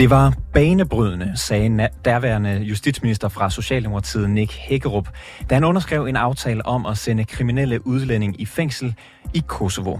Det 0.00 0.10
var 0.10 0.34
banebrydende, 0.54 1.32
sagde 1.36 1.88
derværende 2.04 2.50
justitsminister 2.50 3.28
fra 3.28 3.50
Socialdemokratiet 3.50 4.30
Nick 4.30 4.52
Hækkerup, 4.52 5.08
da 5.50 5.54
han 5.54 5.64
underskrev 5.64 6.06
en 6.06 6.16
aftale 6.16 6.66
om 6.66 6.86
at 6.86 6.98
sende 6.98 7.24
kriminelle 7.24 7.86
udlænding 7.86 8.40
i 8.40 8.46
fængsel 8.46 8.94
i 9.34 9.42
Kosovo. 9.46 9.98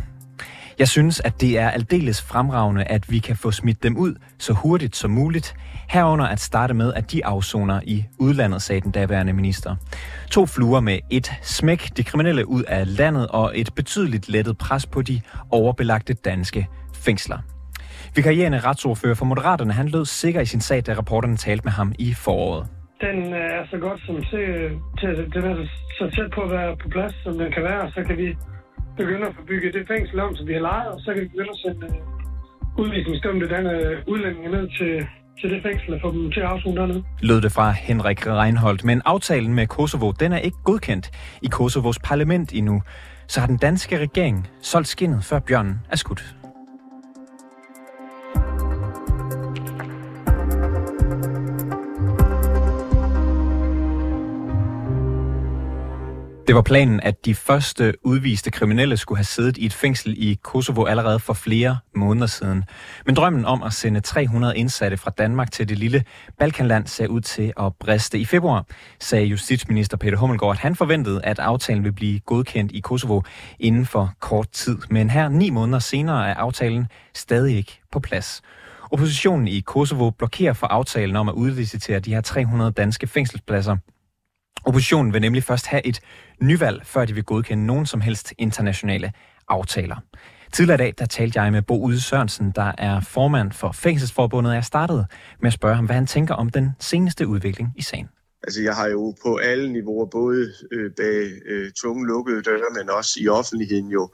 Jeg 0.78 0.88
synes, 0.88 1.20
at 1.20 1.40
det 1.40 1.58
er 1.58 1.70
aldeles 1.70 2.22
fremragende, 2.22 2.84
at 2.84 3.10
vi 3.10 3.18
kan 3.18 3.36
få 3.36 3.50
smidt 3.50 3.82
dem 3.82 3.96
ud 3.96 4.14
så 4.38 4.52
hurtigt 4.52 4.96
som 4.96 5.10
muligt, 5.10 5.54
herunder 5.88 6.26
at 6.26 6.40
starte 6.40 6.74
med, 6.74 6.94
at 6.94 7.12
de 7.12 7.26
afsoner 7.26 7.80
i 7.84 8.04
udlandet, 8.18 8.62
sagde 8.62 8.80
den 8.80 8.90
daværende 8.90 9.32
minister. 9.32 9.76
To 10.30 10.46
fluer 10.46 10.80
med 10.80 10.98
et 11.10 11.32
smæk 11.42 11.90
de 11.96 12.04
kriminelle 12.04 12.48
ud 12.48 12.62
af 12.62 12.96
landet 12.96 13.26
og 13.28 13.52
et 13.54 13.74
betydeligt 13.74 14.28
lettet 14.28 14.58
pres 14.58 14.86
på 14.86 15.02
de 15.02 15.20
overbelagte 15.50 16.14
danske 16.14 16.68
fængsler. 16.94 17.38
Vikarierende 18.16 18.60
retsordfører 18.60 19.14
for 19.14 19.24
Moderaterne, 19.24 19.72
han 19.72 19.88
lød 19.88 20.04
sikker 20.04 20.40
i 20.40 20.46
sin 20.46 20.60
sag, 20.60 20.80
da 20.86 20.92
reporterne 20.98 21.36
talte 21.36 21.64
med 21.64 21.72
ham 21.72 21.92
i 21.98 22.14
foråret. 22.14 22.66
Den 23.00 23.18
er 23.32 23.66
så 23.70 23.76
godt 23.78 24.00
som 24.06 24.16
til, 24.30 24.46
til 25.00 25.10
den 25.34 25.44
er 25.50 25.56
så 25.98 26.04
tæt 26.16 26.30
på 26.34 26.40
at 26.40 26.50
være 26.50 26.76
på 26.82 26.88
plads, 26.88 27.14
som 27.24 27.32
den 27.38 27.52
kan 27.52 27.62
være, 27.62 27.90
så 27.94 28.00
kan 28.06 28.16
vi 28.22 28.28
begynde 28.96 29.26
at 29.26 29.34
få 29.38 29.42
bygget 29.50 29.74
det 29.74 29.84
fængsel 29.92 30.20
om, 30.20 30.36
som 30.36 30.46
vi 30.46 30.52
har 30.52 30.60
lejet, 30.60 30.88
og 30.94 31.00
så 31.00 31.08
kan 31.14 31.22
vi 31.22 31.28
begynde 31.28 31.52
at 31.56 31.60
sende 31.64 31.86
øh, 31.86 32.80
udvisningsdømte 32.82 33.46
denne 33.54 33.72
udlændinge 34.12 34.50
ned 34.56 34.66
til, 34.78 34.92
til 35.40 35.50
det 35.52 35.62
fængsel 35.62 35.94
og 35.94 36.00
få 36.04 36.12
dem 36.12 36.32
til 36.32 36.40
at 36.40 36.46
afsone 36.46 36.76
dernede. 36.80 37.02
Lød 37.20 37.40
det 37.40 37.52
fra 37.52 37.70
Henrik 37.70 38.26
Reinholdt, 38.26 38.84
men 38.84 39.02
aftalen 39.04 39.54
med 39.54 39.66
Kosovo, 39.66 40.12
den 40.22 40.32
er 40.32 40.38
ikke 40.38 40.58
godkendt 40.64 41.10
i 41.42 41.46
Kosovos 41.46 41.98
parlament 41.98 42.52
endnu. 42.52 42.82
Så 43.26 43.40
har 43.40 43.46
den 43.46 43.56
danske 43.56 43.98
regering 43.98 44.48
solgt 44.62 44.88
skinnet, 44.88 45.24
før 45.24 45.38
bjørnen 45.38 45.80
er 45.90 45.96
skudt. 45.96 46.34
Det 56.50 56.56
var 56.56 56.62
planen, 56.62 57.00
at 57.00 57.24
de 57.24 57.34
første 57.34 57.94
udviste 58.02 58.50
kriminelle 58.50 58.96
skulle 58.96 59.18
have 59.18 59.24
siddet 59.24 59.56
i 59.56 59.66
et 59.66 59.72
fængsel 59.72 60.14
i 60.16 60.38
Kosovo 60.42 60.84
allerede 60.84 61.18
for 61.18 61.32
flere 61.32 61.78
måneder 61.94 62.26
siden. 62.26 62.64
Men 63.06 63.14
drømmen 63.16 63.44
om 63.44 63.62
at 63.62 63.72
sende 63.72 64.00
300 64.00 64.56
indsatte 64.56 64.96
fra 64.96 65.10
Danmark 65.18 65.52
til 65.52 65.68
det 65.68 65.78
lille 65.78 66.04
Balkanland 66.38 66.86
ser 66.86 67.06
ud 67.06 67.20
til 67.20 67.52
at 67.60 67.76
briste. 67.80 68.18
I 68.18 68.24
februar 68.24 68.66
sagde 69.00 69.26
justitsminister 69.26 69.96
Peter 69.96 70.16
Hummelgaard, 70.16 70.52
at 70.52 70.58
han 70.58 70.76
forventede, 70.76 71.24
at 71.24 71.38
aftalen 71.38 71.84
ville 71.84 71.94
blive 71.94 72.20
godkendt 72.20 72.72
i 72.72 72.80
Kosovo 72.80 73.22
inden 73.60 73.86
for 73.86 74.12
kort 74.20 74.48
tid. 74.52 74.78
Men 74.88 75.10
her 75.10 75.28
ni 75.28 75.50
måneder 75.50 75.78
senere 75.78 76.28
er 76.28 76.34
aftalen 76.34 76.86
stadig 77.14 77.56
ikke 77.56 77.80
på 77.92 78.00
plads. 78.00 78.42
Oppositionen 78.90 79.48
i 79.48 79.60
Kosovo 79.60 80.10
blokerer 80.10 80.52
for 80.52 80.66
aftalen 80.66 81.16
om 81.16 81.28
at 81.28 81.34
udlicitere 81.34 82.00
de 82.00 82.14
her 82.14 82.20
300 82.20 82.70
danske 82.70 83.06
fængselspladser 83.06 83.76
Oppositionen 84.64 85.12
vil 85.12 85.20
nemlig 85.20 85.44
først 85.44 85.66
have 85.66 85.86
et 85.86 86.00
nyvalg, 86.40 86.86
før 86.86 87.04
de 87.04 87.14
vil 87.14 87.24
godkende 87.24 87.66
nogen 87.66 87.86
som 87.86 88.00
helst 88.00 88.34
internationale 88.38 89.12
aftaler. 89.48 89.96
Tidligere 90.52 90.74
i 90.74 90.84
dag, 90.84 90.94
der 90.98 91.06
talte 91.06 91.40
jeg 91.40 91.52
med 91.52 91.62
Bo 91.62 91.84
Ude 91.84 92.00
Sørensen, 92.00 92.52
der 92.56 92.72
er 92.78 93.00
formand 93.00 93.52
for 93.52 93.72
Fængselsforbundet. 93.72 94.54
Jeg 94.54 94.64
startede 94.64 95.06
med 95.40 95.46
at 95.46 95.52
spørge 95.52 95.76
ham, 95.76 95.86
hvad 95.86 95.94
han 95.94 96.06
tænker 96.06 96.34
om 96.34 96.50
den 96.50 96.70
seneste 96.80 97.26
udvikling 97.26 97.72
i 97.76 97.82
sagen. 97.82 98.08
Altså, 98.42 98.62
jeg 98.62 98.74
har 98.74 98.88
jo 98.88 99.14
på 99.22 99.36
alle 99.36 99.72
niveauer, 99.72 100.06
både 100.06 100.52
øh, 100.72 100.90
bag 100.96 101.30
øh, 101.46 101.72
tunge 101.72 102.06
lukkede 102.06 102.42
døre, 102.42 102.70
men 102.78 102.90
også 102.90 103.18
i 103.20 103.28
offentligheden 103.28 103.88
jo 103.88 104.10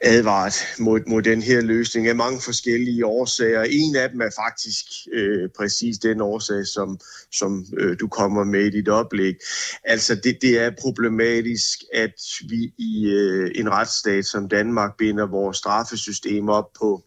advaret 0.00 0.54
mod, 0.78 1.00
mod 1.06 1.22
den 1.22 1.42
her 1.42 1.60
løsning 1.60 2.06
af 2.06 2.16
mange 2.16 2.40
forskellige 2.40 3.06
årsager. 3.06 3.62
En 3.62 3.96
af 3.96 4.10
dem 4.10 4.20
er 4.20 4.30
faktisk 4.46 4.84
øh, 5.12 5.48
præcis 5.56 5.98
den 5.98 6.20
årsag, 6.20 6.66
som, 6.66 6.98
som 7.32 7.66
øh, 7.78 7.96
du 8.00 8.08
kommer 8.08 8.44
med 8.44 8.64
i 8.64 8.70
dit 8.70 8.88
oplæg. 8.88 9.34
Altså 9.84 10.14
det, 10.14 10.38
det 10.42 10.58
er 10.58 10.70
problematisk, 10.82 11.78
at 11.94 12.14
vi 12.48 12.72
i 12.78 13.06
øh, 13.06 13.50
en 13.54 13.70
retsstat 13.70 14.26
som 14.26 14.48
Danmark 14.48 14.96
binder 14.98 15.26
vores 15.26 15.56
straffesystem 15.56 16.48
op 16.48 16.72
på 16.78 17.02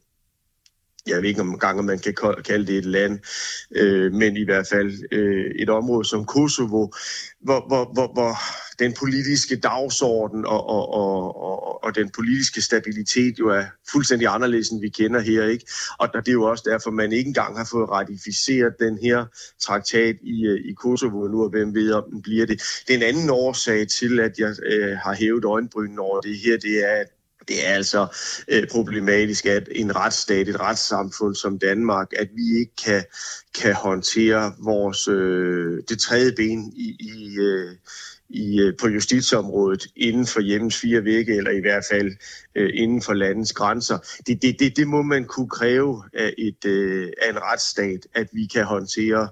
jeg 1.07 1.22
ved 1.22 1.29
ikke 1.29 1.41
om 1.41 1.59
gange 1.59 1.84
man 1.84 2.00
kan 2.00 2.16
kalde 2.45 2.67
det 2.67 2.78
et 2.78 2.85
land, 2.85 3.19
øh, 3.75 4.13
men 4.13 4.38
i 4.38 4.44
hvert 4.44 4.67
fald 4.67 4.94
øh, 5.12 5.51
et 5.56 5.69
område 5.69 6.06
som 6.06 6.25
Kosovo, 6.25 6.88
hvor, 7.41 7.67
hvor, 7.67 7.94
hvor, 7.94 8.13
hvor 8.13 8.38
den 8.79 8.94
politiske 8.94 9.56
dagsorden 9.56 10.45
og, 10.45 10.69
og, 10.69 10.94
og, 10.94 11.41
og, 11.41 11.84
og 11.84 11.95
den 11.95 12.09
politiske 12.09 12.62
stabilitet 12.62 13.39
jo 13.39 13.50
er 13.50 13.63
fuldstændig 13.91 14.28
anderledes, 14.28 14.69
end 14.69 14.81
vi 14.81 14.89
kender 14.89 15.19
her. 15.19 15.45
ikke. 15.45 15.66
Og 16.00 16.09
det 16.13 16.28
er 16.28 16.31
jo 16.31 16.44
også 16.44 16.63
derfor, 16.69 16.91
man 16.91 17.12
ikke 17.12 17.28
engang 17.28 17.57
har 17.57 17.68
fået 17.72 17.89
ratificeret 17.89 18.73
den 18.79 18.97
her 18.97 19.25
traktat 19.62 20.16
i, 20.22 20.45
øh, 20.45 20.59
i 20.66 20.73
Kosovo 20.73 21.28
nu, 21.28 21.44
og 21.44 21.50
hvem 21.50 21.75
ved, 21.75 21.91
om 21.91 22.03
den 22.12 22.22
bliver 22.22 22.45
det. 22.45 22.62
Det 22.88 22.94
er 22.94 22.97
en 22.97 23.16
anden 23.16 23.29
årsag 23.29 23.88
til, 23.88 24.19
at 24.19 24.39
jeg 24.39 24.56
øh, 24.66 24.97
har 24.97 25.13
hævet 25.13 25.45
øjenbrynen 25.45 26.00
over 26.00 26.22
det 26.22 26.38
her, 26.38 26.57
det 26.57 26.89
er, 26.89 26.95
at 27.01 27.07
det 27.51 27.67
er 27.67 27.73
altså 27.73 28.07
øh, 28.47 28.67
problematisk, 28.67 29.45
at 29.45 29.69
en 29.72 29.95
retsstat, 29.95 30.47
et 30.47 30.59
retssamfund 30.59 31.35
som 31.35 31.59
Danmark, 31.59 32.07
at 32.19 32.29
vi 32.35 32.59
ikke 32.59 32.75
kan, 32.85 33.03
kan 33.62 33.73
håndtere 33.73 34.53
vores 34.59 35.07
øh, 35.07 35.84
det 35.89 36.00
tredje 36.00 36.31
ben 36.31 36.73
i, 36.75 36.95
i, 37.00 37.38
øh, 37.39 37.75
i, 38.29 38.59
øh, 38.62 38.73
på 38.79 38.88
justitsområdet 38.88 39.88
inden 39.95 40.25
for 40.25 40.41
hjemmes 40.41 40.78
fire 40.78 41.03
vægge, 41.03 41.38
eller 41.38 41.51
i 41.51 41.59
hvert 41.59 41.84
fald 41.91 42.12
øh, 42.56 42.69
inden 42.73 43.01
for 43.01 43.13
landets 43.13 43.53
grænser. 43.53 43.97
Det, 44.28 44.41
det, 44.41 44.59
det, 44.59 44.78
det 44.78 44.88
må 44.88 45.01
man 45.01 45.25
kunne 45.25 45.50
kræve 45.50 46.03
af, 46.13 46.33
et, 46.38 46.66
øh, 46.66 47.09
af 47.22 47.29
en 47.29 47.41
retsstat, 47.41 48.07
at 48.16 48.28
vi 48.33 48.45
kan 48.45 48.66
håndtere 48.66 49.29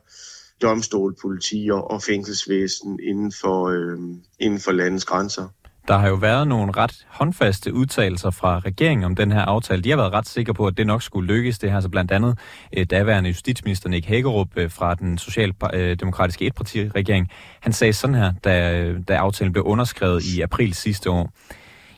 domstol, 0.62 1.16
politi 1.22 1.69
og 1.72 2.03
fængselsvæsen 2.03 3.00
inden 3.03 3.31
for, 3.41 3.68
øh, 3.68 3.97
inden 4.40 4.59
for 4.59 4.72
landets 4.72 5.06
grænser. 5.06 5.47
Der 5.90 5.98
har 5.98 6.08
jo 6.08 6.16
været 6.16 6.48
nogle 6.48 6.72
ret 6.72 7.08
håndfaste 7.08 7.74
udtalelser 7.74 8.30
fra 8.30 8.60
regeringen 8.60 9.04
om 9.04 9.16
den 9.16 9.32
her 9.32 9.42
aftale. 9.42 9.82
De 9.82 9.90
har 9.90 9.98
været 9.98 10.14
ret 10.14 10.28
sikre 10.28 10.54
på, 10.54 10.68
at 10.68 10.78
det 10.78 10.88
nok 10.88 11.04
skulle 11.04 11.34
lykkes. 11.34 11.60
Det 11.60 11.72
har 11.72 11.82
så 11.82 11.90
blandt 11.90 12.12
andet 12.12 12.38
øh, 12.78 12.86
daværende 12.86 13.30
justitsminister 13.30 13.90
Nick 13.90 14.06
Hagerup 14.06 14.48
øh, 14.56 14.72
fra 14.72 14.96
den 14.96 15.18
socialdemokratiske 15.18 16.46
øh, 16.46 16.48
etpartiregering. 16.48 17.30
Han 17.60 17.74
sagde 17.74 17.94
sådan 17.94 18.16
her, 18.16 18.34
da, 18.44 18.94
da 19.08 19.16
aftalen 19.16 19.54
blev 19.54 19.64
underskrevet 19.64 20.24
i 20.24 20.42
april 20.42 20.74
sidste 20.74 21.10
år. 21.10 21.30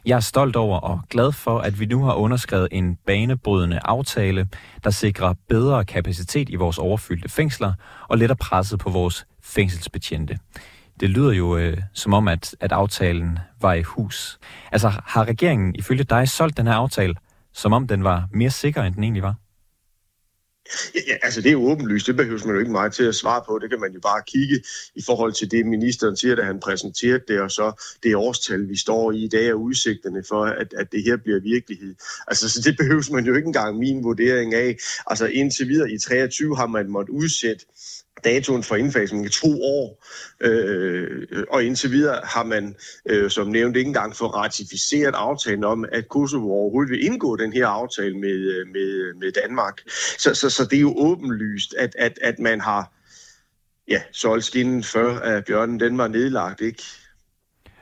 Jeg 0.06 0.16
er 0.16 0.20
stolt 0.20 0.56
over 0.56 0.80
og 0.80 1.02
glad 1.10 1.32
for, 1.32 1.60
at 1.60 1.80
vi 1.80 1.86
nu 1.86 2.04
har 2.04 2.14
underskrevet 2.14 2.68
en 2.72 2.98
banebrydende 3.06 3.80
aftale, 3.84 4.48
der 4.84 4.90
sikrer 4.90 5.34
bedre 5.50 5.86
kapacitet 5.86 6.50
i 6.50 6.56
vores 6.56 6.78
overfyldte 6.78 7.30
fængsler 7.30 7.74
og 8.08 8.18
letter 8.18 8.36
presset 8.36 8.80
på 8.80 8.90
vores 8.90 9.26
fængselsbetjente. 9.44 10.38
Det 11.02 11.10
lyder 11.10 11.32
jo 11.32 11.58
øh, 11.58 11.78
som 11.94 12.14
om, 12.14 12.28
at, 12.28 12.56
at 12.60 12.72
aftalen 12.72 13.40
var 13.62 13.74
i 13.74 13.82
hus. 13.82 14.40
Altså 14.72 14.90
har 15.06 15.28
regeringen 15.28 15.76
ifølge 15.76 16.04
dig 16.04 16.30
solgt 16.30 16.58
den 16.58 16.68
her 16.68 16.74
aftale, 16.74 17.16
som 17.54 17.74
om 17.74 17.88
den 17.88 18.04
var 18.04 18.28
mere 18.34 18.52
sikker, 18.52 18.84
end 18.84 18.96
den 18.96 19.04
egentlig 19.04 19.24
var? 19.24 19.36
Ja, 20.96 21.16
altså 21.24 21.42
det 21.42 21.48
er 21.48 21.54
jo 21.54 21.64
åbenlyst. 21.64 22.08
Det 22.08 22.16
behøver 22.16 22.46
man 22.46 22.56
jo 22.56 22.60
ikke 22.60 22.72
meget 22.72 22.94
til 22.94 23.04
at 23.04 23.16
svare 23.16 23.44
på. 23.48 23.60
Det 23.62 23.70
kan 23.70 23.80
man 23.80 23.92
jo 23.94 24.00
bare 24.00 24.22
kigge 24.28 24.64
i 24.96 25.02
forhold 25.06 25.34
til 25.34 25.52
det, 25.52 25.66
ministeren 25.66 26.18
siger, 26.18 26.36
da 26.36 26.44
han 26.44 26.60
præsenterede 26.60 27.24
det, 27.28 27.42
og 27.42 27.52
så 27.52 27.84
det 28.04 28.16
årstal, 28.16 28.70
vi 28.70 28.78
står 28.78 29.12
i 29.12 29.24
i 29.24 29.28
dag, 29.28 29.54
og 29.54 29.62
udsigterne 29.62 30.24
for, 30.30 30.46
at, 30.46 30.74
at 30.74 30.92
det 30.92 31.04
her 31.04 31.18
bliver 31.18 31.40
virkelighed. 31.40 31.96
Altså 32.28 32.50
så 32.50 32.62
det 32.62 32.78
behøver 32.82 33.14
man 33.14 33.26
jo 33.26 33.34
ikke 33.36 33.48
engang 33.48 33.78
min 33.78 34.04
vurdering 34.04 34.54
af. 34.54 34.78
Altså 35.08 35.26
indtil 35.26 35.68
videre 35.68 35.92
i 35.92 35.98
23 35.98 36.58
har 36.58 36.68
man 36.68 36.90
måttet 36.90 37.14
udsætte 37.14 37.66
datoen 38.24 38.64
for 38.64 38.76
indfasning 38.76 39.26
i 39.26 39.30
to 39.30 39.64
år, 39.64 40.06
øh, 40.42 41.28
og 41.50 41.64
indtil 41.64 41.92
videre 41.92 42.22
har 42.24 42.44
man, 42.44 42.76
øh, 43.06 43.30
som 43.30 43.48
nævnt, 43.48 43.78
ikke 43.78 43.88
engang 43.88 44.16
fået 44.16 44.36
ratificeret 44.36 45.16
aftalen 45.16 45.64
om, 45.64 45.86
at 45.92 46.10
Kosovo 46.10 46.52
overhovedet 46.52 46.92
vil 46.92 47.06
indgå 47.06 47.36
den 47.36 47.54
her 47.54 47.68
aftale 47.68 48.18
med, 48.18 48.30
øh, 48.30 48.68
med, 48.68 48.88
øh, 48.88 49.16
med 49.16 49.32
Danmark. 49.32 49.82
Så, 50.20 50.36
så, 50.36 50.50
så 50.50 50.66
det 50.66 50.78
er 50.78 50.82
jo 50.82 50.94
åbenlyst, 50.98 51.74
at, 51.74 51.96
at, 52.00 52.20
at 52.22 52.40
man 52.40 52.62
har 52.62 52.94
ja, 53.88 54.02
solgt 54.12 54.46
skinnen 54.46 54.84
før, 54.84 55.20
at 55.20 55.46
bjørnen 55.46 55.80
den 55.80 55.98
var 55.98 56.08
nedlagt, 56.08 56.62
ikke? 56.62 56.84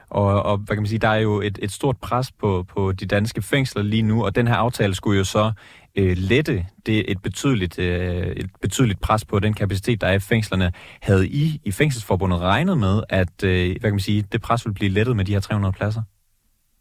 Og, 0.09 0.43
og 0.43 0.57
hvad 0.57 0.75
kan 0.75 0.81
man 0.81 0.87
sige, 0.87 0.99
der 0.99 1.07
er 1.07 1.19
jo 1.19 1.41
et, 1.41 1.59
et 1.61 1.71
stort 1.71 1.97
pres 1.97 2.31
på, 2.31 2.63
på 2.63 2.91
de 2.91 3.05
danske 3.05 3.41
fængsler 3.41 3.83
lige 3.83 4.01
nu, 4.01 4.25
og 4.25 4.35
den 4.35 4.47
her 4.47 4.55
aftale 4.55 4.95
skulle 4.95 5.17
jo 5.17 5.23
så 5.23 5.51
øh, 5.95 6.17
lette 6.17 6.65
det 6.85 7.11
et 7.11 7.21
betydeligt, 7.21 7.79
øh, 7.79 8.27
et 8.27 8.49
betydeligt 8.61 9.01
pres 9.01 9.25
på 9.25 9.39
den 9.39 9.53
kapacitet, 9.53 10.01
der 10.01 10.07
er 10.07 10.13
i 10.13 10.19
fængslerne. 10.19 10.71
Havde 11.01 11.27
I 11.27 11.61
i 11.63 11.71
Fængselsforbundet 11.71 12.39
regnet 12.39 12.77
med, 12.77 13.03
at 13.09 13.43
øh, 13.43 13.69
hvad 13.69 13.89
kan 13.89 13.91
man 13.91 13.99
sige, 13.99 14.25
det 14.31 14.41
pres 14.41 14.65
ville 14.65 14.73
blive 14.73 14.91
lettet 14.91 15.15
med 15.15 15.25
de 15.25 15.33
her 15.33 15.39
300 15.39 15.73
pladser? 15.73 16.01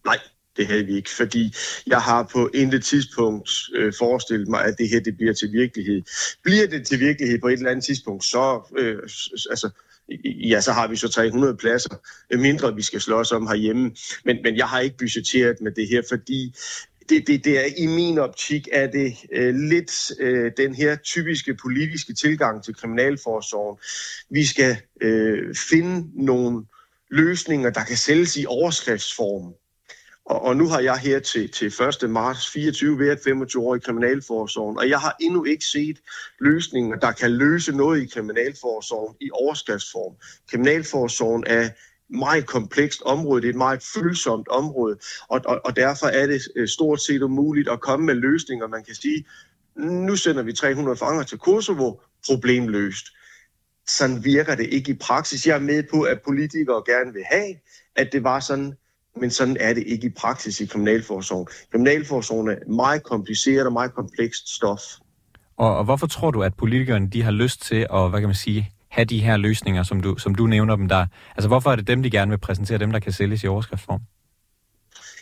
Nej, 0.04 0.18
det 0.56 0.66
havde 0.66 0.84
vi 0.84 0.96
ikke, 0.96 1.10
fordi 1.10 1.54
jeg 1.86 2.00
har 2.00 2.28
på 2.32 2.50
intet 2.54 2.84
tidspunkt 2.84 3.50
øh, 3.74 3.92
forestillet 3.98 4.48
mig, 4.48 4.64
at 4.64 4.74
det 4.78 4.88
her 4.88 5.00
det 5.00 5.16
bliver 5.16 5.32
til 5.32 5.52
virkelighed. 5.52 6.02
Bliver 6.44 6.66
det 6.66 6.86
til 6.86 7.00
virkelighed 7.00 7.40
på 7.40 7.48
et 7.48 7.52
eller 7.52 7.70
andet 7.70 7.84
tidspunkt, 7.84 8.24
så, 8.24 8.74
øh, 8.78 8.98
altså, 9.50 9.70
ja, 10.24 10.60
så 10.60 10.72
har 10.72 10.88
vi 10.88 10.96
så 10.96 11.08
300 11.08 11.56
pladser 11.56 11.96
mindre, 12.36 12.74
vi 12.74 12.82
skal 12.82 13.00
slås 13.00 13.32
om 13.32 13.46
herhjemme. 13.46 13.90
Men, 14.24 14.36
men 14.42 14.56
jeg 14.56 14.66
har 14.66 14.80
ikke 14.80 14.96
budgetteret 14.96 15.56
med 15.60 15.72
det 15.72 15.88
her, 15.88 16.02
fordi 16.08 16.54
det, 17.08 17.26
det, 17.26 17.44
det 17.44 17.58
er 17.58 17.68
i 17.76 17.86
min 17.86 18.18
optik, 18.18 18.68
er 18.72 18.86
det 18.86 19.16
øh, 19.32 19.54
lidt 19.54 20.12
øh, 20.20 20.52
den 20.56 20.74
her 20.74 20.96
typiske 20.96 21.54
politiske 21.54 22.14
tilgang 22.14 22.64
til 22.64 22.74
kriminalforsorgen. 22.74 23.78
Vi 24.30 24.46
skal 24.46 24.76
øh, 25.00 25.54
finde 25.54 26.24
nogle 26.24 26.64
løsninger, 27.10 27.70
der 27.70 27.84
kan 27.84 27.96
sælges 27.96 28.36
i 28.36 28.44
overskriftsform. 28.48 29.54
Og, 30.28 30.42
og 30.42 30.56
nu 30.56 30.68
har 30.68 30.80
jeg 30.80 30.98
her 30.98 31.18
til, 31.18 31.50
til 31.50 31.66
1. 32.02 32.10
marts 32.10 32.50
24 32.50 32.98
været 32.98 33.20
25 33.24 33.62
år 33.62 33.76
i 33.76 33.78
Kriminalforsorgen, 33.78 34.78
og 34.78 34.88
jeg 34.88 35.00
har 35.00 35.16
endnu 35.20 35.44
ikke 35.44 35.64
set 35.64 35.98
løsninger, 36.40 36.96
der 36.96 37.12
kan 37.12 37.30
løse 37.30 37.72
noget 37.72 38.02
i 38.02 38.06
Kriminalforsorgen 38.06 39.16
i 39.20 39.30
overskriftsform. 39.32 40.14
Kriminalforsorgen 40.50 41.44
er 41.46 41.68
meget 42.10 42.46
komplekst 42.46 43.02
område, 43.02 43.42
det 43.42 43.48
er 43.48 43.52
et 43.52 43.56
meget 43.56 43.82
følsomt 43.94 44.48
område, 44.48 44.98
og, 45.28 45.40
og, 45.46 45.60
og 45.64 45.76
derfor 45.76 46.06
er 46.06 46.26
det 46.26 46.42
øh, 46.56 46.68
stort 46.68 47.00
set 47.00 47.22
umuligt 47.22 47.68
at 47.68 47.80
komme 47.80 48.06
med 48.06 48.14
løsninger. 48.14 48.68
Man 48.68 48.84
kan 48.84 48.94
sige, 48.94 49.24
nu 49.76 50.16
sender 50.16 50.42
vi 50.42 50.52
300 50.52 50.96
fanger 50.96 51.22
til 51.22 51.38
Kosovo, 51.38 52.00
problemløst. 52.26 53.06
Sådan 53.86 54.24
virker 54.24 54.54
det 54.54 54.66
ikke 54.66 54.90
i 54.90 54.94
praksis. 54.94 55.46
Jeg 55.46 55.56
er 55.56 55.60
med 55.60 55.82
på, 55.90 56.02
at 56.02 56.20
politikere 56.24 56.82
gerne 56.86 57.12
vil 57.12 57.22
have, 57.30 57.54
at 57.96 58.08
det 58.12 58.24
var 58.24 58.40
sådan, 58.40 58.74
men 59.20 59.30
sådan 59.30 59.56
er 59.60 59.74
det 59.74 59.84
ikke 59.86 60.06
i 60.06 60.10
praksis 60.10 60.60
i 60.60 60.66
kriminalforsorgen. 60.66 61.46
Kriminalforsorgen 61.70 62.48
er 62.48 62.70
meget 62.70 63.02
kompliceret 63.02 63.66
og 63.66 63.72
meget 63.72 63.94
komplekst 63.94 64.54
stof. 64.54 64.80
Og, 65.56 65.76
og 65.76 65.84
hvorfor 65.84 66.06
tror 66.06 66.30
du, 66.30 66.42
at 66.42 66.54
politikerne 66.54 67.08
de 67.10 67.22
har 67.22 67.30
lyst 67.30 67.62
til 67.62 67.86
at, 67.94 68.10
hvad 68.10 68.20
kan 68.20 68.28
man 68.28 68.34
sige, 68.34 68.70
have 68.90 69.04
de 69.04 69.18
her 69.18 69.36
løsninger, 69.36 69.82
som 69.82 70.00
du, 70.00 70.16
som 70.18 70.34
du 70.34 70.46
nævner 70.46 70.76
dem 70.76 70.88
der? 70.88 71.06
Altså 71.36 71.48
hvorfor 71.48 71.72
er 71.72 71.76
det 71.76 71.86
dem, 71.86 72.02
de 72.02 72.10
gerne 72.10 72.30
vil 72.30 72.38
præsentere, 72.38 72.78
dem 72.78 72.92
der 72.92 72.98
kan 72.98 73.12
sælges 73.12 73.44
i 73.44 73.46
overskriftsform? 73.46 74.00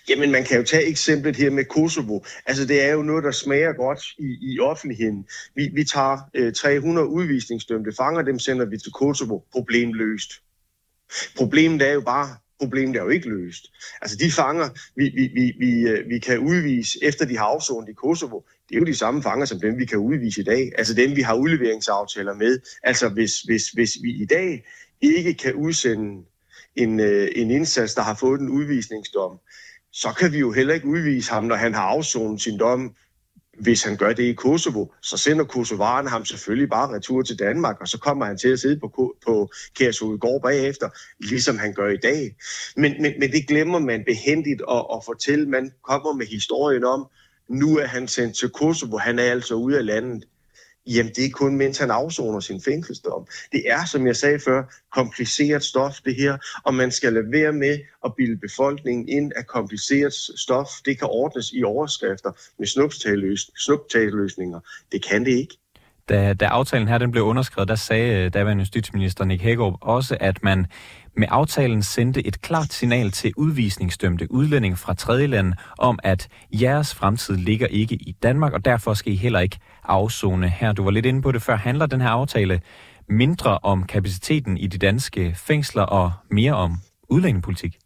Jamen, 0.09 0.33
man 0.33 0.45
kan 0.45 0.57
jo 0.57 0.65
tage 0.65 0.87
eksemplet 0.87 1.37
her 1.37 1.51
med 1.51 1.65
Kosovo. 1.65 2.21
Altså, 2.47 2.65
det 2.67 2.85
er 2.85 2.93
jo 2.93 3.03
noget, 3.03 3.25
der 3.25 3.31
smager 3.31 3.73
godt 3.73 4.01
i, 4.19 4.39
i 4.55 4.61
offentligheden. 4.61 5.27
Vi, 5.55 5.71
vi 5.75 5.85
tager 5.85 6.19
øh, 6.35 6.53
300 6.53 7.09
udvisningsdømte 7.09 7.93
fanger, 7.97 8.23
dem 8.23 8.39
sender 8.39 8.65
vi 8.65 8.79
til 8.79 8.93
Kosovo. 8.93 9.41
Problem 9.53 9.93
løst. 9.93 10.33
Problemet 11.37 11.83
er 11.83 11.93
jo 11.93 12.01
bare, 12.01 12.37
problemet 12.59 12.97
er 12.97 13.03
jo 13.03 13.09
ikke 13.09 13.29
løst. 13.29 13.73
Altså 14.03 14.17
de 14.17 14.33
fanger, 14.33 14.69
vi, 14.97 15.05
vi, 15.09 15.27
vi, 15.35 15.53
vi, 15.59 15.81
øh, 15.81 16.09
vi 16.09 16.19
kan 16.19 16.39
udvise 16.39 16.99
efter 17.03 17.25
de 17.25 17.37
har 17.39 17.45
afsonet 17.45 17.89
i 17.89 17.93
Kosovo, 17.93 18.41
det 18.69 18.75
er 18.75 18.79
jo 18.79 18.85
de 18.85 18.95
samme 18.95 19.23
fanger 19.23 19.47
som 19.47 19.61
dem, 19.61 19.79
vi 19.79 19.85
kan 19.85 19.99
udvise 19.99 20.41
i 20.41 20.45
dag. 20.45 20.73
Altså 20.79 20.95
dem, 20.95 21.17
vi 21.17 21.23
har 21.23 21.35
udleveringsaftaler 21.35 22.35
med. 22.35 22.59
Altså 22.83 23.09
hvis, 23.09 23.41
hvis, 23.41 23.69
hvis 23.69 23.91
vi 24.03 24.23
i 24.23 24.27
dag 24.27 24.65
ikke 25.01 25.35
kan 25.35 25.55
udsende 25.55 26.25
en, 26.77 27.01
øh, 27.01 27.29
en 27.37 27.51
indsats, 27.51 27.95
der 27.95 28.03
har 28.03 28.15
fået 28.15 28.41
en 28.41 28.49
udvisningsdom, 28.49 29.39
så 29.93 30.13
kan 30.19 30.33
vi 30.33 30.39
jo 30.39 30.53
heller 30.53 30.75
ikke 30.75 30.87
udvise 30.87 31.33
ham, 31.33 31.45
når 31.45 31.57
han 31.57 31.75
har 31.75 31.83
afsonet 31.83 32.43
sin 32.43 32.59
dom 32.59 32.95
hvis 33.61 33.83
han 33.83 33.97
gør 33.97 34.13
det 34.13 34.23
i 34.23 34.33
Kosovo, 34.33 34.87
så 35.03 35.17
sender 35.17 35.45
Kosovaren 35.45 36.07
ham 36.07 36.25
selvfølgelig 36.25 36.71
bare 36.71 36.95
retur 36.95 37.23
til 37.23 37.39
Danmark, 37.39 37.81
og 37.81 37.89
så 37.89 37.99
kommer 37.99 38.25
han 38.25 38.39
til 38.39 38.49
at 38.49 38.61
sidde 38.61 38.81
på, 38.81 39.17
på 39.27 39.51
Kærshovedgård 39.75 40.43
bagefter, 40.43 40.89
ligesom 41.21 41.59
han 41.59 41.75
gør 41.75 41.89
i 41.89 41.97
dag. 41.97 42.37
Men, 42.77 43.03
men, 43.03 43.13
men 43.19 43.33
det 43.33 43.49
glemmer 43.49 43.79
man 43.79 44.05
behendigt 44.07 44.63
at, 44.71 44.87
at 44.95 45.05
fortælle. 45.05 45.49
Man 45.49 45.73
kommer 45.83 46.13
med 46.13 46.27
historien 46.27 46.85
om, 46.85 47.07
nu 47.49 47.79
er 47.79 47.87
han 47.87 48.09
sendt 48.09 48.37
til 48.37 48.49
Kosovo, 48.49 48.99
han 48.99 49.19
er 49.19 49.31
altså 49.31 49.55
ude 49.55 49.79
af 49.79 49.87
landet. 49.87 50.25
Jamen, 50.87 51.13
det 51.17 51.25
er 51.25 51.31
kun, 51.31 51.57
mens 51.57 51.79
han 51.79 51.91
afsoner 51.91 52.41
sin 52.41 52.63
fængselsdom. 52.63 53.27
Det 53.53 53.63
er, 53.71 53.85
som 53.85 54.07
jeg 54.07 54.17
sagde 54.17 54.41
før, 54.41 54.63
kompliceret 54.93 55.63
stof, 55.63 56.01
det 56.05 56.15
her, 56.15 56.39
og 56.65 56.75
man 56.75 56.91
skal 56.91 57.13
lade 57.13 57.33
være 57.33 57.53
med 57.53 57.79
at 58.05 58.15
bilde 58.17 58.37
befolkningen 58.37 59.09
ind 59.09 59.33
af 59.37 59.47
kompliceret 59.47 60.13
stof. 60.13 60.69
Det 60.85 60.99
kan 60.99 61.09
ordnes 61.11 61.53
i 61.53 61.63
overskrifter 61.63 62.33
med 62.59 62.67
snuptagsløsninger. 63.57 64.61
Det 64.93 65.05
kan 65.05 65.25
det 65.25 65.33
ikke. 65.33 65.59
Da, 66.09 66.35
da 66.35 66.47
aftalen 66.47 66.89
her 66.89 66.99
den 66.99 67.11
blev 67.11 67.25
underskrevet, 67.25 67.69
der 67.69 67.75
sagde 67.75 68.25
øh, 68.25 68.35
daværende 68.35 68.61
justitsminister 68.61 69.25
Nick 69.25 69.43
Hagerup 69.43 69.75
også, 69.81 70.17
at 70.21 70.43
man 70.43 70.67
med 71.17 71.29
aftalen 71.31 71.83
sendte 71.83 72.27
et 72.27 72.41
klart 72.41 72.73
signal 72.73 73.11
til 73.11 73.33
udvisningsdømte 73.37 74.33
udlændinge 74.33 74.77
fra 74.77 74.95
tredjeland 74.95 75.53
om, 75.79 75.99
at 76.03 76.29
jeres 76.53 76.95
fremtid 76.95 77.37
ligger 77.37 77.67
ikke 77.67 77.95
i 77.95 78.13
Danmark, 78.23 78.53
og 78.53 78.65
derfor 78.65 78.95
skal 78.95 79.13
I 79.13 79.17
heller 79.17 79.41
ikke 79.41 79.59
afzone 79.85 80.49
her. 80.49 80.73
Du 80.73 80.85
var 80.85 80.91
lidt 80.91 81.07
inde 81.07 81.23
på 81.23 81.33
det 81.33 81.43
før. 81.43 81.57
Handler 81.57 81.87
den 81.87 82.01
her 82.01 82.09
aftale 82.09 82.61
mindre 83.09 83.59
om 83.59 83.83
kapaciteten 83.87 84.57
i 84.57 84.67
de 84.67 84.79
danske 84.79 85.35
fængsler 85.37 85.83
og 85.83 86.13
mere 86.31 86.53
om 86.53 86.77
udlændingepolitik? 87.09 87.79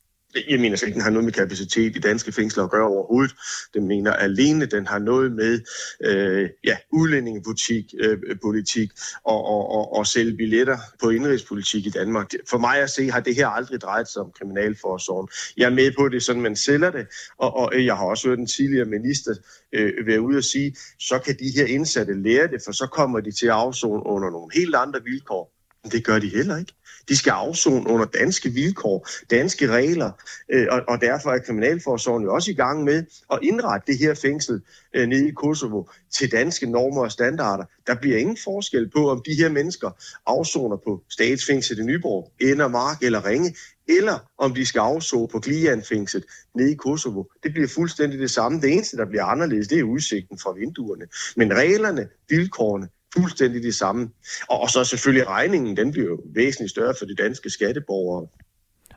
Jeg 0.48 0.60
mener 0.60 0.76
slet 0.76 0.88
ikke, 0.88 0.94
den 0.94 1.02
har 1.02 1.10
noget 1.10 1.24
med 1.24 1.32
kapacitet 1.32 1.96
i 1.96 1.98
danske 1.98 2.32
fængsler 2.32 2.64
at 2.64 2.70
gøre 2.70 2.86
overhovedet. 2.86 3.34
Den 3.74 3.88
mener 3.88 4.12
alene, 4.12 4.66
den 4.66 4.86
har 4.86 4.98
noget 4.98 5.32
med 5.32 5.60
øh, 6.04 6.48
ja, 6.64 6.76
udlændingepolitik 6.92 7.84
øh, 8.00 8.18
politik 8.42 8.90
og, 9.24 9.44
og, 9.44 9.70
og, 9.70 9.92
og 9.92 10.06
sælge 10.06 10.36
billetter 10.36 10.78
på 11.02 11.10
indrigspolitik 11.10 11.86
i 11.86 11.90
Danmark. 11.90 12.30
For 12.50 12.58
mig 12.58 12.78
at 12.82 12.90
se, 12.90 13.10
har 13.10 13.20
det 13.20 13.34
her 13.34 13.46
aldrig 13.46 13.80
drejet 13.80 14.08
sig 14.08 14.22
om 14.22 14.32
kriminalforsorgen. 14.38 15.28
Jeg 15.56 15.66
er 15.66 15.74
med 15.74 15.92
på 15.98 16.08
det, 16.08 16.22
sådan 16.22 16.42
man 16.42 16.56
sælger 16.56 16.90
det, 16.90 17.06
og, 17.38 17.56
og 17.56 17.84
jeg 17.84 17.96
har 17.96 18.04
også 18.04 18.28
hørt 18.28 18.38
en 18.38 18.46
tidligere 18.46 18.84
minister 18.84 19.34
øh, 19.72 20.06
være 20.06 20.20
ude 20.20 20.36
og 20.36 20.44
sige, 20.44 20.76
så 20.98 21.18
kan 21.18 21.36
de 21.38 21.52
her 21.56 21.66
indsatte 21.66 22.22
lære 22.22 22.48
det, 22.48 22.62
for 22.64 22.72
så 22.72 22.86
kommer 22.86 23.20
de 23.20 23.32
til 23.32 23.46
at 23.46 23.52
afzone 23.52 24.06
under 24.06 24.30
nogle 24.30 24.50
helt 24.54 24.74
andre 24.74 25.00
vilkår. 25.04 25.52
Men 25.82 25.92
det 25.92 26.04
gør 26.04 26.18
de 26.18 26.28
heller 26.28 26.58
ikke. 26.58 26.72
De 27.10 27.16
skal 27.16 27.30
afzone 27.30 27.90
under 27.90 28.06
danske 28.06 28.48
vilkår, 28.50 29.08
danske 29.30 29.66
regler, 29.66 30.10
øh, 30.52 30.66
og, 30.70 30.82
og 30.88 31.00
derfor 31.00 31.30
er 31.30 31.38
Kriminalforsorgen 31.38 32.24
jo 32.24 32.34
også 32.34 32.50
i 32.50 32.54
gang 32.54 32.84
med 32.84 33.04
at 33.32 33.38
indrette 33.42 33.92
det 33.92 33.98
her 33.98 34.14
fængsel 34.14 34.62
øh, 34.94 35.08
nede 35.08 35.28
i 35.28 35.30
Kosovo 35.30 35.84
til 36.10 36.32
danske 36.32 36.66
normer 36.66 37.02
og 37.02 37.12
standarder. 37.12 37.64
Der 37.86 37.94
bliver 37.94 38.18
ingen 38.18 38.36
forskel 38.44 38.90
på, 38.90 39.10
om 39.10 39.22
de 39.26 39.34
her 39.34 39.48
mennesker 39.48 39.90
afsoner 40.26 40.76
på 40.76 41.02
statsfængslet 41.10 41.78
i 41.78 41.82
Nyborg, 41.82 42.32
Ender, 42.40 42.68
Mark 42.68 43.02
eller 43.02 43.24
Ringe, 43.26 43.54
eller 43.88 44.18
om 44.38 44.54
de 44.54 44.66
skal 44.66 44.80
afsone 44.80 45.28
på 45.28 45.38
Glianfængslet 45.38 46.24
nede 46.54 46.72
i 46.72 46.74
Kosovo. 46.74 47.24
Det 47.42 47.52
bliver 47.52 47.68
fuldstændig 47.68 48.18
det 48.18 48.30
samme. 48.30 48.60
Det 48.60 48.72
eneste, 48.72 48.96
der 48.96 49.06
bliver 49.06 49.24
anderledes, 49.24 49.68
det 49.68 49.78
er 49.78 49.82
udsigten 49.82 50.38
fra 50.38 50.52
vinduerne. 50.52 51.06
Men 51.36 51.56
reglerne, 51.56 52.08
vilkårene, 52.28 52.88
fuldstændig 53.16 53.62
de 53.62 53.72
samme. 53.72 54.10
Og, 54.48 54.60
og 54.60 54.70
så 54.70 54.84
selvfølgelig 54.84 55.28
regningen, 55.28 55.76
den 55.76 55.90
bliver 55.90 56.08
jo 56.08 56.18
væsentligt 56.34 56.70
større 56.70 56.94
for 56.98 57.04
de 57.06 57.14
danske 57.14 57.50
skatteborgere. 57.50 58.26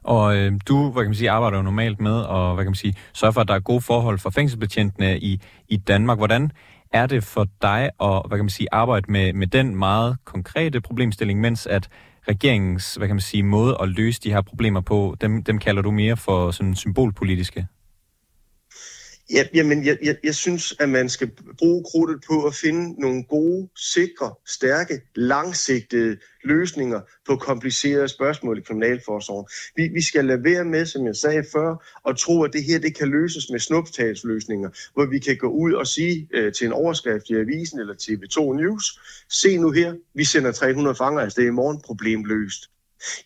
Og 0.03 0.37
øh, 0.37 0.51
du, 0.67 0.91
hvad 0.91 1.03
kan 1.03 1.09
man 1.09 1.15
sige, 1.15 1.29
arbejder 1.29 1.57
jo 1.57 1.63
normalt 1.63 1.99
med 1.99 2.15
og 2.15 2.53
hvad 2.55 2.65
kan 2.65 2.69
man 2.69 2.75
sige, 2.75 2.95
sørge 3.13 3.33
for, 3.33 3.41
at 3.41 3.47
der 3.47 3.53
er 3.53 3.59
gode 3.59 3.81
forhold 3.81 4.19
for 4.19 4.29
fængselsbetjentene 4.29 5.19
i, 5.19 5.41
i 5.67 5.77
Danmark. 5.77 6.17
Hvordan 6.17 6.51
er 6.93 7.07
det 7.07 7.23
for 7.23 7.47
dig 7.61 7.89
at 8.01 8.21
hvad 8.27 8.37
kan 8.37 8.45
man 8.45 8.49
sige, 8.49 8.67
arbejde 8.71 9.11
med, 9.11 9.33
med 9.33 9.47
den 9.47 9.75
meget 9.75 10.17
konkrete 10.25 10.81
problemstilling, 10.81 11.39
mens 11.39 11.65
at 11.65 11.89
regeringens 12.27 12.95
hvad 12.95 13.07
kan 13.07 13.15
man 13.15 13.21
sige, 13.21 13.43
måde 13.43 13.77
at 13.81 13.89
løse 13.89 14.21
de 14.21 14.31
her 14.31 14.41
problemer 14.41 14.81
på, 14.81 15.15
dem, 15.21 15.43
dem 15.43 15.59
kalder 15.59 15.81
du 15.81 15.91
mere 15.91 16.17
for 16.17 16.51
sådan 16.51 16.75
symbolpolitiske? 16.75 17.67
Ja, 19.31 19.47
jamen, 19.53 19.85
jeg, 19.85 19.97
jeg, 20.03 20.17
jeg 20.23 20.35
synes, 20.35 20.75
at 20.79 20.89
man 20.89 21.09
skal 21.09 21.31
bruge 21.57 21.83
krudtet 21.91 22.23
på 22.27 22.45
at 22.45 22.55
finde 22.55 23.01
nogle 23.01 23.23
gode, 23.23 23.69
sikre, 23.75 24.33
stærke, 24.47 25.01
langsigtede 25.15 26.17
løsninger 26.43 27.01
på 27.27 27.35
komplicerede 27.35 28.07
spørgsmål 28.07 28.57
i 28.57 28.61
kriminalforsorgen. 28.61 29.47
Vi, 29.75 29.93
vi 29.93 30.01
skal 30.01 30.25
lade 30.25 30.43
være 30.43 30.65
med, 30.65 30.85
som 30.85 31.05
jeg 31.05 31.15
sagde 31.15 31.43
før, 31.51 31.99
at 32.09 32.17
tro, 32.17 32.43
at 32.43 32.53
det 32.53 32.63
her 32.63 32.79
det 32.79 32.95
kan 32.95 33.07
løses 33.07 33.49
med 33.51 33.59
snuptagsløsninger, 33.59 34.69
hvor 34.93 35.05
vi 35.05 35.19
kan 35.19 35.37
gå 35.37 35.47
ud 35.47 35.73
og 35.73 35.87
sige 35.87 36.27
øh, 36.33 36.53
til 36.53 36.67
en 36.67 36.73
overskrift 36.73 37.29
i 37.29 37.33
avisen 37.33 37.79
eller 37.79 37.93
TV2 37.93 38.53
News, 38.53 38.99
se 39.29 39.57
nu 39.57 39.71
her, 39.71 39.93
vi 40.15 40.23
sender 40.23 40.51
300 40.51 40.95
fanger 40.95 41.21
afsted 41.21 41.45
i 41.45 41.49
morgen, 41.49 41.81
problem 41.81 42.23
løst. 42.23 42.69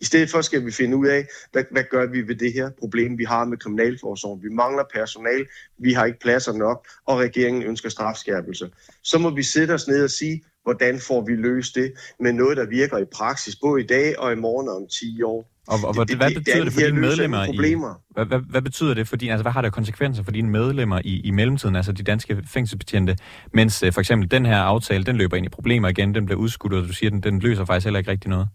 I 0.02 0.06
stedet 0.06 0.30
for 0.30 0.42
skal 0.42 0.66
vi 0.66 0.72
finde 0.72 0.98
ud 0.98 1.08
af, 1.08 1.28
hvad, 1.52 1.64
hvad 1.72 1.84
gør 1.92 2.06
vi 2.06 2.28
ved 2.28 2.36
det 2.36 2.54
her 2.54 2.70
problem, 2.80 3.18
vi 3.18 3.24
har 3.24 3.46
med 3.46 3.58
kriminalforsorgen. 3.58 4.44
Vi 4.44 4.50
mangler 4.50 4.84
personal, 4.94 5.46
vi 5.78 5.94
har 5.94 6.06
ikke 6.06 6.20
pladser 6.20 6.54
nok, 6.54 6.88
og 7.06 7.20
regeringen 7.20 7.64
ønsker 7.64 7.90
strafskærpelse. 7.90 8.70
Så 9.04 9.18
må 9.18 9.30
vi 9.30 9.44
sætte 9.44 9.72
os 9.72 9.88
ned 9.88 10.04
og 10.04 10.10
sige, 10.10 10.44
hvordan 10.64 11.00
får 11.00 11.22
vi 11.26 11.36
løst 11.36 11.76
det 11.76 11.94
med 12.20 12.34
noget, 12.34 12.58
der 12.58 12.66
virker 12.66 12.98
i 12.98 13.06
praksis, 13.14 13.56
både 13.56 13.84
i 13.84 13.88
dag 13.88 14.20
og 14.20 14.34
i 14.34 14.36
morgen 14.36 14.70
og 14.70 14.76
om 14.76 14.88
10 14.88 15.24
år. 15.24 15.52
Og, 15.68 15.78
og 15.84 15.96
det, 15.96 16.08
det, 16.08 16.18
hvad 16.18 16.32
betyder 16.36 16.56
det, 16.56 16.66
det 16.66 16.74
for 16.74 16.80
dine 16.80 17.00
medlemmer 17.00 17.46
i, 17.46 17.76
hvad, 18.14 18.26
hvad, 18.26 18.40
hvad 18.40 18.62
betyder 18.62 18.94
det 18.94 19.08
for 19.08 19.16
dine, 19.16 19.32
altså 19.32 19.42
hvad 19.42 19.52
har 19.52 19.62
det 19.62 19.74
konsekvenser 19.74 20.24
for 20.24 20.32
dine 20.32 20.50
medlemmer 20.50 21.02
i, 21.04 21.22
i 21.22 21.32
mellemtiden, 21.32 21.76
altså 21.76 21.92
de 21.92 22.04
danske 22.04 22.44
fængselsbetjente, 22.48 23.18
mens 23.54 23.84
uh, 23.84 23.94
for 23.94 24.00
eksempel 24.00 24.32
den 24.32 24.46
her 24.46 24.58
aftale, 24.58 25.04
den 25.04 25.16
løber 25.16 25.38
ind 25.38 25.46
i 25.46 25.50
problemer 25.50 25.90
igen, 25.90 26.16
den 26.16 26.26
bliver 26.26 26.40
udskudt, 26.40 26.74
og 26.74 26.88
du 26.88 26.94
siger, 26.94 27.10
den, 27.10 27.24
den 27.24 27.40
løser 27.40 27.66
faktisk 27.66 27.86
heller 27.86 28.00
ikke 28.00 28.12
rigtig 28.12 28.30
noget? 28.30 28.48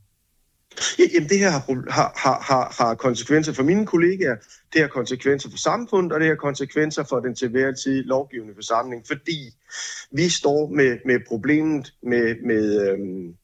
Jamen 1.14 1.28
det 1.28 1.38
her 1.38 1.50
har, 1.50 2.12
har, 2.16 2.42
har, 2.42 2.76
har 2.78 2.94
konsekvenser 2.94 3.52
for 3.52 3.62
mine 3.62 3.86
kollegaer, 3.86 4.36
det 4.72 4.80
har 4.80 4.88
konsekvenser 4.88 5.50
for 5.50 5.58
samfundet, 5.58 6.12
og 6.12 6.20
det 6.20 6.28
har 6.28 6.34
konsekvenser 6.34 7.04
for 7.08 7.20
den 7.20 7.34
tilvære 7.34 7.74
tid 7.74 8.04
lovgivende 8.04 8.54
forsamling, 8.54 9.06
fordi 9.06 9.50
vi 10.12 10.28
står 10.28 10.68
med, 10.68 10.98
med 11.04 11.20
problemet 11.28 11.94
med, 12.02 12.36
med, 12.46 12.90
øhm, 12.90 13.34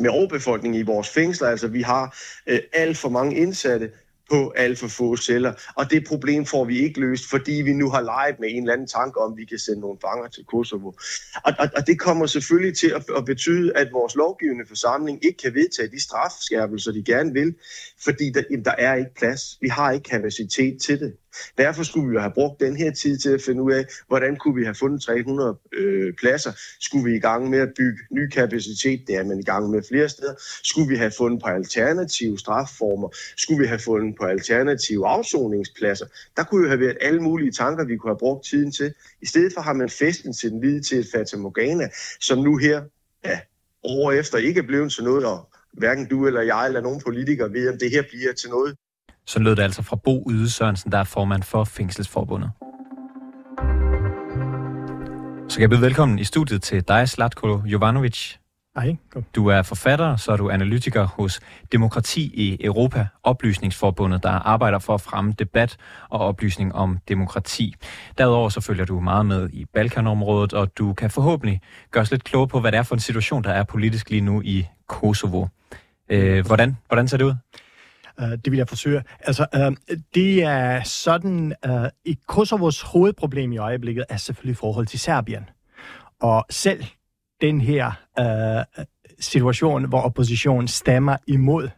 med 0.00 0.10
overbefolkning 0.10 0.76
i 0.76 0.82
vores 0.82 1.08
fængsler. 1.08 1.48
Altså 1.48 1.68
vi 1.68 1.82
har 1.82 2.18
øh, 2.46 2.60
alt 2.72 2.96
for 2.96 3.08
mange 3.08 3.36
indsatte 3.36 3.90
på 4.32 4.52
alt 4.56 4.78
for 4.78 4.88
få 4.88 5.16
celler. 5.16 5.52
Og 5.76 5.90
det 5.90 6.06
problem 6.06 6.46
får 6.46 6.64
vi 6.64 6.78
ikke 6.78 7.00
løst, 7.00 7.30
fordi 7.30 7.52
vi 7.52 7.72
nu 7.72 7.90
har 7.90 8.00
leget 8.00 8.40
med 8.40 8.48
en 8.50 8.62
eller 8.62 8.72
anden 8.72 8.88
tanke 8.88 9.20
om, 9.20 9.32
at 9.32 9.36
vi 9.36 9.44
kan 9.44 9.58
sende 9.58 9.80
nogle 9.80 9.98
fanger 10.00 10.28
til 10.28 10.44
Kosovo. 10.44 10.92
Og, 11.44 11.52
og, 11.58 11.68
og 11.76 11.86
det 11.86 12.00
kommer 12.00 12.26
selvfølgelig 12.26 12.78
til 12.78 12.90
at, 12.90 13.04
at 13.16 13.24
betyde, 13.24 13.76
at 13.76 13.88
vores 13.92 14.14
lovgivende 14.14 14.66
forsamling 14.66 15.24
ikke 15.24 15.38
kan 15.38 15.54
vedtage 15.54 15.88
de 15.88 16.02
strafskærpelser, 16.02 16.92
de 16.92 17.04
gerne 17.04 17.32
vil, 17.32 17.54
fordi 18.04 18.30
der, 18.34 18.42
jamen, 18.50 18.64
der 18.64 18.74
er 18.78 18.94
ikke 18.94 19.14
plads. 19.16 19.42
Vi 19.60 19.68
har 19.68 19.92
ikke 19.92 20.08
kapacitet 20.10 20.82
til 20.82 21.00
det. 21.00 21.12
Derfor 21.58 21.82
skulle 21.82 22.08
vi 22.08 22.14
jo 22.14 22.20
have 22.20 22.32
brugt 22.34 22.60
den 22.60 22.76
her 22.76 22.92
tid 22.92 23.18
til 23.18 23.30
at 23.30 23.42
finde 23.42 23.62
ud 23.62 23.72
af, 23.72 23.84
hvordan 24.08 24.36
kunne 24.36 24.54
vi 24.54 24.64
have 24.64 24.74
fundet 24.74 25.02
300 25.02 25.56
øh, 25.72 26.14
pladser. 26.14 26.52
Skulle 26.80 27.04
vi 27.04 27.16
i 27.16 27.20
gang 27.20 27.50
med 27.50 27.58
at 27.58 27.68
bygge 27.76 27.98
ny 28.10 28.28
kapacitet? 28.28 29.00
Det 29.06 29.16
er 29.16 29.24
man 29.24 29.38
i 29.38 29.42
gang 29.42 29.70
med 29.70 29.82
flere 29.88 30.08
steder. 30.08 30.34
Skulle 30.64 30.88
vi 30.88 30.96
have 30.96 31.12
fundet 31.18 31.42
på 31.42 31.48
alternative 31.48 32.38
strafformer? 32.38 33.08
Skulle 33.36 33.60
vi 33.60 33.66
have 33.66 33.78
fundet 33.78 34.16
på 34.20 34.24
alternative 34.26 35.08
afsoningspladser? 35.08 36.06
Der 36.36 36.44
kunne 36.44 36.62
jo 36.62 36.68
have 36.68 36.80
været 36.80 36.96
alle 37.00 37.20
mulige 37.20 37.52
tanker, 37.52 37.84
vi 37.84 37.96
kunne 37.96 38.10
have 38.10 38.18
brugt 38.18 38.44
tiden 38.46 38.72
til. 38.72 38.94
I 39.22 39.26
stedet 39.26 39.52
for 39.54 39.60
har 39.60 39.72
man 39.72 39.90
festen 39.90 40.32
til 40.32 40.50
den 40.50 40.58
hvide 40.58 40.82
til 40.82 40.98
et 40.98 41.06
Fata 41.12 41.36
Morgana, 41.36 41.88
som 42.20 42.38
nu 42.38 42.56
her, 42.56 42.82
ja, 43.24 43.40
år 43.84 44.12
efter 44.12 44.38
ikke 44.38 44.60
er 44.60 44.66
blevet 44.66 44.92
til 44.92 45.04
noget, 45.04 45.24
og 45.24 45.48
hverken 45.72 46.08
du 46.08 46.26
eller 46.26 46.42
jeg 46.42 46.66
eller 46.66 46.80
nogen 46.80 47.00
politikere 47.00 47.52
ved, 47.52 47.68
om 47.68 47.78
det 47.78 47.90
her 47.90 48.02
bliver 48.02 48.32
til 48.32 48.50
noget. 48.50 48.76
Så 49.26 49.38
lød 49.38 49.56
det 49.56 49.62
altså 49.62 49.82
fra 49.82 49.96
Bo 49.96 50.26
Yde 50.30 50.50
Sørensen, 50.50 50.92
der 50.92 50.98
er 50.98 51.04
formand 51.04 51.42
for 51.42 51.64
Fængselsforbundet. 51.64 52.50
Så 55.48 55.56
kan 55.56 55.60
jeg 55.60 55.70
byde 55.70 55.80
velkommen 55.80 56.18
i 56.18 56.24
studiet 56.24 56.62
til 56.62 56.88
dig, 56.88 57.08
Slatko 57.08 57.62
Jovanovic. 57.66 58.34
Hej. 58.76 58.96
Du 59.34 59.46
er 59.46 59.62
forfatter, 59.62 60.16
så 60.16 60.32
er 60.32 60.36
du 60.36 60.50
analytiker 60.50 61.06
hos 61.06 61.40
Demokrati 61.72 62.22
i 62.22 62.64
Europa, 62.64 63.06
Oplysningsforbundet, 63.22 64.22
der 64.22 64.30
arbejder 64.30 64.78
for 64.78 64.94
at 64.94 65.00
fremme 65.00 65.34
debat 65.38 65.76
og 66.08 66.20
oplysning 66.20 66.74
om 66.74 66.98
demokrati. 67.08 67.74
Derudover 68.18 68.48
så 68.48 68.60
følger 68.60 68.84
du 68.84 69.00
meget 69.00 69.26
med 69.26 69.50
i 69.52 69.64
Balkanområdet, 69.64 70.52
og 70.52 70.78
du 70.78 70.92
kan 70.92 71.10
forhåbentlig 71.10 71.60
gøre 71.90 72.02
os 72.02 72.10
lidt 72.10 72.24
klogere 72.24 72.48
på, 72.48 72.60
hvad 72.60 72.72
det 72.72 72.78
er 72.78 72.82
for 72.82 72.94
en 72.94 73.00
situation, 73.00 73.44
der 73.44 73.50
er 73.50 73.62
politisk 73.62 74.10
lige 74.10 74.20
nu 74.20 74.42
i 74.44 74.66
Kosovo. 74.88 75.46
Øh, 76.08 76.46
hvordan, 76.46 76.76
hvordan 76.88 77.08
ser 77.08 77.16
det 77.16 77.24
ud? 77.24 77.34
Uh, 78.22 78.30
det 78.30 78.50
vil 78.50 78.56
jeg 78.56 78.68
forsøge. 78.68 79.02
Altså, 79.20 79.46
uh, 79.56 79.76
det 80.14 80.42
er 80.42 80.82
sådan, 80.82 81.54
uh, 81.68 81.86
i 82.04 82.18
Kosovos 82.26 82.82
hovedproblem 82.82 83.52
i 83.52 83.58
øjeblikket 83.58 84.04
er 84.08 84.16
selvfølgelig 84.16 84.56
forhold 84.56 84.86
til 84.86 85.00
Serbien. 85.00 85.44
Og 86.20 86.44
selv 86.50 86.84
den 87.40 87.60
her 87.60 87.92
uh, 88.20 88.84
situation, 89.20 89.88
hvor 89.88 90.00
oppositionen 90.00 90.68
stemmer 90.68 91.16
imod 91.26 91.68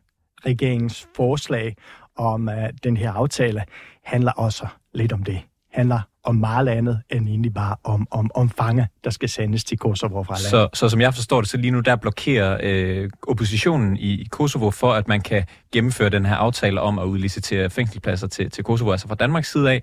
regeringens 0.46 1.06
forslag 1.16 1.76
om 2.16 2.48
uh, 2.48 2.54
den 2.84 2.96
her 2.96 3.12
aftale, 3.12 3.64
handler 4.04 4.32
også 4.32 4.66
lidt 4.94 5.12
om 5.12 5.24
det. 5.24 5.40
Handler 5.72 6.00
om 6.24 6.36
meget 6.36 6.68
andet 6.68 7.02
end 7.10 7.28
egentlig 7.28 7.54
bare 7.54 7.76
om, 7.84 8.08
om, 8.10 8.30
om 8.34 8.50
fange, 8.50 8.88
der 9.04 9.10
skal 9.10 9.28
sendes 9.28 9.64
til 9.64 9.78
Kosovo 9.78 10.22
fra 10.22 10.34
landet. 10.34 10.50
Så, 10.50 10.68
så 10.74 10.88
som 10.88 11.00
jeg 11.00 11.14
forstår 11.14 11.40
det, 11.40 11.50
så 11.50 11.56
lige 11.56 11.70
nu 11.70 11.80
der 11.80 11.96
blokerer 11.96 12.58
øh, 12.62 13.10
oppositionen 13.28 13.96
i, 13.96 14.20
i 14.20 14.24
Kosovo 14.30 14.70
for, 14.70 14.92
at 14.92 15.08
man 15.08 15.20
kan 15.20 15.44
gennemføre 15.72 16.08
den 16.08 16.26
her 16.26 16.34
aftale 16.34 16.80
om 16.80 16.98
at 16.98 17.04
udlicitere 17.04 17.70
fængselspladser 17.70 18.26
til, 18.26 18.50
til 18.50 18.64
Kosovo, 18.64 18.90
altså 18.90 19.08
fra 19.08 19.14
Danmarks 19.14 19.52
side 19.52 19.70
af. 19.70 19.82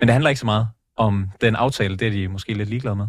Men 0.00 0.08
det 0.08 0.12
handler 0.12 0.30
ikke 0.30 0.40
så 0.40 0.46
meget 0.46 0.66
om 0.96 1.30
den 1.40 1.56
aftale, 1.56 1.96
det 1.96 2.08
er 2.08 2.12
de 2.12 2.28
måske 2.28 2.54
lidt 2.54 2.68
ligeglade 2.68 2.96
med? 2.96 3.06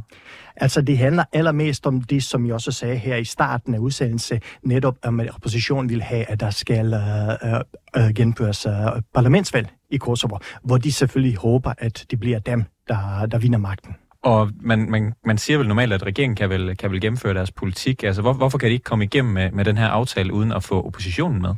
Altså, 0.56 0.82
det 0.82 0.98
handler 0.98 1.24
allermest 1.34 1.88
om 1.88 2.02
det, 2.02 2.24
som 2.24 2.46
jeg 2.46 2.54
også 2.54 2.72
sagde 2.72 2.98
her 2.98 3.16
i 3.16 3.24
starten 3.24 3.74
af 3.74 3.80
udsendelsen, 3.80 4.40
netop 4.64 4.98
om, 5.04 5.20
at 5.20 5.36
oppositionen 5.36 5.90
vil 5.90 6.02
have, 6.02 6.30
at 6.30 6.40
der 6.40 6.50
skal 6.50 6.94
øh, 6.94 7.60
øh, 8.04 8.14
genføres 8.16 8.66
øh, 8.66 9.02
parlamentsvalg 9.14 9.70
i 9.90 9.98
Kosovo, 9.98 10.38
hvor 10.64 10.78
de 10.78 10.92
selvfølgelig 10.92 11.38
håber, 11.38 11.74
at 11.78 12.06
det 12.12 12.20
bliver 12.20 12.40
dem, 12.40 12.64
der, 12.88 13.26
der 13.26 13.38
vinder 13.38 13.60
magten. 13.60 13.96
Og 14.28 14.52
man, 14.62 14.90
man, 14.90 15.14
man 15.26 15.38
siger 15.38 15.58
vel 15.58 15.68
normalt, 15.68 15.94
at 15.94 16.04
regeringen 16.04 16.36
kan 16.36 16.50
vel, 16.50 16.78
kan 16.78 16.92
vel 16.92 17.02
gennemføre 17.02 17.34
deres 17.34 17.52
politik. 17.52 18.04
Altså, 18.04 18.22
hvor, 18.22 18.34
hvorfor 18.34 18.58
kan 18.58 18.68
de 18.68 18.74
ikke 18.74 18.84
komme 18.84 19.06
igennem 19.06 19.34
med, 19.34 19.52
med 19.52 19.66
den 19.66 19.78
her 19.78 19.88
aftale, 19.88 20.34
uden 20.34 20.52
at 20.52 20.64
få 20.64 20.86
oppositionen 20.86 21.42
med? 21.42 21.54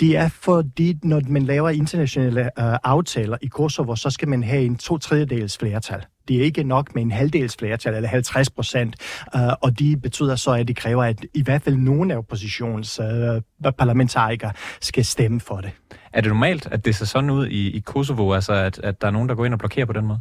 Det 0.00 0.16
er 0.16 0.28
fordi, 0.28 0.98
når 1.02 1.20
man 1.28 1.42
laver 1.42 1.70
internationale 1.70 2.40
øh, 2.40 2.78
aftaler 2.84 3.36
i 3.42 3.46
Kosovo, 3.46 3.96
så 3.96 4.10
skal 4.10 4.28
man 4.28 4.42
have 4.42 4.64
en 4.64 4.76
to 4.76 4.98
tredjedels 4.98 5.58
flertal. 5.58 6.04
Det 6.28 6.36
er 6.36 6.40
ikke 6.42 6.62
nok 6.62 6.94
med 6.94 7.02
en 7.02 7.10
halvdels 7.10 7.56
flertal, 7.56 7.94
eller 7.94 8.08
50 8.08 8.50
procent, 8.50 8.96
uh, 9.34 9.40
og 9.60 9.78
det 9.78 10.02
betyder 10.02 10.36
så, 10.36 10.50
at 10.52 10.68
det 10.68 10.76
kræver, 10.76 11.04
at 11.04 11.26
i 11.34 11.42
hvert 11.42 11.62
fald 11.62 11.76
nogle 11.76 12.14
af 12.14 12.18
oppositions 12.18 13.00
uh, 13.00 13.72
parlamentarikere 13.78 14.52
skal 14.80 15.04
stemme 15.04 15.40
for 15.40 15.56
det. 15.56 15.70
Er 16.12 16.20
det 16.20 16.28
normalt, 16.28 16.68
at 16.70 16.84
det 16.84 16.94
ser 16.94 17.04
sådan 17.04 17.30
ud 17.30 17.46
i, 17.46 17.70
i 17.70 17.80
Kosovo, 17.80 18.32
altså 18.32 18.52
at, 18.52 18.78
at 18.78 19.00
der 19.00 19.06
er 19.06 19.10
nogen, 19.10 19.28
der 19.28 19.34
går 19.34 19.44
ind 19.44 19.54
og 19.54 19.58
blokerer 19.58 19.86
på 19.86 19.92
den 19.92 20.06
måde? 20.06 20.20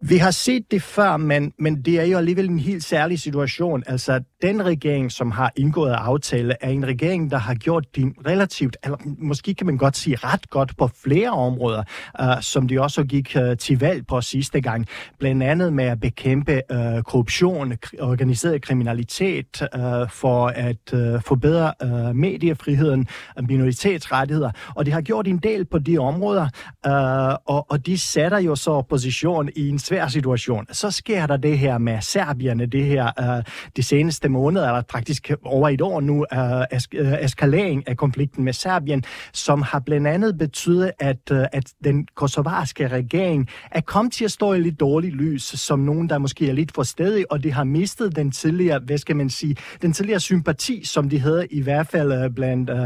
Vi 0.00 0.16
har 0.16 0.30
set 0.30 0.70
det 0.70 0.82
før, 0.82 1.16
men, 1.16 1.52
men 1.58 1.82
det 1.82 2.00
er 2.00 2.04
jo 2.04 2.18
alligevel 2.18 2.48
en 2.50 2.58
helt 2.58 2.84
særlig 2.84 3.18
situation. 3.18 3.82
Altså, 3.86 4.20
den 4.42 4.64
regering, 4.66 5.12
som 5.12 5.30
har 5.30 5.52
indgået 5.56 5.92
aftale, 5.92 6.54
er 6.60 6.70
en 6.70 6.86
regering, 6.86 7.30
der 7.30 7.36
har 7.36 7.54
gjort 7.54 7.96
det 7.96 8.12
relativt, 8.26 8.76
eller 8.84 8.96
måske 9.18 9.54
kan 9.54 9.66
man 9.66 9.76
godt 9.76 9.96
sige 9.96 10.16
ret 10.16 10.50
godt 10.50 10.76
på 10.76 10.90
flere 11.04 11.30
områder, 11.30 11.82
øh, 12.20 12.26
som 12.40 12.68
de 12.68 12.80
også 12.80 13.04
gik 13.04 13.36
øh, 13.36 13.56
til 13.56 13.80
valg 13.80 14.06
på 14.06 14.20
sidste 14.20 14.60
gang. 14.60 14.86
Blandt 15.18 15.42
andet 15.42 15.72
med 15.72 15.84
at 15.84 16.00
bekæmpe 16.00 16.62
øh, 16.72 17.02
korruption, 17.02 17.72
organiseret 18.00 18.62
kriminalitet, 18.62 19.62
øh, 19.74 20.10
for 20.10 20.46
at 20.46 20.94
øh, 20.94 21.22
forbedre 21.22 21.72
øh, 21.82 22.16
mediefriheden, 22.16 23.06
øh, 23.38 23.48
minoritetsrettigheder. 23.48 24.50
Og 24.74 24.86
de 24.86 24.90
har 24.90 25.00
gjort 25.00 25.28
en 25.28 25.38
del 25.38 25.64
på 25.64 25.78
de 25.78 25.98
områder, 25.98 26.48
øh, 26.86 27.54
og, 27.56 27.70
og 27.70 27.86
de 27.86 27.98
sætter 27.98 28.38
jo 28.38 28.56
så 28.56 28.70
opposition 28.70 29.48
i 29.56 29.68
en 29.68 29.78
svær 29.78 30.08
situation. 30.08 30.66
Så 30.72 30.90
sker 30.90 31.26
der 31.26 31.36
det 31.36 31.58
her 31.58 31.78
med 31.78 32.00
serbierne, 32.00 32.66
det 32.66 32.84
her 32.84 33.06
øh, 33.20 33.44
de 33.76 33.82
seneste 33.82 34.27
måneder, 34.30 34.66
eller 34.68 34.82
praktisk 34.82 35.30
over 35.44 35.68
et 35.68 35.80
år 35.80 36.00
nu, 36.00 36.26
øh, 36.32 36.38
uh, 36.38 36.62
es- 36.62 36.88
øh, 36.98 37.12
eskalering 37.24 37.88
af 37.88 37.96
konflikten 37.96 38.44
med 38.44 38.52
Serbien, 38.52 39.04
som 39.32 39.62
har 39.62 39.80
blandt 39.80 40.06
andet 40.06 40.38
betydet, 40.38 40.92
at, 40.98 41.30
uh, 41.32 41.38
at 41.52 41.72
den 41.84 42.06
kosovarske 42.16 42.88
regering 42.88 43.48
er 43.70 43.80
kommet 43.80 44.12
til 44.12 44.24
at 44.24 44.30
stå 44.30 44.52
i 44.52 44.60
lidt 44.60 44.80
dårligt 44.80 45.14
lys, 45.14 45.42
som 45.42 45.78
nogen, 45.78 46.08
der 46.08 46.18
måske 46.18 46.48
er 46.48 46.52
lidt 46.52 46.72
for 46.74 46.82
stedig, 46.82 47.32
og 47.32 47.42
de 47.44 47.52
har 47.52 47.64
mistet 47.64 48.16
den 48.16 48.30
tidligere, 48.30 48.78
hvad 48.86 48.98
skal 48.98 49.16
man 49.16 49.30
sige, 49.30 49.56
den 49.82 49.92
tidligere 49.92 50.20
sympati, 50.20 50.84
som 50.84 51.08
de 51.08 51.20
havde 51.20 51.46
i 51.50 51.60
hvert 51.62 51.86
fald 51.86 52.24
uh, 52.24 52.34
blandt 52.34 52.70
uh, 52.70 52.76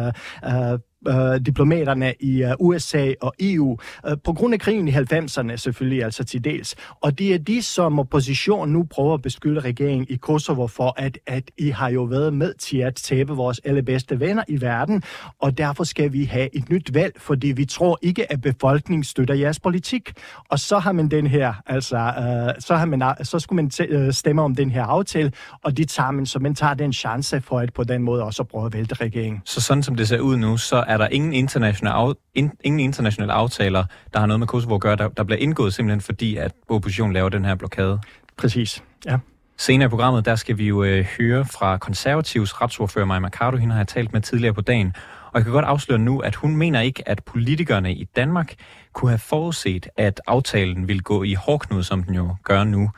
uh, 0.73 0.79
øh, 1.09 1.47
diplomaterne 1.47 2.15
i 2.21 2.43
øh, 2.43 2.53
USA 2.59 3.13
og 3.21 3.35
EU, 3.41 3.79
øh, 4.07 4.17
på 4.25 4.33
grund 4.33 4.55
af 4.55 4.61
krigen 4.61 4.89
i 4.89 4.91
90'erne 4.91 5.57
selvfølgelig 5.57 6.05
altså 6.05 6.25
til 6.25 6.45
dels. 6.45 6.75
Og 7.01 7.19
det 7.19 7.35
er 7.35 7.39
de, 7.39 7.63
som 7.63 7.99
opposition 7.99 8.69
nu 8.69 8.83
prøver 8.83 9.15
at 9.15 9.23
beskylde 9.23 9.61
regeringen 9.61 10.07
i 10.11 10.17
Kosovo 10.17 10.67
for, 10.67 10.95
at, 10.97 11.19
at 11.27 11.51
I 11.59 11.71
har 11.71 11.89
jo 11.91 12.03
været 12.03 12.35
med 12.35 12.55
til 12.55 12.79
at 12.79 12.95
tabe 12.95 13.33
vores 13.33 13.61
allerbedste 13.65 14.21
venner 14.21 14.45
i 14.49 14.61
verden, 14.61 15.03
og 15.39 15.59
derfor 15.59 15.85
skal 15.85 16.13
vi 16.13 16.25
have 16.25 16.57
et 16.57 16.71
nyt 16.71 16.95
valg, 16.95 17.15
fordi 17.21 17.47
vi 17.47 17.65
tror 17.65 17.99
ikke, 18.03 18.33
at 18.33 18.41
befolkningen 18.41 19.05
støtter 19.05 19.35
jeres 19.35 19.61
politik. 19.61 20.13
Og 20.49 20.59
så 20.59 20.79
har 20.79 20.93
man 20.93 21.09
den 21.09 21.27
her, 21.27 21.55
altså, 21.67 21.97
øh, 21.97 22.63
så, 22.63 22.77
har 22.77 22.87
man, 22.87 23.03
så 23.23 23.39
skulle 23.39 23.63
man 23.63 23.71
t- 23.75 23.93
øh, 23.93 24.13
stemme 24.13 24.43
om 24.43 24.55
den 24.55 24.71
her 24.71 24.85
aftale, 24.85 25.33
og 25.65 25.77
det 25.77 25.89
tager 25.89 26.11
man, 26.11 26.27
så 26.27 26.39
man 26.39 26.55
tager 26.55 26.75
den 26.75 26.93
chance 26.93 27.41
for 27.41 27.59
at 27.59 27.73
på 27.73 27.85
den 27.85 28.03
måde 28.03 28.23
også 28.23 28.45
prøve 28.45 28.67
at 28.67 28.73
vælte 28.73 28.95
regeringen. 28.95 29.43
Så 29.45 29.61
sådan 29.61 29.83
som 29.83 29.97
det 29.97 30.09
ser 30.09 30.21
ud 30.21 30.37
nu, 30.37 30.57
så 30.57 30.85
er 30.93 30.99
der 30.99 31.09
ingen 31.09 31.33
internationale, 31.33 32.15
in, 32.35 32.51
ingen 32.65 32.81
internationale 32.81 33.33
aftaler, 33.33 33.85
der 34.13 34.19
har 34.19 34.27
noget 34.27 34.41
med 34.41 34.47
Kosovo 34.47 34.75
at 34.75 34.81
gøre, 34.81 34.97
der, 34.97 35.09
der 35.09 35.25
bliver 35.25 35.39
indgået 35.39 35.75
simpelthen 35.75 36.01
fordi, 36.01 36.37
at 36.37 36.53
oppositionen 36.69 37.13
laver 37.13 37.29
den 37.29 37.45
her 37.45 37.55
blokade. 37.55 38.01
Præcis, 38.37 38.85
ja. 39.07 39.19
Senere 39.57 39.87
i 39.87 39.89
programmet, 39.89 40.25
der 40.25 40.35
skal 40.35 40.59
vi 40.59 40.69
jo 40.69 40.85
øh, 40.85 41.05
høre 41.19 41.45
fra 41.45 41.77
konservativs 41.77 42.61
retsordfører 42.63 43.07
Maja 43.07 43.21
Mercado. 43.21 43.57
Hende 43.57 43.73
har 43.73 43.81
jeg 43.81 43.89
talt 43.89 44.13
med 44.13 44.21
tidligere 44.21 44.55
på 44.55 44.61
dagen. 44.61 44.95
Og 45.27 45.39
jeg 45.39 45.45
kan 45.45 45.53
godt 45.53 45.65
afsløre 45.65 45.99
nu, 45.99 46.19
at 46.19 46.35
hun 46.35 46.57
mener 46.57 46.81
ikke, 46.81 47.09
at 47.09 47.25
politikerne 47.25 47.95
i 47.95 48.05
Danmark 48.05 48.55
kunne 48.93 49.11
have 49.11 49.19
forudset, 49.19 49.89
at 49.97 50.21
aftalen 50.27 50.89
ville 50.89 51.01
gå 51.03 51.23
i 51.23 51.35
hårdknud, 51.35 51.83
som 51.83 52.03
den 52.03 52.15
jo 52.15 52.37
gør 52.45 52.65
nu. 52.65 52.91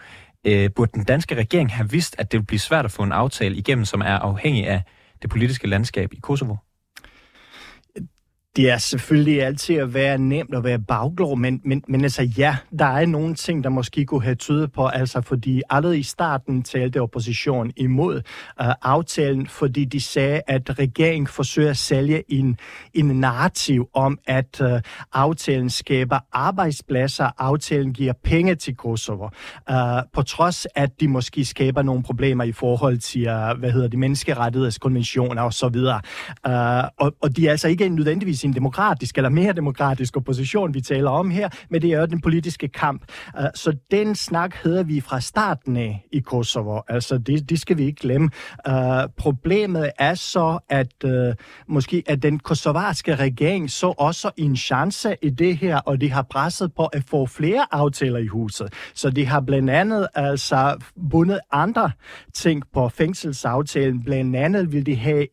Øh, 0.44 0.70
burde 0.70 0.92
den 0.94 1.04
danske 1.04 1.34
regering 1.34 1.72
have 1.72 1.90
vidst, 1.90 2.16
at 2.18 2.32
det 2.32 2.38
ville 2.38 2.46
blive 2.46 2.58
svært 2.58 2.84
at 2.84 2.90
få 2.90 3.02
en 3.02 3.12
aftale 3.12 3.56
igennem, 3.56 3.84
som 3.84 4.00
er 4.00 4.18
afhængig 4.18 4.66
af 4.66 4.82
det 5.22 5.30
politiske 5.30 5.66
landskab 5.66 6.12
i 6.12 6.18
Kosovo? 6.22 6.56
Det 8.56 8.70
er 8.70 8.78
selvfølgelig 8.78 9.42
altid 9.42 9.76
at 9.76 9.94
være 9.94 10.18
nemt 10.18 10.54
at 10.54 10.64
være 10.64 10.78
bagglå, 10.78 11.34
men, 11.34 11.60
men, 11.64 11.82
men 11.88 12.02
altså 12.02 12.22
ja, 12.38 12.56
der 12.78 12.84
er 12.84 13.06
nogle 13.06 13.34
ting, 13.34 13.64
der 13.64 13.70
måske 13.70 14.04
kunne 14.04 14.22
have 14.22 14.34
tydet 14.34 14.72
på, 14.72 14.86
altså 14.86 15.20
fordi 15.20 15.62
allerede 15.70 15.98
i 15.98 16.02
starten 16.02 16.62
talte 16.62 17.00
oppositionen 17.00 17.72
imod 17.76 18.16
uh, 18.60 18.66
aftalen, 18.82 19.46
fordi 19.46 19.84
de 19.84 20.00
sagde, 20.00 20.40
at 20.46 20.78
regeringen 20.78 21.26
forsøger 21.26 21.70
at 21.70 21.76
sælge 21.76 22.32
en, 22.32 22.58
en 22.94 23.06
narrativ 23.06 23.88
om, 23.94 24.18
at 24.26 24.60
uh, 24.60 24.80
aftalen 25.12 25.70
skaber 25.70 26.18
arbejdspladser, 26.32 27.30
aftalen 27.38 27.92
giver 27.92 28.12
penge 28.24 28.54
til 28.54 28.76
Kosovo, 28.76 29.28
uh, 29.70 29.76
på 30.12 30.22
trods 30.22 30.66
at 30.74 31.00
de 31.00 31.08
måske 31.08 31.44
skaber 31.44 31.82
nogle 31.82 32.02
problemer 32.02 32.44
i 32.44 32.52
forhold 32.52 32.98
til, 32.98 33.20
uh, 33.20 33.58
hvad 33.58 33.70
hedder 33.70 33.88
de, 33.88 33.96
menneskerettighedskonventioner 33.96 35.42
og 35.42 35.52
så 35.52 35.68
videre. 35.68 36.00
Uh, 36.48 37.06
og, 37.06 37.14
og 37.22 37.36
de 37.36 37.46
er 37.46 37.50
altså 37.50 37.68
ikke 37.68 37.88
nødvendigvis 37.88 38.43
sige, 38.44 38.48
en 38.48 38.54
demokratisk 38.54 39.16
eller 39.16 39.30
mere 39.30 39.52
demokratisk 39.52 40.16
opposition, 40.16 40.74
vi 40.74 40.80
taler 40.80 41.10
om 41.10 41.30
her, 41.30 41.48
men 41.70 41.82
det 41.82 41.92
er 41.92 42.00
jo 42.00 42.06
den 42.06 42.20
politiske 42.20 42.68
kamp. 42.68 43.02
Øh, 43.38 43.46
så 43.54 43.76
den 43.90 44.14
snak 44.14 44.54
hedder 44.64 44.82
vi 44.82 45.00
fra 45.00 45.20
starten 45.20 45.76
af 45.76 46.06
i 46.12 46.18
Kosovo. 46.18 46.80
Altså, 46.88 47.18
det, 47.18 47.50
det 47.50 47.60
skal 47.60 47.78
vi 47.78 47.84
ikke 47.84 48.00
glemme. 48.00 48.30
Øh, 48.68 48.74
problemet 49.16 49.90
er 49.98 50.14
så, 50.14 50.58
at 50.68 51.04
øh, 51.04 51.34
måske 51.68 52.02
at 52.06 52.22
den 52.22 52.38
kosovarske 52.38 53.14
regering 53.14 53.70
så 53.70 53.86
også 53.86 54.30
en 54.36 54.56
chance 54.56 55.16
i 55.22 55.30
det 55.30 55.56
her, 55.56 55.76
og 55.76 56.00
de 56.00 56.10
har 56.10 56.22
presset 56.22 56.72
på 56.74 56.86
at 56.86 57.04
få 57.04 57.26
flere 57.26 57.66
aftaler 57.70 58.18
i 58.18 58.26
huset. 58.26 58.72
Så 58.94 59.10
de 59.10 59.26
har 59.26 59.40
blandt 59.40 59.70
andet 59.70 60.06
altså 60.14 60.84
bundet 61.10 61.40
andre 61.52 61.90
ting 62.34 62.62
på 62.74 62.88
fængselsaftalen. 62.88 64.04
Blandt 64.04 64.36
andet 64.36 64.72
vil 64.72 64.86
de 64.86 64.96
have 64.96 65.26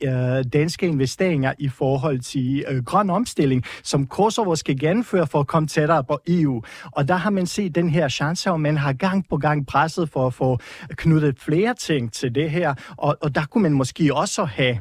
danske 0.43 0.87
investeringer 0.87 1.53
i 1.59 1.69
forhold 1.69 2.19
til 2.19 2.65
grøn 2.85 3.00
omstilling, 3.09 3.63
som 3.83 4.07
Kosovo 4.07 4.55
skal 4.55 4.79
gennemføre 4.79 5.27
for 5.27 5.39
at 5.39 5.47
komme 5.47 5.67
tættere 5.67 6.03
på 6.03 6.19
EU. 6.27 6.63
Og 6.91 7.07
der 7.07 7.15
har 7.15 7.29
man 7.29 7.45
set 7.45 7.75
den 7.75 7.89
her 7.89 8.09
chance, 8.09 8.51
og 8.51 8.61
man 8.61 8.77
har 8.77 8.93
gang 8.93 9.25
på 9.29 9.37
gang 9.37 9.67
presset 9.67 10.09
for 10.09 10.27
at 10.27 10.33
få 10.33 10.59
knyttet 10.89 11.39
flere 11.39 11.73
ting 11.73 12.13
til 12.13 12.35
det 12.35 12.51
her. 12.51 12.73
Og, 12.97 13.17
og 13.21 13.35
der 13.35 13.45
kunne 13.45 13.61
man 13.61 13.73
måske 13.73 14.15
også 14.15 14.45
have 14.45 14.79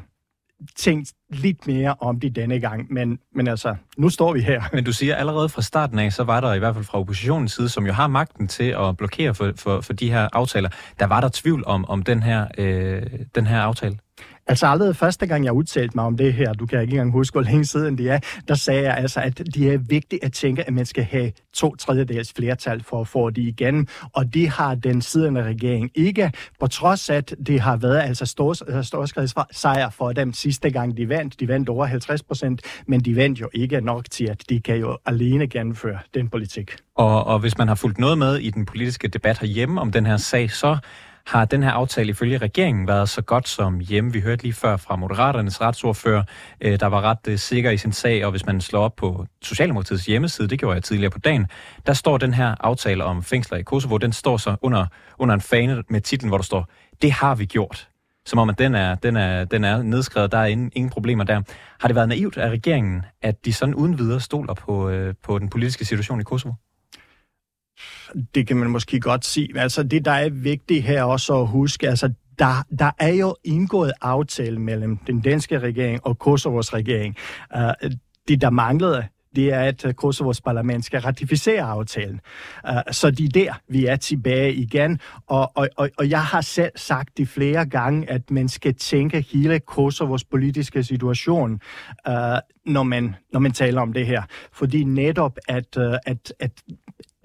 tænkt 0.75 1.13
lidt 1.29 1.67
mere 1.67 1.95
om 1.99 2.19
det 2.19 2.35
denne 2.35 2.59
gang, 2.59 2.93
men, 2.93 3.19
men 3.35 3.47
altså, 3.47 3.75
nu 3.97 4.09
står 4.09 4.33
vi 4.33 4.41
her. 4.41 4.63
Men 4.73 4.83
du 4.83 4.93
siger 4.93 5.15
allerede 5.15 5.49
fra 5.49 5.61
starten 5.61 5.99
af, 5.99 6.13
så 6.13 6.23
var 6.23 6.41
der 6.41 6.53
i 6.53 6.59
hvert 6.59 6.75
fald 6.75 6.85
fra 6.85 6.99
oppositionens 6.99 7.51
side, 7.51 7.69
som 7.69 7.85
jo 7.85 7.93
har 7.93 8.07
magten 8.07 8.47
til 8.47 8.75
at 8.79 8.97
blokere 8.97 9.35
for, 9.35 9.51
for, 9.55 9.81
for 9.81 9.93
de 9.93 10.11
her 10.11 10.29
aftaler, 10.33 10.69
der 10.99 11.05
var 11.05 11.21
der 11.21 11.29
tvivl 11.33 11.63
om, 11.65 11.85
om 11.89 12.03
den 12.03 12.23
her, 12.23 12.47
øh, 12.57 13.01
den 13.35 13.47
her 13.47 13.61
aftale. 13.61 13.97
Altså 14.51 14.67
allerede 14.67 14.93
første 14.93 15.27
gang, 15.27 15.45
jeg 15.45 15.53
udtalte 15.53 15.91
mig 15.95 16.05
om 16.05 16.17
det 16.17 16.33
her, 16.33 16.53
du 16.53 16.65
kan 16.65 16.81
ikke 16.81 16.91
engang 16.91 17.11
huske, 17.11 17.33
hvor 17.33 17.41
længe 17.41 17.65
siden 17.65 17.97
det 17.97 18.09
er, 18.09 18.19
der 18.47 18.55
sagde 18.55 18.83
jeg 18.83 18.97
altså, 18.97 19.19
at 19.19 19.37
det 19.37 19.73
er 19.73 19.77
vigtigt 19.77 20.23
at 20.23 20.33
tænke, 20.33 20.67
at 20.67 20.73
man 20.73 20.85
skal 20.85 21.03
have 21.03 21.31
to 21.53 21.75
tredjedels 21.75 22.33
flertal 22.33 22.83
for 22.83 23.01
at 23.01 23.07
få 23.07 23.29
det 23.29 23.41
igen. 23.41 23.87
Og 24.13 24.33
det 24.33 24.49
har 24.49 24.75
den 24.75 25.01
siddende 25.01 25.43
regering 25.43 25.91
ikke, 25.95 26.31
på 26.59 26.67
trods 26.67 27.09
af, 27.09 27.15
at 27.15 27.35
det 27.47 27.59
har 27.59 27.77
været 27.77 27.99
altså 27.99 28.25
stor 28.25 28.55
øh, 29.19 29.47
sejr 29.51 29.89
for 29.89 30.11
dem 30.11 30.33
sidste 30.33 30.69
gang, 30.69 30.97
de 30.97 31.09
vandt. 31.09 31.39
De 31.39 31.47
vandt 31.47 31.69
over 31.69 31.85
50 31.85 32.23
procent, 32.23 32.61
men 32.87 32.99
de 32.99 33.15
vandt 33.15 33.41
jo 33.41 33.49
ikke 33.53 33.81
nok 33.81 34.05
til, 34.09 34.29
at 34.29 34.43
de 34.49 34.59
kan 34.59 34.75
jo 34.75 34.97
alene 35.05 35.47
gennemføre 35.47 35.99
den 36.13 36.29
politik. 36.29 36.71
Og, 36.95 37.23
og 37.27 37.39
hvis 37.39 37.57
man 37.57 37.67
har 37.67 37.75
fulgt 37.75 37.97
noget 37.97 38.17
med 38.17 38.37
i 38.37 38.49
den 38.49 38.65
politiske 38.65 39.07
debat 39.07 39.39
herhjemme 39.39 39.81
om 39.81 39.91
den 39.91 40.05
her 40.05 40.17
sag, 40.17 40.51
så 40.51 40.77
har 41.25 41.45
den 41.45 41.63
her 41.63 41.71
aftale 41.71 42.09
ifølge 42.09 42.37
regeringen 42.37 42.87
været 42.87 43.09
så 43.09 43.21
godt 43.21 43.47
som 43.47 43.79
hjemme. 43.79 44.13
Vi 44.13 44.19
hørte 44.19 44.43
lige 44.43 44.53
før 44.53 44.77
fra 44.77 44.95
Moderaternes 44.95 45.61
retsordfører, 45.61 46.23
øh, 46.61 46.79
der 46.79 46.85
var 46.87 47.01
ret 47.01 47.27
øh, 47.27 47.37
sikker 47.37 47.71
i 47.71 47.77
sin 47.77 47.91
sag, 47.91 48.25
og 48.25 48.31
hvis 48.31 48.45
man 48.45 48.61
slår 48.61 48.81
op 48.81 48.95
på 48.95 49.25
Socialdemokratiets 49.41 50.05
hjemmeside, 50.05 50.47
det 50.47 50.59
gjorde 50.59 50.73
jeg 50.73 50.83
tidligere 50.83 51.11
på 51.11 51.19
dagen, 51.19 51.47
der 51.85 51.93
står 51.93 52.17
den 52.17 52.33
her 52.33 52.55
aftale 52.59 53.03
om 53.03 53.23
fængsler 53.23 53.57
i 53.57 53.63
Kosovo, 53.63 53.97
den 53.97 54.13
står 54.13 54.37
så 54.37 54.55
under, 54.61 54.85
under 55.19 55.35
en 55.35 55.41
fane 55.41 55.83
med 55.89 56.01
titlen, 56.01 56.29
hvor 56.29 56.37
der 56.37 56.43
står, 56.43 56.69
det 57.01 57.11
har 57.11 57.35
vi 57.35 57.45
gjort. 57.45 57.87
Som 58.25 58.39
om, 58.39 58.49
at 58.49 58.59
den 58.59 58.75
er, 58.75 58.95
den 58.95 59.17
er, 59.17 59.45
den 59.45 59.63
er 59.63 59.83
nedskrevet, 59.83 60.31
der 60.31 60.37
er 60.37 60.45
ingen, 60.45 60.71
ingen 60.75 60.89
problemer 60.89 61.23
der. 61.23 61.41
Har 61.79 61.87
det 61.87 61.95
været 61.95 62.09
naivt 62.09 62.37
af 62.37 62.49
regeringen, 62.49 63.05
at 63.21 63.45
de 63.45 63.53
sådan 63.53 63.75
uden 63.75 63.97
videre 63.97 64.19
stoler 64.19 64.53
på, 64.53 64.89
øh, 64.89 65.13
på 65.23 65.39
den 65.39 65.49
politiske 65.49 65.85
situation 65.85 66.19
i 66.21 66.23
Kosovo? 66.23 66.53
Det 68.35 68.47
kan 68.47 68.57
man 68.57 68.69
måske 68.69 68.99
godt 68.99 69.25
sige. 69.25 69.59
Altså 69.59 69.83
det, 69.83 70.05
der 70.05 70.11
er 70.11 70.29
vigtigt 70.29 70.83
her 70.83 71.03
også 71.03 71.41
at 71.41 71.47
huske, 71.47 71.89
altså 71.89 72.13
der, 72.39 72.65
der 72.79 72.91
er 72.99 73.13
jo 73.13 73.35
indgået 73.43 73.91
aftale 74.01 74.59
mellem 74.59 74.97
den 74.97 75.21
danske 75.21 75.59
regering 75.59 76.05
og 76.05 76.19
Kosovos 76.19 76.73
regering. 76.73 77.15
Uh, 77.55 77.91
det, 78.27 78.41
der 78.41 78.49
manglede, 78.49 79.07
det 79.35 79.53
er, 79.53 79.59
at 79.59 79.95
Kosovos 79.95 80.41
parlament 80.41 80.85
skal 80.85 81.01
ratificere 81.01 81.61
aftalen. 81.61 82.19
Uh, 82.69 82.75
så 82.91 83.11
det 83.11 83.25
er 83.25 83.29
der, 83.29 83.53
vi 83.67 83.85
er 83.85 83.95
tilbage 83.95 84.53
igen. 84.53 84.99
Og, 85.27 85.51
og, 85.55 85.69
og, 85.77 85.89
og 85.97 86.09
jeg 86.09 86.23
har 86.23 86.41
selv 86.41 86.71
sagt 86.75 87.17
det 87.17 87.27
flere 87.27 87.65
gange, 87.65 88.09
at 88.09 88.31
man 88.31 88.49
skal 88.49 88.75
tænke 88.75 89.25
hele 89.31 89.59
Kosovos 89.59 90.23
politiske 90.23 90.83
situation, 90.83 91.51
uh, 92.07 92.13
når, 92.65 92.83
man, 92.83 93.15
når 93.33 93.39
man 93.39 93.51
taler 93.51 93.81
om 93.81 93.93
det 93.93 94.05
her. 94.05 94.23
Fordi 94.53 94.83
netop, 94.83 95.37
at, 95.47 95.77
uh, 95.77 95.95
at, 96.05 96.33
at 96.39 96.51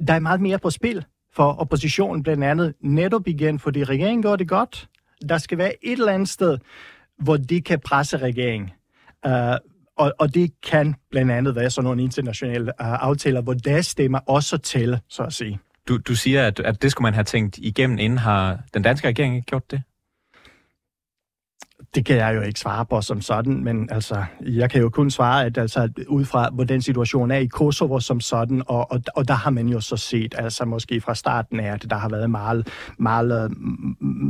der 0.07 0.15
er 0.15 0.19
meget 0.19 0.41
mere 0.41 0.59
på 0.59 0.71
spil 0.71 1.05
for 1.35 1.53
oppositionen, 1.53 2.23
blandt 2.23 2.45
andet 2.45 2.75
netop 2.81 3.29
igen, 3.29 3.59
fordi 3.59 3.85
regeringen 3.85 4.23
gør 4.23 4.37
det 4.37 4.49
godt. 4.49 4.89
Der 5.29 5.39
skal 5.39 5.59
være 5.59 5.73
et 5.83 5.93
eller 5.93 6.13
andet 6.13 6.29
sted, 6.29 6.59
hvor 7.19 7.37
de 7.37 7.61
kan 7.61 7.81
presse 7.81 8.17
regeringen. 8.17 8.71
Uh, 9.27 9.33
og, 9.97 10.13
og 10.19 10.35
det 10.35 10.51
kan 10.63 10.95
blandt 11.11 11.33
andet 11.33 11.55
være 11.55 11.71
sådan 11.71 11.85
nogle 11.85 12.03
internationale 12.03 12.65
uh, 12.65 13.03
aftaler, 13.03 13.41
hvor 13.41 13.55
deres 13.55 13.87
stemmer 13.87 14.19
også 14.19 14.59
tæller, 14.59 14.99
så 15.09 15.23
at 15.23 15.33
sige. 15.33 15.59
Du, 15.89 15.97
du 15.97 16.15
siger, 16.15 16.47
at, 16.47 16.61
at 16.61 16.83
det 16.83 16.91
skulle 16.91 17.03
man 17.03 17.15
have 17.15 17.25
tænkt 17.25 17.59
igennem, 17.59 17.99
inden 17.99 18.19
har 18.19 18.61
den 18.75 18.83
danske 18.83 19.09
regering 19.09 19.37
ikke 19.37 19.47
gjort 19.47 19.71
det? 19.71 19.83
Det 21.97 22.05
kan 22.05 22.17
jeg 22.17 22.35
jo 22.37 22.41
ikke 22.41 22.61
svare 22.61 22.87
på 22.87 23.01
som 23.01 23.21
sådan, 23.21 23.65
men 23.65 23.89
altså, 23.91 24.25
jeg 24.41 24.71
kan 24.71 24.81
jo 24.81 24.89
kun 24.89 25.11
svare, 25.11 25.45
at 25.45 25.59
altså, 25.59 25.89
ud 26.09 26.25
fra, 26.25 26.51
hvordan 26.53 26.83
situationen 26.83 27.31
er 27.31 27.37
i 27.37 27.47
Kosovo 27.47 28.01
som 28.01 28.21
sådan, 28.21 28.63
og, 28.67 28.93
og, 28.93 29.03
og 29.15 29.29
der 29.29 29.35
har 29.35 29.51
man 29.51 29.69
jo 29.69 29.81
så 29.81 29.97
set, 29.97 30.35
altså 30.39 30.65
måske 30.65 31.01
fra 31.01 31.15
starten 31.15 31.61
af, 31.61 31.73
at 31.73 31.87
der 31.91 31.97
har 31.97 32.09
været 32.09 32.31
meget, 32.31 32.69
meget, 32.99 33.45
øh, 33.45 33.51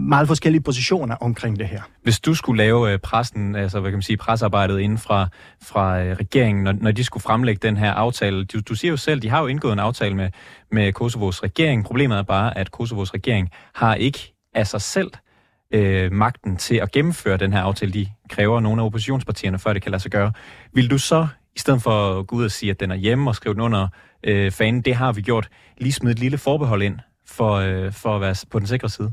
meget 0.08 0.28
forskellige 0.28 0.62
positioner 0.62 1.14
omkring 1.14 1.58
det 1.58 1.66
her. 1.66 1.80
Hvis 2.02 2.20
du 2.20 2.34
skulle 2.34 2.58
lave 2.58 2.92
øh, 2.92 2.98
pressen, 2.98 3.54
altså 3.54 3.80
hvad 3.80 3.90
kan 3.90 3.96
man 3.96 4.02
sige, 4.02 4.16
presarbejdet 4.16 4.80
inden 4.80 4.98
fra, 4.98 5.28
fra 5.62 6.02
øh, 6.02 6.16
regeringen, 6.16 6.64
når, 6.64 6.72
når 6.72 6.90
de 6.90 7.04
skulle 7.04 7.22
fremlægge 7.22 7.68
den 7.68 7.76
her 7.76 7.92
aftale, 7.92 8.44
du, 8.44 8.60
du 8.60 8.74
siger 8.74 8.90
jo 8.90 8.96
selv, 8.96 9.22
de 9.22 9.28
har 9.28 9.40
jo 9.40 9.46
indgået 9.46 9.72
en 9.72 9.78
aftale 9.78 10.14
med, 10.14 10.30
med 10.72 10.92
Kosovos 10.92 11.42
regering. 11.42 11.84
Problemet 11.84 12.18
er 12.18 12.22
bare, 12.22 12.58
at 12.58 12.70
Kosovos 12.70 13.14
regering 13.14 13.50
har 13.74 13.94
ikke 13.94 14.34
af 14.54 14.66
sig 14.66 14.80
selv 14.80 15.10
øh, 15.70 16.12
magten 16.12 16.56
til 16.56 16.74
at 16.74 16.92
gennemføre 16.92 17.36
den 17.36 17.52
her 17.52 17.60
aftale. 17.60 17.92
De 17.92 18.08
kræver 18.28 18.60
nogle 18.60 18.82
af 18.82 18.86
oppositionspartierne, 18.86 19.58
før 19.58 19.72
det 19.72 19.82
kan 19.82 19.90
lade 19.90 20.02
sig 20.02 20.10
gøre. 20.10 20.32
Vil 20.72 20.90
du 20.90 20.98
så, 20.98 21.28
i 21.56 21.58
stedet 21.58 21.82
for 21.82 22.18
at 22.18 22.26
gå 22.26 22.36
ud 22.36 22.44
og 22.44 22.50
sige, 22.50 22.70
at 22.70 22.80
den 22.80 22.90
er 22.90 22.96
hjemme 22.96 23.30
og 23.30 23.34
skrive 23.34 23.54
den 23.54 23.62
under 23.62 23.88
øh, 24.24 24.52
fanen, 24.52 24.82
det 24.82 24.94
har 24.94 25.12
vi 25.12 25.22
gjort, 25.22 25.48
lige 25.78 25.92
smide 25.92 26.12
et 26.12 26.18
lille 26.18 26.38
forbehold 26.38 26.82
ind 26.82 26.98
for, 27.26 27.52
øh, 27.52 27.92
for 27.92 28.14
at 28.14 28.20
være 28.20 28.34
på 28.50 28.58
den 28.58 28.66
sikre 28.66 28.88
side? 28.88 29.12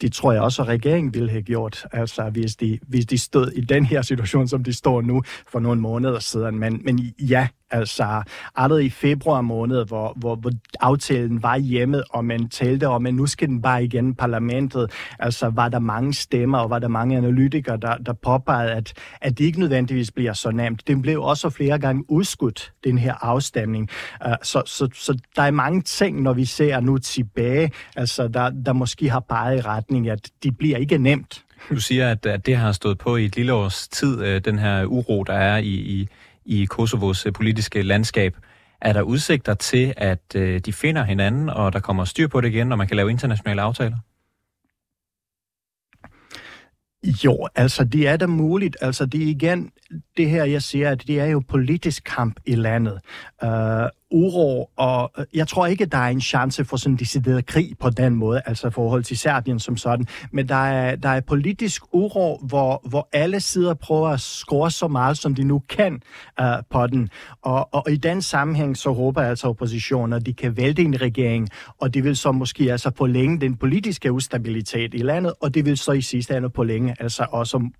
det 0.00 0.12
tror 0.12 0.32
jeg 0.32 0.42
også, 0.42 0.62
at 0.62 0.68
regeringen 0.68 1.14
ville 1.14 1.30
have 1.30 1.42
gjort, 1.42 1.86
altså 1.92 2.30
hvis 2.30 2.56
de, 2.56 2.78
hvis 2.88 3.06
de 3.06 3.18
stod 3.18 3.50
i 3.50 3.60
den 3.60 3.86
her 3.86 4.02
situation, 4.02 4.48
som 4.48 4.64
de 4.64 4.72
står 4.72 5.00
nu 5.00 5.22
for 5.48 5.60
nogle 5.60 5.80
måneder 5.80 6.18
siden. 6.18 6.58
Men, 6.58 6.80
men 6.84 6.98
ja, 7.20 7.48
Altså 7.70 8.22
allerede 8.56 8.84
i 8.84 8.90
februar 8.90 9.40
måned, 9.40 9.86
hvor, 9.86 10.12
hvor, 10.16 10.36
hvor 10.36 10.50
aftalen 10.80 11.42
var 11.42 11.56
hjemme, 11.56 12.02
og 12.10 12.24
man 12.24 12.48
talte 12.48 12.88
om, 12.88 13.06
at 13.06 13.14
nu 13.14 13.26
skal 13.26 13.48
den 13.48 13.62
bare 13.62 13.84
igen 13.84 14.14
parlamentet. 14.14 14.90
Altså 15.18 15.48
var 15.48 15.68
der 15.68 15.78
mange 15.78 16.14
stemmer, 16.14 16.58
og 16.58 16.70
var 16.70 16.78
der 16.78 16.88
mange 16.88 17.16
analytikere, 17.16 17.76
der, 17.76 17.96
der 17.96 18.12
påpegede, 18.12 18.72
at, 18.72 18.92
at 19.20 19.38
det 19.38 19.44
ikke 19.44 19.60
nødvendigvis 19.60 20.10
bliver 20.10 20.32
så 20.32 20.50
nemt. 20.50 20.88
Den 20.88 21.02
blev 21.02 21.22
også 21.22 21.50
flere 21.50 21.78
gange 21.78 22.04
udskudt, 22.10 22.72
den 22.84 22.98
her 22.98 23.14
afstemning. 23.20 23.88
Uh, 24.26 24.32
så, 24.42 24.62
så, 24.66 24.88
så 24.94 25.18
der 25.36 25.42
er 25.42 25.50
mange 25.50 25.82
ting, 25.82 26.22
når 26.22 26.32
vi 26.32 26.44
ser 26.44 26.80
nu 26.80 26.98
tilbage, 26.98 27.70
altså 27.96 28.28
der, 28.28 28.50
der 28.66 28.72
måske 28.72 29.10
har 29.10 29.20
peget 29.20 29.58
i 29.58 29.60
retning, 29.60 30.08
at 30.08 30.30
det 30.42 30.58
bliver 30.58 30.78
ikke 30.78 30.98
nemt. 30.98 31.44
Du 31.70 31.80
siger, 31.80 32.10
at, 32.10 32.26
at 32.26 32.46
det 32.46 32.56
har 32.56 32.72
stået 32.72 32.98
på 32.98 33.16
i 33.16 33.24
et 33.24 33.36
lille 33.36 33.52
års 33.52 33.88
tid, 33.88 34.24
øh, 34.24 34.40
den 34.44 34.58
her 34.58 34.84
uro, 34.84 35.22
der 35.22 35.34
er 35.34 35.56
i, 35.56 35.74
i 35.74 36.08
i 36.44 36.64
Kosovos 36.64 37.26
øh, 37.26 37.32
politiske 37.32 37.82
landskab. 37.82 38.36
Er 38.80 38.92
der 38.92 39.02
udsigter 39.02 39.54
til, 39.54 39.94
at 39.96 40.22
øh, 40.34 40.60
de 40.60 40.72
finder 40.72 41.04
hinanden, 41.04 41.48
og 41.48 41.72
der 41.72 41.80
kommer 41.80 42.04
styr 42.04 42.28
på 42.28 42.40
det 42.40 42.48
igen, 42.48 42.72
og 42.72 42.78
man 42.78 42.86
kan 42.86 42.96
lave 42.96 43.10
internationale 43.10 43.62
aftaler? 43.62 43.96
Jo, 47.24 47.48
altså 47.54 47.84
det 47.84 48.08
er 48.08 48.16
da 48.16 48.26
muligt. 48.26 48.76
Altså 48.80 49.06
det 49.06 49.22
er 49.22 49.26
igen 49.26 49.70
det 50.16 50.30
her, 50.30 50.44
jeg 50.44 50.62
siger, 50.62 50.90
at 50.90 51.06
det 51.06 51.20
er 51.20 51.26
jo 51.26 51.42
politisk 51.48 52.04
kamp 52.04 52.40
i 52.46 52.54
landet. 52.54 53.00
Uh, 53.42 53.48
uro, 54.14 54.70
og 54.76 55.12
øh, 55.18 55.24
jeg 55.34 55.48
tror 55.48 55.66
ikke, 55.66 55.84
der 55.84 55.98
er 55.98 56.08
en 56.08 56.20
chance 56.20 56.64
for 56.64 56.76
sådan 56.76 56.92
en 56.92 56.98
decideret 56.98 57.46
krig 57.46 57.72
på 57.80 57.90
den 57.90 58.14
måde, 58.14 58.42
altså 58.46 58.70
forhold 58.70 59.04
til 59.04 59.18
Serbien 59.18 59.58
som 59.58 59.76
sådan, 59.76 60.06
men 60.32 60.48
der 60.48 60.54
er, 60.54 60.96
der 60.96 61.08
er 61.08 61.20
politisk 61.20 61.82
uro, 61.92 62.40
hvor, 62.42 62.80
hvor 62.88 63.08
alle 63.12 63.40
sider 63.40 63.74
prøver 63.74 64.08
at 64.08 64.20
score 64.20 64.70
så 64.70 64.88
meget, 64.88 65.18
som 65.18 65.34
de 65.34 65.44
nu 65.44 65.62
kan 65.68 66.02
uh, 66.40 66.46
på 66.70 66.86
den. 66.86 67.08
Og, 67.42 67.74
og 67.74 67.90
i 67.90 67.96
den 67.96 68.22
sammenhæng, 68.22 68.76
så 68.76 68.92
håber 68.92 69.20
jeg 69.20 69.30
altså 69.30 69.48
oppositionen, 69.48 70.12
at 70.12 70.26
de 70.26 70.32
kan 70.32 70.56
vælte 70.56 70.82
en 70.82 71.00
regering, 71.00 71.48
og 71.80 71.94
det 71.94 72.04
vil 72.04 72.16
så 72.16 72.32
måske 72.32 72.72
altså 72.72 72.90
forlænge 72.96 73.40
den 73.40 73.56
politiske 73.56 74.12
ustabilitet 74.12 74.94
i 74.94 74.98
landet, 74.98 75.32
og 75.40 75.54
det 75.54 75.64
vil 75.64 75.78
så 75.78 75.92
i 75.92 76.00
sidste 76.02 76.36
ende 76.36 76.50
forlænge 76.54 76.96
altså 77.00 77.26
også 77.30 77.70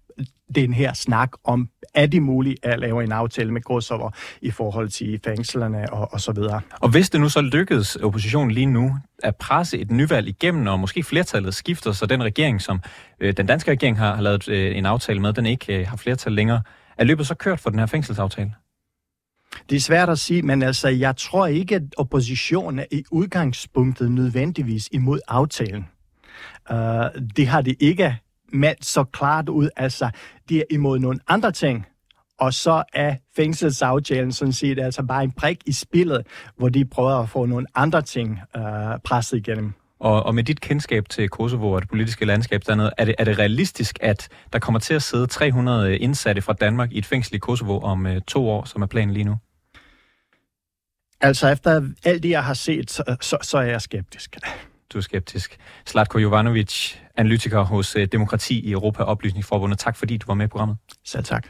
den 0.55 0.75
her 0.75 0.93
snak 0.93 1.31
om, 1.45 1.69
er 1.95 2.07
det 2.07 2.23
muligt 2.23 2.65
at 2.67 2.81
lave 2.81 3.05
en 3.05 3.13
aftale 3.13 3.53
med 3.53 3.61
Kosovo 3.61 4.11
i 4.41 4.51
forhold 4.51 4.89
til 4.89 5.21
fængslerne 5.25 5.93
og, 5.93 6.13
og 6.13 6.21
så 6.21 6.33
videre. 6.33 6.61
Og 6.81 6.89
hvis 6.89 7.11
det 7.11 7.21
nu 7.21 7.29
så 7.29 7.41
lykkedes 7.41 7.97
oppositionen 7.97 8.51
lige 8.51 8.67
nu 8.67 8.97
at 9.23 9.37
presse 9.37 9.79
et 9.79 9.91
nyvalg 9.91 10.29
igennem, 10.29 10.67
og 10.67 10.81
måske 10.81 11.03
flertallet 11.03 11.55
skifter, 11.55 11.93
så 11.93 12.07
den 12.07 12.23
regering, 12.23 12.63
som 12.63 12.81
øh, 13.21 13.33
den 13.37 13.47
danske 13.47 13.71
regering 13.71 13.99
har, 13.99 14.15
har 14.15 14.23
lavet 14.23 14.49
øh, 14.49 14.77
en 14.77 14.87
aftale 14.87 15.21
med, 15.21 15.33
den 15.33 15.47
ikke 15.47 15.79
øh, 15.79 15.87
har 15.87 15.97
flertal 15.97 16.33
længere, 16.33 16.63
er 16.99 17.05
løbet 17.05 17.27
så 17.27 17.35
kørt 17.35 17.61
for 17.61 17.71
den 17.71 17.79
her 17.79 17.87
fængselsaftale? 17.87 18.53
Det 19.71 19.77
er 19.77 19.81
svært 19.81 20.09
at 20.09 20.19
sige, 20.19 20.43
men 20.43 20.63
altså, 20.63 20.89
jeg 20.89 21.17
tror 21.17 21.47
ikke, 21.47 21.75
at 21.75 21.83
oppositionen 21.97 22.79
er 22.79 22.85
i 22.91 23.05
udgangspunktet 23.11 24.13
nødvendigvis 24.13 24.89
imod 24.93 25.21
aftalen. 25.29 25.87
Uh, 26.71 26.77
det 27.37 27.47
har 27.47 27.61
det 27.61 27.77
ikke 27.81 28.19
meldt 28.55 28.85
så 28.85 29.05
klart 29.05 29.49
ud. 29.49 29.69
Altså, 29.77 30.11
de 30.49 30.59
er 30.59 30.65
imod 30.71 30.99
nogle 30.99 31.21
andre 31.29 31.53
ting, 31.53 31.87
og 32.39 32.55
så 32.55 32.83
er 32.93 33.15
fængselsaftalen 33.37 34.33
sådan 34.33 34.53
set 34.53 34.79
altså 34.79 35.03
bare 35.03 35.25
en 35.25 35.33
brik 35.33 35.59
i 35.67 35.73
spillet, 35.73 36.27
hvor 36.57 36.69
de 36.69 36.85
prøver 36.85 37.23
at 37.23 37.29
få 37.29 37.47
nogle 37.47 37.67
andre 37.75 38.03
ting 38.03 38.41
uh, 38.59 38.63
presset 39.05 39.37
igennem. 39.37 39.73
Og, 40.01 40.23
og 40.23 40.35
med 40.35 40.45
dit 40.45 40.61
kendskab 40.61 41.09
til 41.09 41.29
Kosovo 41.29 41.73
og 41.73 41.81
det 41.81 41.89
politiske 41.89 42.25
landskab 42.25 42.63
dernede, 42.67 42.93
er 42.99 43.05
det, 43.05 43.15
er 43.19 43.25
det 43.25 43.39
realistisk, 43.39 43.99
at 44.01 44.29
der 44.53 44.59
kommer 44.59 44.79
til 44.79 44.95
at 44.95 45.03
sidde 45.03 45.27
300 45.27 45.99
indsatte 45.99 46.43
fra 46.43 46.53
Danmark 46.53 46.93
i 46.93 46.99
et 46.99 47.07
fængsel 47.07 47.35
i 47.35 47.39
Kosovo 47.39 47.79
om 47.79 48.07
uh, 48.07 48.13
to 48.27 48.49
år, 48.49 48.65
som 48.65 48.83
er 48.83 48.87
planen 48.87 49.15
lige 49.15 49.25
nu? 49.25 49.37
Altså 51.21 51.49
efter 51.49 51.89
alt 52.05 52.23
det, 52.23 52.31
jeg 52.31 52.45
har 52.45 52.55
set, 52.55 52.91
så, 52.91 53.17
så, 53.21 53.39
så 53.43 53.59
er 53.59 53.63
jeg 53.63 53.83
skeptisk. 53.83 54.37
Du 54.93 54.99
er 54.99 55.03
skeptisk. 55.03 55.57
Slatko 55.87 56.19
Jovanovic, 56.19 56.95
analytiker 57.17 57.63
hos 57.63 57.97
uh, 57.97 58.03
Demokrati 58.03 58.59
i 58.59 58.73
Europa 58.73 59.03
Oplysningsforbundet. 59.03 59.79
Tak 59.79 59.97
fordi 59.97 60.17
du 60.17 60.27
var 60.27 60.35
med 60.35 60.45
i 60.45 60.49
programmet. 60.49 60.77
Selv 61.05 61.25
tak. 61.25 61.47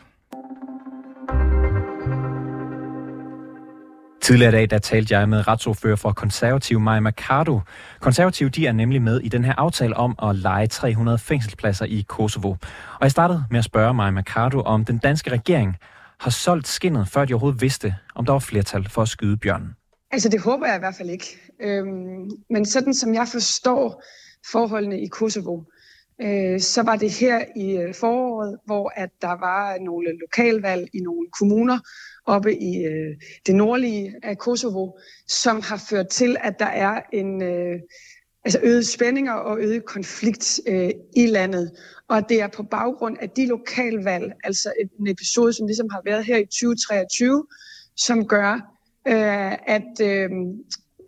Tidligere 4.24 4.48
i 4.48 4.56
dag, 4.56 4.70
der 4.70 4.78
talte 4.78 5.18
jeg 5.18 5.28
med 5.28 5.48
retsordfører 5.48 5.96
for 5.96 6.12
konservativ 6.12 6.80
Maja 6.80 7.00
Mercado. 7.00 7.60
Konservativ, 8.00 8.50
de 8.50 8.66
er 8.66 8.72
nemlig 8.72 9.02
med 9.02 9.20
i 9.20 9.28
den 9.28 9.44
her 9.44 9.54
aftale 9.58 9.96
om 9.96 10.18
at 10.22 10.36
lege 10.36 10.66
300 10.66 11.18
fængselspladser 11.18 11.84
i 11.84 12.04
Kosovo. 12.08 12.50
Og 12.50 13.02
jeg 13.02 13.10
startede 13.10 13.44
med 13.50 13.58
at 13.58 13.64
spørge 13.64 13.94
Maja 13.94 14.10
Mercado, 14.10 14.60
om 14.60 14.84
den 14.84 14.98
danske 14.98 15.30
regering 15.30 15.76
har 16.20 16.30
solgt 16.30 16.68
skinnet, 16.68 17.08
før 17.08 17.24
de 17.24 17.34
overhovedet 17.34 17.60
vidste, 17.60 17.94
om 18.14 18.26
der 18.26 18.32
var 18.32 18.38
flertal 18.38 18.88
for 18.88 19.02
at 19.02 19.08
skyde 19.08 19.36
bjørnen. 19.36 19.76
Altså 20.14 20.28
det 20.28 20.40
håber 20.40 20.66
jeg 20.66 20.76
i 20.76 20.78
hvert 20.78 20.94
fald 20.94 21.10
ikke. 21.10 21.38
Øhm, 21.60 22.30
men 22.50 22.66
sådan 22.66 22.94
som 22.94 23.14
jeg 23.14 23.28
forstår 23.28 24.02
forholdene 24.52 25.00
i 25.00 25.06
Kosovo, 25.06 25.62
øh, 26.22 26.60
så 26.60 26.82
var 26.82 26.96
det 26.96 27.10
her 27.10 27.44
i 27.56 27.76
øh, 27.76 27.94
foråret, 27.94 28.58
hvor 28.66 28.92
at 28.96 29.10
der 29.22 29.38
var 29.48 29.78
nogle 29.78 30.18
lokalvalg 30.18 30.88
i 30.92 30.98
nogle 31.00 31.26
kommuner, 31.38 31.78
oppe 32.26 32.54
i 32.62 32.84
øh, 32.84 33.16
det 33.46 33.54
nordlige 33.54 34.14
af 34.22 34.38
Kosovo, 34.38 34.98
som 35.28 35.60
har 35.60 35.84
ført 35.90 36.08
til, 36.08 36.36
at 36.40 36.58
der 36.58 36.66
er 36.86 37.00
en 37.12 37.42
øh, 37.42 37.80
altså 38.44 38.60
øget 38.62 38.86
spændinger 38.86 39.32
og 39.32 39.60
øget 39.60 39.84
konflikt 39.84 40.60
øh, 40.68 40.90
i 41.16 41.26
landet. 41.26 41.70
Og 42.08 42.28
det 42.28 42.40
er 42.40 42.48
på 42.48 42.62
baggrund 42.62 43.16
af 43.20 43.30
de 43.30 43.46
lokalvalg, 43.46 44.32
altså 44.44 44.72
en 45.00 45.08
episode, 45.08 45.52
som 45.52 45.66
ligesom 45.66 45.88
har 45.90 46.02
været 46.04 46.24
her 46.24 46.36
i 46.36 46.46
2023, 46.46 47.46
som 47.96 48.26
gør, 48.26 48.73
øh, 49.08 49.52
at 49.76 50.00
øh, 50.02 50.30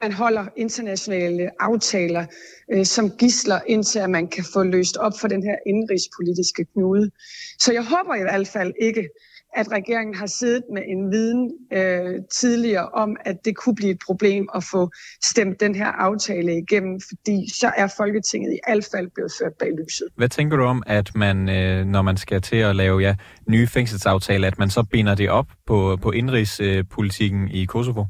man 0.02 0.12
holder 0.12 0.46
internationale 0.56 1.50
aftaler 1.62 2.26
øh, 2.72 2.86
som 2.86 3.10
gisler, 3.10 3.60
indtil 3.66 3.98
at 3.98 4.10
man 4.10 4.28
kan 4.28 4.44
få 4.52 4.62
løst 4.62 4.96
op 4.96 5.12
for 5.20 5.28
den 5.28 5.42
her 5.42 5.56
indrigspolitiske 5.66 6.64
knude. 6.64 7.10
Så 7.58 7.72
jeg 7.72 7.84
håber 7.84 8.14
i 8.14 8.22
hvert 8.22 8.48
fald 8.48 8.72
ikke, 8.80 9.08
at 9.56 9.72
regeringen 9.72 10.14
har 10.14 10.26
siddet 10.26 10.62
med 10.72 10.82
en 10.86 11.10
viden 11.10 11.52
øh, 11.72 12.20
tidligere 12.32 12.88
om, 12.88 13.16
at 13.24 13.36
det 13.44 13.56
kunne 13.56 13.74
blive 13.74 13.90
et 13.90 13.98
problem 14.06 14.48
at 14.54 14.64
få 14.64 14.90
stemt 15.24 15.60
den 15.60 15.74
her 15.74 15.86
aftale 15.86 16.58
igennem, 16.58 17.00
fordi 17.08 17.48
så 17.60 17.72
er 17.76 17.86
Folketinget 17.96 18.52
i 18.52 18.58
hvert 18.66 18.88
fald 18.92 19.08
blevet 19.14 19.32
ført 19.40 19.52
bag 19.58 19.68
lyset. 19.84 20.06
Hvad 20.16 20.28
tænker 20.28 20.56
du 20.56 20.62
om, 20.62 20.82
at 20.86 21.14
man, 21.14 21.48
øh, 21.48 21.86
når 21.86 22.02
man 22.02 22.16
skal 22.16 22.42
til 22.42 22.56
at 22.56 22.76
lave 22.76 23.00
ja, 23.00 23.14
nye 23.48 23.66
fængselsaftaler, 23.66 24.46
at 24.46 24.58
man 24.58 24.70
så 24.70 24.82
binder 24.82 25.14
det 25.14 25.30
op 25.30 25.46
på, 25.66 25.98
på 26.02 26.10
indrigspolitikken 26.10 27.48
i 27.48 27.64
Kosovo? 27.64 28.04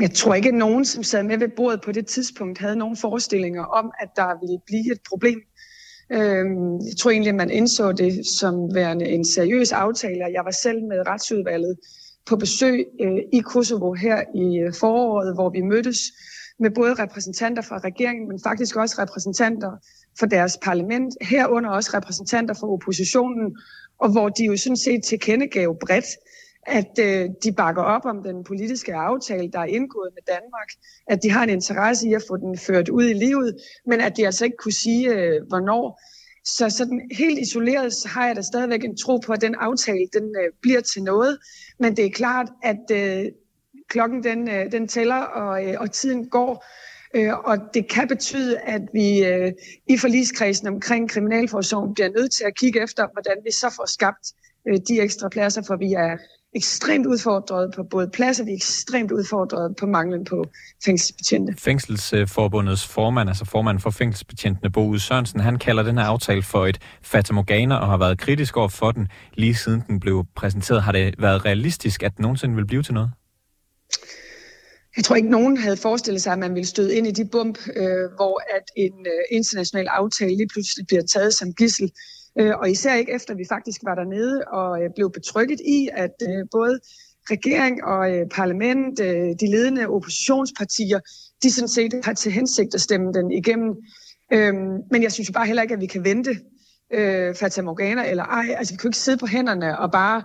Jeg 0.00 0.10
tror 0.10 0.34
ikke, 0.34 0.48
at 0.48 0.54
nogen, 0.54 0.84
som 0.84 1.02
sad 1.02 1.22
med 1.22 1.38
ved 1.38 1.48
bordet 1.56 1.80
på 1.80 1.92
det 1.92 2.06
tidspunkt, 2.06 2.58
havde 2.58 2.76
nogen 2.76 2.96
forestillinger 2.96 3.64
om, 3.64 3.92
at 4.00 4.08
der 4.16 4.40
ville 4.40 4.58
blive 4.66 4.92
et 4.92 5.00
problem. 5.08 5.40
Øhm, 6.12 6.78
jeg 6.88 6.96
tror 6.98 7.10
egentlig, 7.10 7.30
at 7.30 7.34
man 7.34 7.50
indså 7.50 7.92
det 7.92 8.26
som 8.26 8.74
værende 8.74 9.04
en 9.08 9.24
seriøs 9.24 9.72
aftale. 9.72 10.24
Jeg 10.24 10.44
var 10.44 10.50
selv 10.50 10.82
med 10.82 11.06
retsudvalget 11.06 11.76
på 12.26 12.36
besøg 12.36 12.86
øh, 13.00 13.18
i 13.32 13.40
Kosovo 13.40 13.92
her 13.92 14.22
i 14.34 14.58
øh, 14.58 14.74
foråret, 14.80 15.34
hvor 15.34 15.50
vi 15.50 15.60
mødtes 15.60 15.98
med 16.58 16.70
både 16.70 16.94
repræsentanter 16.94 17.62
fra 17.62 17.78
regeringen, 17.78 18.28
men 18.28 18.40
faktisk 18.44 18.76
også 18.76 18.96
repræsentanter 19.02 19.70
for 20.18 20.26
deres 20.26 20.58
parlament, 20.62 21.14
herunder 21.20 21.70
også 21.70 21.90
repræsentanter 21.94 22.54
for 22.60 22.72
oppositionen, 22.72 23.56
og 23.98 24.12
hvor 24.12 24.28
de 24.28 24.44
jo 24.44 24.56
sådan 24.56 24.76
set 24.76 25.04
tilkendegav 25.04 25.78
bredt, 25.78 26.06
at 26.66 26.98
øh, 27.00 27.28
de 27.44 27.52
bakker 27.52 27.82
op 27.82 28.04
om 28.04 28.22
den 28.22 28.44
politiske 28.44 28.94
aftale, 28.94 29.50
der 29.52 29.58
er 29.58 29.64
indgået 29.64 30.10
med 30.14 30.22
Danmark, 30.34 30.68
at 31.06 31.22
de 31.22 31.30
har 31.30 31.42
en 31.42 31.50
interesse 31.50 32.08
i 32.08 32.14
at 32.14 32.22
få 32.28 32.36
den 32.36 32.58
ført 32.58 32.88
ud 32.88 33.04
i 33.04 33.12
livet, 33.12 33.56
men 33.86 34.00
at 34.00 34.16
de 34.16 34.26
altså 34.26 34.44
ikke 34.44 34.56
kunne 34.56 34.72
sige, 34.72 35.14
øh, 35.14 35.42
hvornår. 35.48 36.00
Så 36.44 36.70
sådan 36.70 37.10
helt 37.12 37.38
isoleret 37.38 37.92
så 37.92 38.08
har 38.08 38.26
jeg 38.26 38.36
da 38.36 38.42
stadigvæk 38.42 38.84
en 38.84 38.96
tro 38.96 39.16
på, 39.16 39.32
at 39.32 39.40
den 39.40 39.54
aftale 39.54 40.08
den 40.12 40.24
øh, 40.24 40.52
bliver 40.62 40.80
til 40.80 41.02
noget, 41.02 41.38
men 41.78 41.96
det 41.96 42.06
er 42.06 42.10
klart, 42.10 42.48
at 42.62 42.90
øh, 42.92 43.24
klokken 43.88 44.24
den, 44.24 44.50
øh, 44.50 44.72
den 44.72 44.88
tæller, 44.88 45.22
og, 45.22 45.64
øh, 45.64 45.80
og 45.80 45.90
tiden 45.90 46.28
går, 46.28 46.64
Øh, 47.14 47.38
og 47.38 47.58
det 47.74 47.88
kan 47.88 48.08
betyde, 48.08 48.58
at 48.58 48.82
vi 48.92 49.24
øh, 49.24 49.52
i 49.88 49.98
forligskredsen 49.98 50.68
omkring 50.68 51.10
Kriminalforsorgen 51.10 51.94
bliver 51.94 52.08
nødt 52.08 52.32
til 52.32 52.44
at 52.44 52.56
kigge 52.56 52.82
efter, 52.82 53.06
hvordan 53.12 53.36
vi 53.44 53.50
så 53.50 53.74
får 53.76 53.86
skabt 53.86 54.26
øh, 54.68 54.78
de 54.88 55.00
ekstra 55.00 55.28
pladser, 55.28 55.62
for 55.66 55.76
vi 55.76 55.92
er 55.92 56.16
ekstremt 56.54 57.06
udfordret 57.06 57.72
på 57.76 57.82
både 57.82 58.08
pladser, 58.08 58.44
vi 58.44 58.50
er 58.50 58.54
ekstremt 58.54 59.12
udfordret 59.12 59.76
på 59.76 59.86
manglen 59.86 60.24
på 60.24 60.44
fængselsbetjente. 60.84 61.54
Fængselsforbundets 61.58 62.86
formand, 62.86 63.28
altså 63.28 63.44
formand 63.44 63.80
for 63.80 63.90
fængselsbetjentene, 63.90 64.70
Bo 64.70 64.86
Ude 64.86 65.00
Sørensen, 65.00 65.40
han 65.40 65.58
kalder 65.58 65.82
den 65.82 65.98
her 65.98 66.04
aftale 66.04 66.42
for 66.42 66.66
et 66.66 66.78
fatamorgana 67.02 67.74
og 67.74 67.86
har 67.86 67.96
været 67.96 68.18
kritisk 68.18 68.56
over 68.56 68.68
for 68.68 68.90
den, 68.90 69.08
lige 69.34 69.54
siden 69.54 69.82
den 69.86 70.00
blev 70.00 70.24
præsenteret. 70.36 70.82
Har 70.82 70.92
det 70.92 71.14
været 71.18 71.44
realistisk, 71.44 72.02
at 72.02 72.16
den 72.16 72.22
nogensinde 72.22 72.54
vil 72.54 72.66
blive 72.66 72.82
til 72.82 72.94
noget? 72.94 73.10
Jeg 74.96 75.04
tror 75.04 75.16
ikke, 75.16 75.30
nogen 75.30 75.56
havde 75.56 75.76
forestillet 75.76 76.22
sig, 76.22 76.32
at 76.32 76.38
man 76.38 76.54
ville 76.54 76.66
støde 76.66 76.96
ind 76.96 77.06
i 77.06 77.10
de 77.10 77.28
bump, 77.32 77.58
øh, 77.76 78.10
hvor 78.16 78.56
at 78.56 78.64
en 78.76 79.06
øh, 79.06 79.36
international 79.38 79.86
aftale 79.86 80.36
lige 80.36 80.48
pludselig 80.48 80.86
bliver 80.86 81.02
taget 81.02 81.34
som 81.34 81.52
gissel 81.54 81.92
Øh, 82.40 82.52
og 82.58 82.70
især 82.70 82.94
ikke 82.94 83.12
efter, 83.12 83.34
vi 83.34 83.44
faktisk 83.48 83.80
var 83.84 83.94
dernede 83.94 84.44
og 84.44 84.82
øh, 84.82 84.90
blev 84.94 85.12
betrykket 85.12 85.60
i, 85.60 85.88
at 85.92 86.14
øh, 86.28 86.46
både 86.50 86.80
regering 87.30 87.84
og 87.84 88.16
øh, 88.16 88.26
parlament, 88.30 89.00
øh, 89.00 89.28
de 89.40 89.50
ledende 89.50 89.88
oppositionspartier, 89.88 91.00
de 91.42 91.52
sådan 91.52 91.68
set 91.68 92.04
har 92.04 92.12
til 92.12 92.32
hensigt 92.32 92.74
at 92.74 92.80
stemme 92.80 93.12
den 93.12 93.32
igennem. 93.32 93.76
Øhm, 94.32 94.78
men 94.90 95.02
jeg 95.02 95.12
synes 95.12 95.28
jo 95.28 95.32
bare 95.32 95.46
heller 95.46 95.62
ikke, 95.62 95.74
at 95.74 95.80
vi 95.80 95.86
kan 95.86 96.04
vente 96.04 96.36
øh, 96.92 97.34
Fata 97.34 97.62
Morgana 97.62 98.10
eller 98.10 98.24
ej. 98.24 98.54
Altså 98.58 98.74
vi 98.74 98.76
kan 98.76 98.84
jo 98.84 98.88
ikke 98.88 98.98
sidde 98.98 99.18
på 99.18 99.26
hænderne 99.26 99.78
og 99.78 99.92
bare 99.92 100.22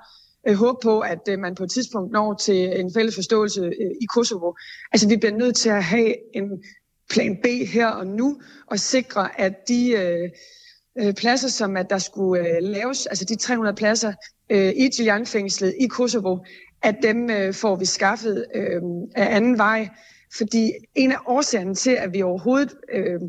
øh, 0.48 0.56
håbe 0.56 0.80
på, 0.84 1.00
at 1.00 1.20
øh, 1.30 1.39
man 1.39 1.56
på 1.56 1.63
et 1.63 1.72
tidspunkt 1.72 2.12
når 2.12 2.34
til 2.34 2.80
en 2.80 2.93
fælles 2.93 3.15
forståelse 3.15 3.62
øh, 3.62 3.91
i 4.02 4.06
Kosovo. 4.15 4.54
Altså 4.91 5.08
vi 5.08 5.17
bliver 5.17 5.38
nødt 5.38 5.56
til 5.56 5.70
at 5.70 5.84
have 5.84 6.36
en 6.36 6.63
plan 7.10 7.38
B 7.43 7.46
her 7.67 7.88
og 7.88 8.08
nu 8.08 8.41
og 8.67 8.80
sikre, 8.80 9.41
at 9.41 9.54
de 9.67 9.91
øh, 9.91 10.30
øh, 10.99 11.13
pladser, 11.13 11.47
som 11.47 11.77
at 11.77 11.89
der 11.89 11.97
skulle 11.97 12.47
øh, 12.47 12.55
laves, 12.62 13.05
altså 13.05 13.25
de 13.25 13.36
300 13.36 13.75
pladser 13.75 14.13
øh, 14.49 14.73
i 14.75 14.89
Gilan-fængslet 14.89 15.75
i 15.79 15.88
Kosovo, 15.88 16.38
at 16.83 16.95
dem 17.03 17.29
øh, 17.29 17.53
får 17.53 17.75
vi 17.75 17.86
skaffet 17.86 18.45
øh, 18.55 18.81
af 19.15 19.36
anden 19.36 19.57
vej. 19.57 19.89
Fordi 20.38 20.71
en 20.95 21.12
af 21.12 21.17
årsagerne 21.25 21.75
til, 21.75 21.91
at 21.91 22.13
vi 22.13 22.21
overhovedet 22.21 22.73
øh, 22.93 23.19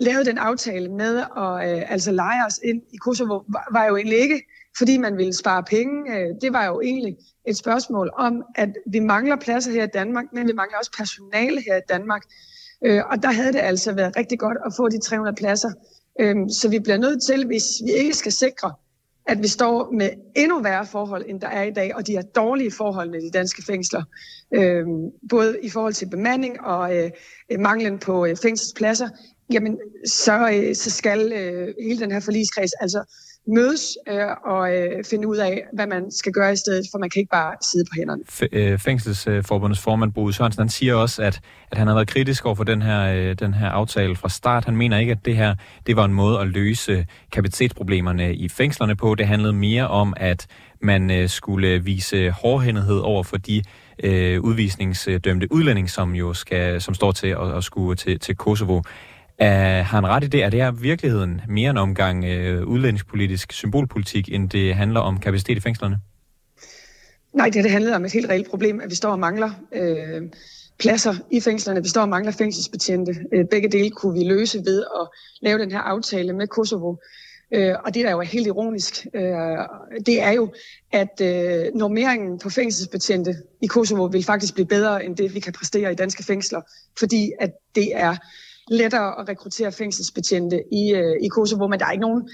lavede 0.00 0.24
den 0.24 0.38
aftale 0.38 0.88
med 0.88 1.16
at 1.16 1.70
øh, 1.70 1.92
altså 1.92 2.12
lege 2.12 2.46
os 2.46 2.60
ind 2.64 2.82
i 2.92 2.96
Kosovo, 2.96 3.34
var, 3.48 3.68
var 3.72 3.84
jo 3.84 3.96
egentlig 3.96 4.18
ikke, 4.18 4.42
fordi 4.78 4.98
man 4.98 5.16
ville 5.16 5.32
spare 5.32 5.62
penge. 5.62 6.16
Øh, 6.16 6.28
det 6.40 6.52
var 6.52 6.64
jo 6.66 6.80
egentlig 6.80 7.16
et 7.46 7.56
spørgsmål 7.56 8.10
om, 8.16 8.42
at 8.54 8.68
vi 8.86 8.98
mangler 8.98 9.36
pladser 9.36 9.72
her 9.72 9.84
i 9.84 9.90
Danmark, 9.94 10.24
men 10.32 10.46
vi 10.46 10.52
mangler 10.52 10.78
også 10.78 10.90
personale 10.96 11.62
her 11.66 11.76
i 11.76 11.86
Danmark. 11.88 12.22
Øh, 12.84 13.02
og 13.10 13.22
der 13.22 13.32
havde 13.32 13.52
det 13.52 13.58
altså 13.58 13.92
været 13.92 14.16
rigtig 14.16 14.38
godt 14.38 14.58
at 14.66 14.72
få 14.76 14.88
de 14.88 15.00
300 15.00 15.36
pladser 15.36 15.70
Øhm, 16.20 16.48
så 16.48 16.68
vi 16.68 16.78
bliver 16.78 16.98
nødt 16.98 17.22
til, 17.22 17.46
hvis 17.46 17.64
vi 17.84 17.92
ikke 17.92 18.14
skal 18.14 18.32
sikre, 18.32 18.72
at 19.26 19.42
vi 19.42 19.48
står 19.48 19.90
med 19.90 20.10
endnu 20.36 20.62
værre 20.62 20.86
forhold, 20.86 21.24
end 21.28 21.40
der 21.40 21.48
er 21.48 21.62
i 21.62 21.70
dag, 21.70 21.94
og 21.94 22.06
de 22.06 22.16
er 22.16 22.22
dårlige 22.22 22.70
forhold 22.70 23.14
i 23.14 23.26
de 23.26 23.30
danske 23.30 23.62
fængsler, 23.62 24.02
øhm, 24.54 25.10
både 25.30 25.58
i 25.62 25.70
forhold 25.70 25.92
til 25.92 26.10
bemanding 26.10 26.60
og 26.60 26.96
øh, 26.96 27.10
manglen 27.58 27.98
på 27.98 28.26
øh, 28.26 28.36
fængselspladser, 28.36 29.08
jamen 29.52 29.78
så, 30.06 30.50
øh, 30.54 30.74
så 30.74 30.90
skal 30.90 31.32
øh, 31.32 31.74
hele 31.82 32.00
den 32.00 32.12
her 32.12 32.20
forligskreds 32.20 32.72
altså 32.72 33.04
mødes 33.46 33.98
øh, 34.08 34.26
og 34.44 34.76
øh, 34.76 35.04
finde 35.10 35.28
ud 35.28 35.36
af, 35.36 35.62
hvad 35.72 35.86
man 35.86 36.10
skal 36.10 36.32
gøre 36.32 36.52
i 36.52 36.56
stedet, 36.56 36.86
for 36.92 36.98
man 36.98 37.10
kan 37.10 37.20
ikke 37.20 37.30
bare 37.30 37.54
sidde 37.72 37.84
på 37.84 37.94
hænderne. 37.96 38.22
F- 38.30 38.48
øh, 38.52 38.78
Fængselsforbundets 38.78 39.80
formand, 39.80 40.12
Bo 40.12 40.32
Sørensen, 40.32 40.60
han 40.60 40.68
siger 40.68 40.94
også, 40.94 41.22
at, 41.22 41.40
at 41.70 41.78
han 41.78 41.86
har 41.86 41.94
været 41.94 42.08
kritisk 42.08 42.46
over 42.46 42.54
for 42.54 42.64
den 42.64 42.82
her, 42.82 43.14
øh, 43.14 43.34
den 43.38 43.54
her 43.54 43.68
aftale 43.68 44.16
fra 44.16 44.28
start. 44.28 44.64
Han 44.64 44.76
mener 44.76 44.98
ikke, 44.98 45.12
at 45.12 45.24
det 45.24 45.36
her 45.36 45.54
det 45.86 45.96
var 45.96 46.04
en 46.04 46.14
måde 46.14 46.40
at 46.40 46.48
løse 46.48 47.06
kapacitetsproblemerne 47.32 48.34
i 48.34 48.48
fængslerne 48.48 48.96
på. 48.96 49.14
Det 49.14 49.26
handlede 49.26 49.52
mere 49.52 49.88
om, 49.88 50.14
at 50.16 50.46
man 50.80 51.10
øh, 51.10 51.28
skulle 51.28 51.78
vise 51.84 52.30
hårdhændighed 52.30 52.98
over 52.98 53.22
for 53.22 53.36
de 53.36 53.62
øh, 54.02 54.40
udvisningsdømte 54.40 55.52
udlænding, 55.52 55.90
som 55.90 56.14
jo 56.14 56.34
skal, 56.34 56.80
som 56.80 56.94
står 56.94 57.12
til 57.12 57.28
at, 57.28 57.56
at 57.56 57.64
skulle 57.64 57.96
til, 57.96 58.20
til 58.20 58.36
Kosovo. 58.36 58.82
Uh, 59.40 59.46
har 59.46 59.82
han 59.82 60.06
ret 60.06 60.24
i 60.24 60.26
det? 60.26 60.44
Er 60.44 60.50
det 60.50 60.60
her 60.60 60.70
virkeligheden 60.70 61.40
mere 61.48 61.70
en 61.70 61.76
omgang 61.76 62.24
øh, 62.24 62.62
uh, 62.62 62.68
udlændingspolitisk 62.68 63.52
symbolpolitik, 63.52 64.28
end 64.32 64.50
det 64.50 64.74
handler 64.74 65.00
om 65.00 65.20
kapacitet 65.20 65.56
i 65.56 65.60
fængslerne? 65.60 65.96
Nej, 67.34 67.48
det, 67.48 67.64
det 67.64 67.70
handler 67.70 67.96
om 67.96 68.04
et 68.04 68.12
helt 68.12 68.28
reelt 68.28 68.50
problem, 68.50 68.80
at 68.80 68.90
vi 68.90 68.94
står 68.94 69.10
og 69.10 69.18
mangler 69.18 69.50
øh, 69.72 70.22
pladser 70.78 71.14
i 71.30 71.40
fængslerne. 71.40 71.82
Vi 71.82 71.88
står 71.88 72.00
og 72.00 72.08
mangler 72.08 72.32
fængselsbetjente. 72.32 73.14
Øh, 73.32 73.44
begge 73.50 73.68
dele 73.68 73.90
kunne 73.90 74.18
vi 74.18 74.24
løse 74.24 74.58
ved 74.58 74.84
at 75.00 75.08
lave 75.42 75.58
den 75.58 75.70
her 75.70 75.78
aftale 75.78 76.32
med 76.32 76.46
Kosovo. 76.46 76.96
Øh, 77.54 77.74
og 77.84 77.94
det, 77.94 78.04
der 78.04 78.10
jo 78.10 78.20
er 78.20 78.24
helt 78.24 78.46
ironisk, 78.46 79.06
øh, 79.14 79.58
det 80.06 80.22
er 80.22 80.30
jo, 80.30 80.52
at 80.92 81.20
øh, 81.20 81.74
normeringen 81.74 82.38
på 82.38 82.50
fængselsbetjente 82.50 83.34
i 83.62 83.66
Kosovo 83.66 84.04
vil 84.04 84.24
faktisk 84.24 84.54
blive 84.54 84.66
bedre 84.66 85.04
end 85.04 85.16
det, 85.16 85.34
vi 85.34 85.40
kan 85.40 85.52
præstere 85.52 85.92
i 85.92 85.94
danske 85.94 86.22
fængsler, 86.24 86.60
fordi 86.98 87.32
at 87.40 87.50
det 87.74 87.96
er 87.96 88.16
lettere 88.70 89.20
at 89.20 89.28
rekruttere 89.28 89.72
fængselsbetjente 89.72 90.62
i, 90.72 90.92
øh, 90.94 91.16
i 91.22 91.28
Kosovo, 91.28 91.66
men 91.66 91.80
der 91.80 91.86
er 91.86 91.90
ikke 91.92 92.02
nogen, 92.02 92.28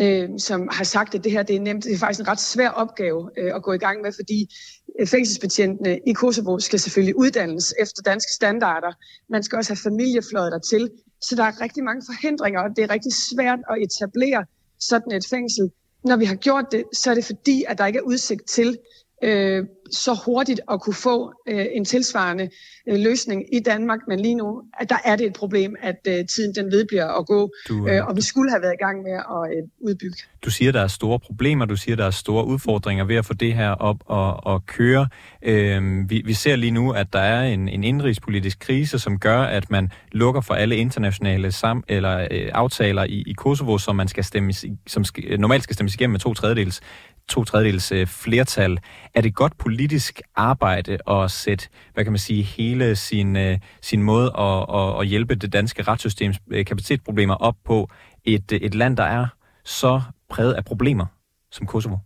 øh, 0.00 0.28
som 0.38 0.68
har 0.72 0.84
sagt, 0.84 1.14
at 1.14 1.24
det 1.24 1.32
her 1.32 1.42
det 1.42 1.56
er 1.56 1.60
nemt. 1.60 1.84
Det 1.84 1.92
er 1.92 1.98
faktisk 1.98 2.20
en 2.20 2.28
ret 2.28 2.40
svær 2.40 2.68
opgave 2.68 3.30
øh, 3.38 3.54
at 3.54 3.62
gå 3.62 3.72
i 3.72 3.78
gang 3.78 4.00
med, 4.02 4.12
fordi 4.12 4.54
øh, 5.00 5.06
fængselsbetjentene 5.06 5.98
i 6.06 6.12
Kosovo 6.12 6.58
skal 6.58 6.78
selvfølgelig 6.80 7.16
uddannes 7.16 7.74
efter 7.80 8.02
danske 8.02 8.32
standarder. 8.32 8.92
Man 9.30 9.42
skal 9.42 9.56
også 9.56 9.70
have 9.70 9.90
familiefløjet 9.90 10.52
dertil. 10.52 10.90
Så 11.22 11.36
der 11.36 11.44
er 11.44 11.60
rigtig 11.60 11.84
mange 11.84 12.02
forhindringer, 12.06 12.60
og 12.60 12.70
det 12.76 12.84
er 12.84 12.90
rigtig 12.90 13.12
svært 13.12 13.58
at 13.70 13.76
etablere 13.82 14.44
sådan 14.80 15.12
et 15.12 15.26
fængsel. 15.30 15.70
Når 16.04 16.16
vi 16.16 16.24
har 16.24 16.34
gjort 16.34 16.64
det, 16.72 16.84
så 16.94 17.10
er 17.10 17.14
det 17.14 17.24
fordi, 17.24 17.64
at 17.68 17.78
der 17.78 17.86
ikke 17.86 17.98
er 17.98 18.02
udsigt 18.02 18.48
til, 18.48 18.78
øh, 19.24 19.64
så 19.92 20.20
hurtigt 20.26 20.60
at 20.70 20.80
kunne 20.80 20.94
få 20.94 21.32
øh, 21.48 21.66
en 21.72 21.84
tilsvarende 21.84 22.50
øh, 22.88 22.98
løsning 22.98 23.54
i 23.54 23.60
Danmark, 23.60 23.98
men 24.08 24.20
lige 24.20 24.34
nu 24.34 24.62
at 24.80 24.90
der 24.90 24.96
er 25.04 25.16
det 25.16 25.26
et 25.26 25.32
problem, 25.32 25.76
at 25.80 25.96
øh, 26.08 26.26
tiden 26.26 26.54
den 26.54 26.72
vedbliver 26.72 27.18
at 27.18 27.26
gå, 27.26 27.50
du, 27.68 27.88
øh, 27.88 27.96
øh 27.96 28.06
og 28.06 28.16
vi 28.16 28.22
skulle 28.22 28.50
have 28.50 28.62
været 28.62 28.74
i 28.80 28.84
gang 28.84 29.02
med 29.02 29.12
at 29.12 29.56
øh, 29.56 29.68
udbygge. 29.80 30.16
Du 30.44 30.50
siger, 30.50 30.72
der 30.72 30.80
er 30.80 30.88
store 30.88 31.18
problemer, 31.18 31.64
du 31.64 31.76
siger, 31.76 31.96
der 31.96 32.04
er 32.04 32.10
store 32.10 32.46
udfordringer 32.46 33.04
ved 33.04 33.16
at 33.16 33.24
få 33.24 33.34
det 33.34 33.54
her 33.54 33.70
op 33.70 33.96
og, 34.06 34.46
og 34.46 34.66
køre. 34.66 35.08
Øh, 35.42 36.10
vi, 36.10 36.22
vi 36.24 36.34
ser 36.34 36.56
lige 36.56 36.70
nu, 36.70 36.92
at 36.92 37.12
der 37.12 37.18
er 37.20 37.42
en, 37.42 37.68
en 37.68 37.84
indrigspolitisk 37.84 38.58
krise, 38.58 38.98
som 38.98 39.18
gør, 39.18 39.40
at 39.40 39.70
man 39.70 39.90
lukker 40.12 40.40
for 40.40 40.54
alle 40.54 40.76
internationale 40.76 41.52
sam 41.52 41.84
eller 41.88 42.28
øh, 42.30 42.50
aftaler 42.52 43.04
i, 43.04 43.24
i 43.26 43.32
Kosovo, 43.32 43.78
som 43.78 43.96
man 43.96 44.08
skal 44.08 44.24
stemme, 44.24 44.52
som 44.86 45.04
skal, 45.04 45.40
normalt 45.40 45.62
skal 45.62 45.74
stemmes 45.74 45.94
igennem 45.94 46.12
med 46.12 46.20
to 46.20 46.34
tredjedels 46.34 46.80
to 47.28 47.44
tredjedels 47.44 47.92
øh, 47.92 48.06
flertal. 48.06 48.78
Er 49.14 49.20
det 49.20 49.34
godt 49.34 49.58
politisk 49.58 49.77
politisk 49.78 50.22
arbejde 50.36 50.98
og 51.06 51.30
sætte, 51.30 51.68
hvad 51.94 52.04
kan 52.04 52.12
man 52.12 52.18
sige, 52.18 52.42
hele 52.42 52.96
sin, 52.96 53.36
øh, 53.36 53.58
sin 53.82 54.02
måde 54.02 54.32
at, 54.38 54.66
at, 54.74 55.00
at 55.00 55.06
hjælpe 55.06 55.34
det 55.34 55.52
danske 55.52 55.82
retssystems 55.82 56.36
øh, 56.50 56.64
kapacitetsproblemer 56.64 57.34
op 57.34 57.54
på 57.64 57.88
et, 58.24 58.52
øh, 58.52 58.60
et 58.60 58.74
land, 58.74 58.96
der 58.96 59.02
er 59.02 59.26
så 59.64 60.00
præget 60.28 60.54
af 60.54 60.64
problemer 60.64 61.06
som 61.50 61.66
Kosovo? 61.66 61.96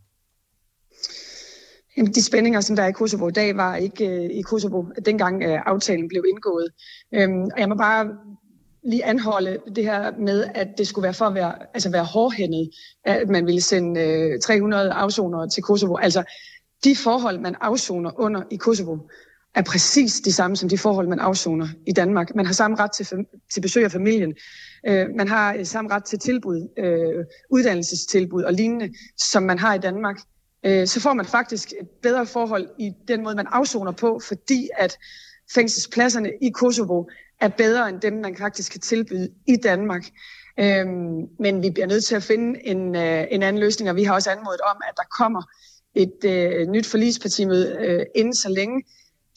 Jamen, 1.97 2.13
de 2.13 2.23
spændinger, 2.23 2.61
som 2.61 2.77
der 2.77 2.83
er 2.83 2.89
i 2.89 2.93
Kosovo 2.93 3.29
i 3.29 3.33
dag, 3.33 3.57
var 3.57 3.77
ikke 3.77 4.09
øh, 4.09 4.31
i 4.31 4.43
Kosovo, 4.43 4.85
dengang 5.07 5.43
øh, 5.43 5.61
aftalen 5.67 6.09
blev 6.09 6.25
indgået. 6.29 6.69
Øhm, 7.15 7.43
og 7.43 7.61
jeg 7.61 7.69
må 7.69 7.75
bare 7.75 8.07
lige 8.85 9.05
anholde 9.05 9.59
det 9.77 9.85
her 9.85 10.13
med, 10.19 10.45
at 10.55 10.69
det 10.79 10.87
skulle 10.87 11.03
være 11.03 11.15
for 11.15 11.25
at 11.25 11.35
være, 11.35 11.55
altså 11.75 11.91
være 11.91 12.05
hårdhændet, 12.05 12.71
at 13.05 13.29
man 13.29 13.47
ville 13.47 13.61
sende 13.61 14.01
øh, 14.01 14.41
300 14.41 14.93
afsonere 14.93 15.49
til 15.49 15.63
Kosovo. 15.63 15.97
Altså, 15.97 16.23
de 16.85 16.97
forhold, 16.97 17.41
man 17.41 17.57
afsoner 17.61 18.21
under 18.21 18.43
i 18.51 18.57
Kosovo, 18.57 18.99
er 19.55 19.63
præcis 19.63 20.21
de 20.21 20.33
samme 20.33 20.57
som 20.57 20.69
de 20.69 20.79
forhold, 20.79 21.09
man 21.09 21.19
afsoner 21.19 21.69
i 21.87 21.93
Danmark. 21.93 22.35
Man 22.35 22.47
har 22.47 22.53
samme 22.53 22.77
ret 22.77 22.93
til, 22.93 23.07
til 23.55 23.61
besøg 23.61 23.85
af 23.85 23.93
familien. 23.93 24.35
Øh, 24.87 25.07
man 25.17 25.29
har 25.29 25.55
øh, 25.55 25.67
samme 25.67 25.91
ret 25.91 26.05
til 26.05 26.19
tilbud, 26.19 26.69
øh, 26.79 27.25
uddannelsestilbud 27.51 28.43
og 28.43 28.53
lignende, 28.53 28.95
som 29.17 29.43
man 29.43 29.59
har 29.59 29.75
i 29.75 29.79
Danmark. 29.79 30.21
Øh, 30.65 30.87
så 30.87 31.01
får 31.01 31.13
man 31.13 31.27
faktisk 31.27 31.73
et 31.81 31.89
bedre 32.03 32.27
forhold 32.27 32.69
i 32.79 32.93
den 33.09 33.23
måde, 33.23 33.35
man 33.35 33.47
afsoner 33.51 33.93
på, 33.93 34.21
fordi 34.29 34.69
at 34.79 34.99
fængselspladserne 35.55 36.31
i 36.43 36.51
Kosovo 36.51 37.05
er 37.41 37.49
bedre 37.49 37.89
end 37.89 38.01
dem, 38.01 38.13
man 38.13 38.37
faktisk 38.37 38.73
kan 38.73 38.81
tilbyde 38.81 39.29
i 39.47 39.57
Danmark. 39.57 40.05
Øhm, 40.61 41.29
men 41.39 41.63
vi 41.63 41.71
bliver 41.71 41.87
nødt 41.87 42.05
til 42.05 42.15
at 42.15 42.23
finde 42.23 42.67
en, 42.67 42.97
øh, 42.97 43.25
en 43.31 43.43
anden 43.43 43.61
løsning, 43.61 43.91
og 43.91 43.97
vi 43.97 44.05
har 44.05 44.15
også 44.15 44.31
anmodet 44.31 44.61
om, 44.61 44.77
at 44.89 44.95
der 44.97 45.03
kommer 45.19 45.43
et 45.95 46.25
øh, 46.25 46.67
nyt 46.67 46.87
forlispartimøde 46.87 47.77
øh, 47.81 48.07
inden 48.15 48.35
så 48.35 48.49
længe, 48.49 48.83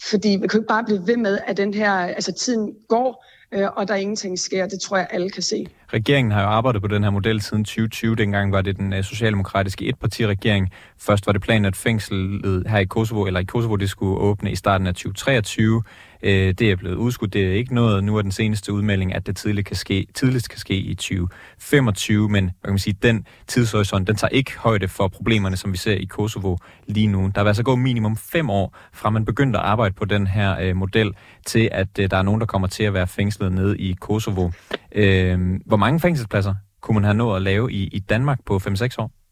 fordi 0.10 0.30
vi 0.42 0.48
kan 0.48 0.60
ikke 0.60 0.68
bare 0.68 0.84
blive 0.84 1.08
ved 1.08 1.18
med, 1.18 1.40
at 1.48 1.58
den 1.58 1.74
her, 1.74 1.92
altså 1.92 2.32
tiden 2.32 2.74
går, 2.88 3.26
øh, 3.52 3.68
og 3.76 3.88
der 3.88 3.96
ingenting 3.96 4.40
sker. 4.40 4.68
Det 4.68 4.82
tror 4.82 4.98
jeg, 4.98 5.08
alle 5.12 5.30
kan 5.30 5.44
se. 5.44 5.68
Regeringen 5.94 6.32
har 6.32 6.42
jo 6.42 6.48
arbejdet 6.48 6.82
på 6.82 6.88
den 6.88 7.04
her 7.04 7.10
model 7.10 7.42
siden 7.42 7.64
2020. 7.64 8.16
Dengang 8.16 8.52
var 8.52 8.62
det 8.62 8.78
den 8.78 8.94
øh, 8.94 9.04
socialdemokratiske 9.04 9.86
etpartiregering. 9.86 10.70
Først 10.98 11.28
var 11.28 11.34
det 11.34 11.42
planen, 11.42 11.66
at 11.66 11.76
fængslet 11.76 12.68
her 12.68 12.80
i 12.80 12.86
Kosovo, 12.86 13.26
eller 13.26 13.40
i 13.40 13.44
Kosovo, 13.44 13.76
det 13.76 13.90
skulle 13.90 14.18
åbne 14.18 14.52
i 14.52 14.56
starten 14.56 14.88
af 14.88 14.94
2023. 14.94 15.84
Øh, 16.26 16.54
det 16.54 16.72
er 16.72 16.76
blevet 16.76 16.96
udskudt, 16.96 17.34
det 17.34 17.48
er 17.48 17.54
ikke 17.54 17.76
noget. 17.76 18.04
Nu 18.04 18.18
er 18.18 18.22
den 18.22 18.32
seneste 18.32 18.74
udmelding, 18.74 19.16
at 19.16 19.28
det 19.28 19.36
tidligt 19.36 19.68
kan 19.68 19.76
ske, 19.76 20.08
tidligst 20.14 20.50
kan 20.50 20.60
ske 20.60 20.76
i 20.76 20.96
2025, 20.96 22.30
men 22.30 22.44
hvad 22.44 22.52
kan 22.64 22.72
man 22.72 22.80
sige, 22.80 22.98
den 23.04 23.26
tidshorisont, 23.48 24.08
den 24.08 24.16
tager 24.16 24.30
ikke 24.30 24.58
højde 24.58 24.88
for 24.88 25.08
problemerne, 25.08 25.58
som 25.58 25.72
vi 25.72 25.78
ser 25.78 25.94
i 25.94 26.06
Kosovo 26.06 26.58
lige 26.88 27.08
nu. 27.08 27.32
Der 27.36 27.44
vil 27.44 27.48
altså 27.48 27.64
gå 27.64 27.76
minimum 27.76 28.18
fem 28.18 28.50
år, 28.50 28.78
fra 28.94 29.10
man 29.10 29.26
begyndte 29.26 29.60
at 29.60 29.66
arbejde 29.66 29.94
på 29.94 30.06
den 30.06 30.28
her 30.28 30.60
øh, 30.60 30.76
model, 30.76 31.14
til 31.46 31.70
at 31.72 32.00
øh, 32.00 32.12
der 32.12 32.18
er 32.18 32.24
nogen, 32.24 32.42
der 32.42 32.48
kommer 32.48 32.68
til 32.68 32.84
at 32.84 32.94
være 32.94 33.08
fængslet 33.08 33.52
nede 33.52 33.78
i 33.78 33.96
Kosovo. 34.02 34.50
Øh, 34.92 35.60
hvor 35.66 35.78
mange 35.78 36.00
fængselspladser 36.00 36.54
kunne 36.82 36.96
man 36.96 37.04
have 37.04 37.18
nået 37.18 37.36
at 37.36 37.42
lave 37.42 37.72
i, 37.72 37.88
i 37.88 38.00
Danmark 38.00 38.40
på 38.46 38.56
5-6 38.56 38.96
år? 38.98 39.25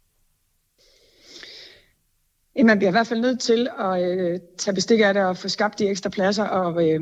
Man 2.62 2.78
bliver 2.78 2.90
i 2.90 2.92
hvert 2.92 3.08
fald 3.08 3.22
nødt 3.22 3.40
til 3.40 3.68
at 3.80 4.04
øh, 4.04 4.40
tage 4.58 4.76
bestik 4.76 5.00
af 5.00 5.14
det 5.14 5.24
og 5.24 5.38
få 5.38 5.48
skabt 5.48 5.80
de 5.80 5.88
ekstra 5.88 6.10
pladser, 6.10 6.44
og 6.44 6.90
øh, 6.90 7.00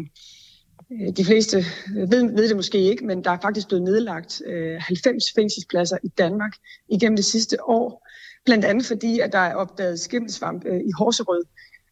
øh 0.92 1.18
de 1.18 1.26
fleste 1.26 1.58
ved, 1.96 2.36
ved 2.36 2.48
det 2.48 2.56
måske 2.56 2.78
ikke, 2.78 3.06
men 3.06 3.24
der 3.24 3.32
er 3.32 3.38
faktisk 3.42 3.68
blevet 3.68 3.84
nedlagt 3.84 4.42
øh, 4.46 4.78
90 4.80 5.24
fængselspladser 5.36 5.98
i 6.04 6.08
Danmark 6.08 6.52
igennem 6.90 7.16
det 7.16 7.26
sidste 7.26 7.64
år, 7.64 8.08
blandt 8.46 8.66
andet 8.66 8.86
fordi, 8.86 9.20
at 9.20 9.32
der 9.32 9.40
er 9.40 9.56
opdaget 9.56 10.00
skimmelsvamp 10.00 10.66
øh, 10.66 10.80
i 10.80 10.92
Horserød, 10.98 11.44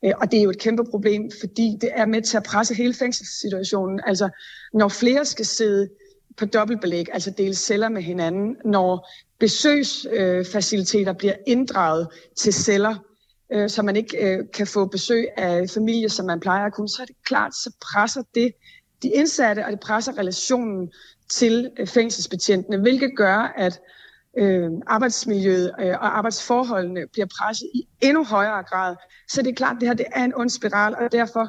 øh, 0.06 0.14
og 0.22 0.32
det 0.32 0.40
er 0.40 0.44
jo 0.44 0.50
et 0.50 0.60
kæmpe 0.60 0.84
problem, 0.92 1.32
fordi 1.40 1.78
det 1.82 1.90
er 1.94 2.06
med 2.06 2.22
til 2.22 2.38
at 2.38 2.44
presse 2.44 2.74
hele 2.74 2.94
fængselssituationen. 2.94 4.02
Altså, 4.08 4.30
når 4.74 4.88
flere 4.88 5.26
skal 5.26 5.46
sidde 5.46 5.90
på 6.38 6.46
dobbeltbelæg, 6.46 7.06
altså 7.14 7.32
dele 7.38 7.56
celler 7.56 7.90
med 7.90 8.02
hinanden, 8.02 8.56
når 8.66 9.10
besøgsfaciliteter 9.40 11.14
øh, 11.14 11.18
bliver 11.18 11.36
inddraget 11.48 12.08
til 12.38 12.54
celler, 12.54 12.96
øh, 13.54 13.70
så 13.70 13.82
man 13.82 13.96
ikke 13.96 14.18
øh, 14.28 14.46
kan 14.54 14.68
få 14.68 14.86
besøg 14.86 15.28
af 15.38 15.70
familie, 15.74 16.10
som 16.10 16.26
man 16.26 16.40
plejer 16.40 16.66
at 16.66 16.74
kunne, 16.74 16.90
så 16.90 17.02
er 17.02 17.06
det 17.06 17.16
klart, 17.26 17.56
så 17.56 17.72
presser 17.82 18.24
det 18.36 18.52
de 19.04 19.10
indsatte, 19.10 19.66
og 19.66 19.72
det 19.72 19.80
presser 19.80 20.18
relationen 20.18 20.92
til 21.30 21.72
øh, 21.80 21.88
fængselsbetjentene, 21.88 22.78
hvilket 22.78 23.12
gør, 23.18 23.54
at 23.58 23.82
øh, 24.38 24.70
arbejdsmiljøet 24.88 25.72
øh, 25.80 25.88
og 25.88 26.18
arbejdsforholdene 26.18 27.08
bliver 27.12 27.28
presset 27.40 27.70
i 27.74 27.88
endnu 28.02 28.24
højere 28.24 28.64
grad. 28.64 28.96
Så 29.30 29.42
det 29.42 29.50
er 29.50 29.56
klart, 29.56 29.76
at 29.76 29.82
det 29.82 29.88
her 29.90 29.96
det 29.96 30.06
er 30.12 30.24
en 30.24 30.36
ond 30.36 30.50
spiral, 30.50 30.96
og 30.96 31.12
derfor 31.12 31.48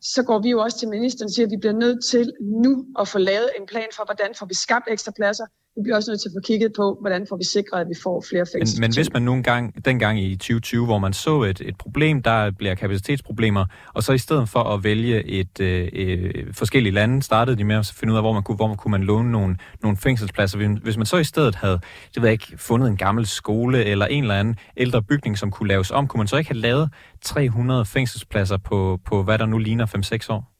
så 0.00 0.22
går 0.22 0.38
vi 0.38 0.50
jo 0.50 0.60
også 0.60 0.78
til 0.78 0.88
ministeren 0.88 1.26
og 1.26 1.30
siger, 1.30 1.46
at 1.46 1.50
vi 1.50 1.56
bliver 1.56 1.72
nødt 1.74 2.04
til 2.04 2.32
nu 2.40 2.86
at 2.98 3.08
få 3.08 3.18
lavet 3.18 3.50
en 3.60 3.66
plan 3.66 3.88
for, 3.96 4.04
hvordan 4.04 4.34
får 4.38 4.46
vi 4.46 4.54
skabt 4.54 4.84
ekstra 4.90 5.12
pladser, 5.16 5.46
vi 5.76 5.82
bliver 5.82 5.96
også 5.96 6.10
nødt 6.10 6.20
til 6.20 6.28
at 6.28 6.32
få 6.36 6.40
kigget 6.44 6.72
på, 6.76 6.98
hvordan 7.00 7.26
får 7.28 7.36
vi 7.36 7.44
sikret, 7.44 7.80
at 7.80 7.88
vi 7.88 7.94
får 8.02 8.24
flere 8.28 8.46
fængsler. 8.54 8.80
Men, 8.80 8.90
men 8.90 8.94
hvis 8.94 9.12
man 9.12 9.22
nogle 9.22 9.42
gang, 9.42 9.84
dengang 9.84 10.20
i 10.20 10.36
2020, 10.36 10.84
hvor 10.84 10.98
man 10.98 11.12
så 11.12 11.42
et, 11.42 11.60
et 11.60 11.76
problem, 11.78 12.22
der 12.22 12.50
bliver 12.50 12.74
kapacitetsproblemer, 12.74 13.66
og 13.94 14.02
så 14.02 14.12
i 14.12 14.18
stedet 14.18 14.48
for 14.48 14.62
at 14.62 14.84
vælge 14.84 15.24
et 15.26 15.60
øh, 15.60 15.88
øh, 15.92 16.54
forskellige 16.54 16.92
lande, 16.92 17.22
startede 17.22 17.56
de 17.56 17.64
med 17.64 17.76
at 17.76 17.92
finde 17.96 18.12
ud 18.12 18.16
af, 18.16 18.22
hvor 18.22 18.32
man 18.32 18.42
kunne, 18.42 18.56
hvor 18.56 18.66
man 18.66 18.76
kunne 18.76 18.90
man 18.90 19.02
låne 19.02 19.32
nogle, 19.32 19.56
nogle 19.82 19.96
fængselspladser. 19.96 20.78
Hvis 20.82 20.96
man 20.96 21.06
så 21.06 21.16
i 21.16 21.24
stedet 21.24 21.54
havde, 21.54 21.80
det 22.14 22.22
ved 22.22 22.28
jeg 22.28 22.32
ikke, 22.32 22.58
fundet 22.58 22.88
en 22.88 22.96
gammel 22.96 23.26
skole 23.26 23.84
eller 23.84 24.06
en 24.06 24.24
eller 24.24 24.34
anden 24.34 24.56
ældre 24.76 25.02
bygning, 25.02 25.38
som 25.38 25.50
kunne 25.50 25.68
laves 25.68 25.90
om, 25.90 26.08
kunne 26.08 26.18
man 26.18 26.28
så 26.28 26.36
ikke 26.36 26.50
have 26.50 26.60
lavet 26.60 26.90
300 27.22 27.84
fængselspladser 27.84 28.56
på, 28.56 28.98
på 29.06 29.22
hvad 29.22 29.38
der 29.38 29.46
nu 29.46 29.58
ligner 29.58 29.86
5-6 29.86 30.32
år? 30.32 30.52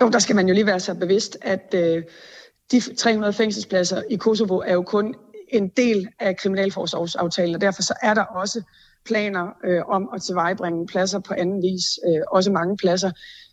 Jo, 0.00 0.08
der 0.08 0.18
skal 0.18 0.36
man 0.36 0.48
jo 0.48 0.54
lige 0.54 0.66
være 0.66 0.80
så 0.80 0.94
bevidst, 0.94 1.38
at 1.42 1.74
øh, 1.74 2.02
de 2.70 2.94
300 2.94 3.32
fængselspladser 3.32 4.02
i 4.10 4.16
Kosovo 4.16 4.58
er 4.58 4.72
jo 4.72 4.82
kun 4.82 5.14
en 5.48 5.68
del 5.68 6.08
af 6.20 6.36
kriminalforsorgsaftalen, 6.36 7.54
og 7.54 7.60
derfor 7.60 7.82
så 7.82 7.94
er 8.02 8.14
der 8.14 8.24
også 8.24 8.62
planer 9.04 9.48
øh, 9.64 9.82
om 9.86 10.08
at 10.14 10.22
tilvejebringe 10.22 10.86
pladser 10.86 11.18
på 11.18 11.34
anden 11.34 11.62
vis, 11.62 11.98
øh, 12.08 12.22
også 12.30 12.52
mange 12.52 12.76
pladser. 12.76 13.10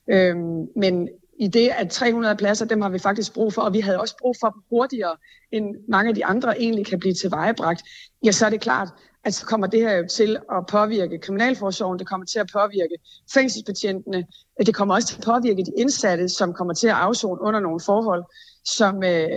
Øh, 0.07 0.35
men 0.75 1.09
i 1.39 1.47
det, 1.47 1.69
at 1.69 1.89
300 1.89 2.35
pladser, 2.35 2.65
dem 2.65 2.81
har 2.81 2.89
vi 2.89 2.99
faktisk 2.99 3.33
brug 3.33 3.53
for, 3.53 3.61
og 3.61 3.73
vi 3.73 3.79
havde 3.79 3.99
også 3.99 4.15
brug 4.21 4.35
for 4.39 4.49
dem 4.49 4.61
hurtigere, 4.69 5.15
end 5.51 5.75
mange 5.87 6.09
af 6.09 6.15
de 6.15 6.25
andre 6.25 6.61
egentlig 6.61 6.85
kan 6.85 6.99
blive 6.99 7.13
tilvejebragt, 7.13 7.81
ja, 8.25 8.31
så 8.31 8.45
er 8.45 8.49
det 8.49 8.61
klart, 8.61 8.89
at 9.23 9.33
så 9.33 9.45
kommer 9.45 9.67
det 9.67 9.79
her 9.79 9.95
jo 9.95 10.07
til 10.07 10.37
at 10.51 10.65
påvirke 10.69 11.19
kriminalforsorgen, 11.19 11.99
det 11.99 12.07
kommer 12.07 12.25
til 12.25 12.39
at 12.39 12.49
påvirke 12.53 12.95
fængselsbetjentene, 13.33 14.25
det 14.65 14.75
kommer 14.75 14.95
også 14.95 15.07
til 15.07 15.17
at 15.17 15.23
påvirke 15.23 15.63
de 15.63 15.71
indsatte, 15.77 16.29
som 16.29 16.53
kommer 16.53 16.73
til 16.73 16.87
at 16.87 16.93
afzone 16.93 17.41
under 17.41 17.59
nogle 17.59 17.79
forhold, 17.85 18.23
som 18.65 19.03
øh, 19.03 19.27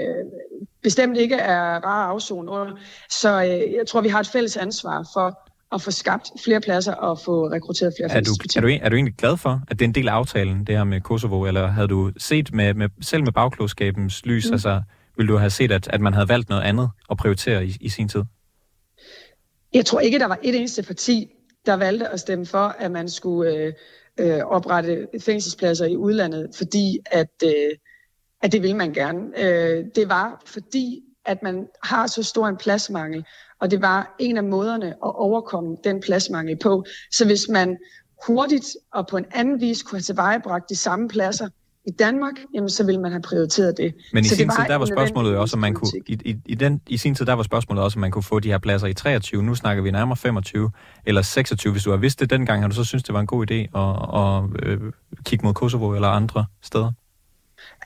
bestemt 0.82 1.16
ikke 1.16 1.34
er 1.34 1.60
rare 1.60 2.06
afzone 2.06 2.50
under. 2.50 2.72
Så 3.10 3.42
øh, 3.42 3.74
jeg 3.74 3.86
tror, 3.86 4.00
vi 4.00 4.08
har 4.08 4.20
et 4.20 4.26
fælles 4.26 4.56
ansvar 4.56 5.10
for 5.14 5.38
at 5.74 5.82
få 5.82 5.90
skabt 5.90 6.30
flere 6.44 6.60
pladser 6.60 6.94
og 6.94 7.18
få 7.18 7.50
rekrutteret 7.50 7.94
flere 7.98 8.10
er 8.10 8.20
du, 8.20 8.30
er, 8.56 8.60
du, 8.60 8.68
er 8.82 8.88
du 8.88 8.96
egentlig 8.96 9.14
glad 9.14 9.36
for, 9.36 9.60
at 9.68 9.78
det 9.78 9.84
er 9.84 9.88
en 9.88 9.94
del 9.94 10.08
af 10.08 10.12
aftalen, 10.12 10.64
det 10.64 10.76
her 10.76 10.84
med 10.84 11.00
Kosovo, 11.00 11.44
eller 11.46 11.66
havde 11.66 11.88
du 11.88 12.12
set 12.16 12.54
med, 12.54 12.74
med 12.74 12.88
selv 13.02 13.24
med 13.24 13.32
bagklodskabens 13.32 14.26
lys, 14.26 14.46
mm. 14.46 14.52
altså 14.52 14.82
ville 15.16 15.32
du 15.32 15.38
have 15.38 15.50
set, 15.50 15.72
at, 15.72 15.88
at 15.88 16.00
man 16.00 16.14
havde 16.14 16.28
valgt 16.28 16.48
noget 16.48 16.62
andet 16.62 16.90
at 17.10 17.16
prioritere 17.16 17.66
i, 17.66 17.76
i 17.80 17.88
sin 17.88 18.08
tid? 18.08 18.22
Jeg 19.74 19.86
tror 19.86 20.00
ikke, 20.00 20.18
der 20.18 20.26
var 20.26 20.38
et 20.42 20.54
eneste 20.54 20.82
parti, 20.82 21.28
der 21.66 21.74
valgte 21.74 22.08
at 22.08 22.20
stemme 22.20 22.46
for, 22.46 22.76
at 22.78 22.90
man 22.90 23.08
skulle 23.08 23.54
øh, 23.54 23.72
øh, 24.20 24.40
oprette 24.44 25.08
fængselspladser 25.20 25.86
i 25.86 25.96
udlandet, 25.96 26.50
fordi 26.56 26.98
at, 27.06 27.42
øh, 27.44 27.70
at 28.44 28.52
det 28.52 28.62
ville 28.62 28.76
man 28.76 28.92
gerne. 28.92 29.20
Øh, 29.36 29.84
det 29.94 30.08
var 30.08 30.42
fordi, 30.46 31.00
at 31.26 31.42
man 31.42 31.66
har 31.82 32.06
så 32.06 32.22
stor 32.22 32.48
en 32.48 32.56
pladsmangel, 32.56 33.24
og 33.60 33.70
det 33.70 33.82
var 33.82 34.14
en 34.18 34.36
af 34.36 34.44
måderne 34.44 34.86
at 34.86 34.94
overkomme 35.00 35.76
den 35.84 36.00
pladsmangel 36.00 36.56
på. 36.62 36.84
Så 37.12 37.26
hvis 37.26 37.48
man 37.50 37.76
hurtigt 38.26 38.66
og 38.92 39.06
på 39.06 39.16
en 39.16 39.24
anden 39.34 39.60
vis 39.60 39.82
kunne 39.82 39.96
have 39.96 40.02
tilvejebragt 40.02 40.68
de 40.68 40.76
samme 40.76 41.08
pladser 41.08 41.48
i 41.86 41.90
Danmark, 41.90 42.34
jamen 42.54 42.70
så 42.70 42.84
ville 42.84 43.00
man 43.00 43.12
have 43.12 43.22
prioriteret 43.22 43.76
det. 43.76 43.94
Men 44.12 44.24
i 44.24 44.28
så 44.28 44.36
sin 44.36 44.48
tid, 44.48 44.64
der 44.68 44.76
var 44.76 44.86
spørgsmålet 44.86 45.36
også, 45.36 45.56
om 45.56 45.60
man 45.60 45.74
kunne, 45.74 45.90
i, 46.06 46.18
i, 46.24 46.36
i, 46.46 46.54
den, 46.54 46.80
i 46.86 46.96
sin 46.96 47.14
tid, 47.14 47.26
der 47.26 47.32
var 47.32 47.42
spørgsmålet 47.42 47.84
også, 47.84 47.96
om 47.96 48.00
man 48.00 48.10
kunne 48.10 48.22
få 48.22 48.40
de 48.40 48.48
her 48.48 48.58
pladser 48.58 48.86
i 48.86 48.94
23. 48.94 49.42
Nu 49.42 49.54
snakker 49.54 49.82
vi 49.82 49.90
nærmere 49.90 50.16
25 50.16 50.70
eller 51.06 51.22
26. 51.22 51.72
Hvis 51.72 51.84
du 51.84 51.90
har 51.90 51.96
vidst 51.96 52.20
det 52.20 52.30
dengang, 52.30 52.62
har 52.62 52.68
du 52.68 52.74
så 52.74 52.84
synes, 52.84 53.02
det 53.02 53.14
var 53.14 53.20
en 53.20 53.26
god 53.26 53.50
idé 53.50 53.54
at, 53.54 54.20
at 54.20 54.68
øh, 54.68 54.92
kigge 55.24 55.46
mod 55.46 55.54
Kosovo 55.54 55.94
eller 55.94 56.08
andre 56.08 56.46
steder? 56.62 56.92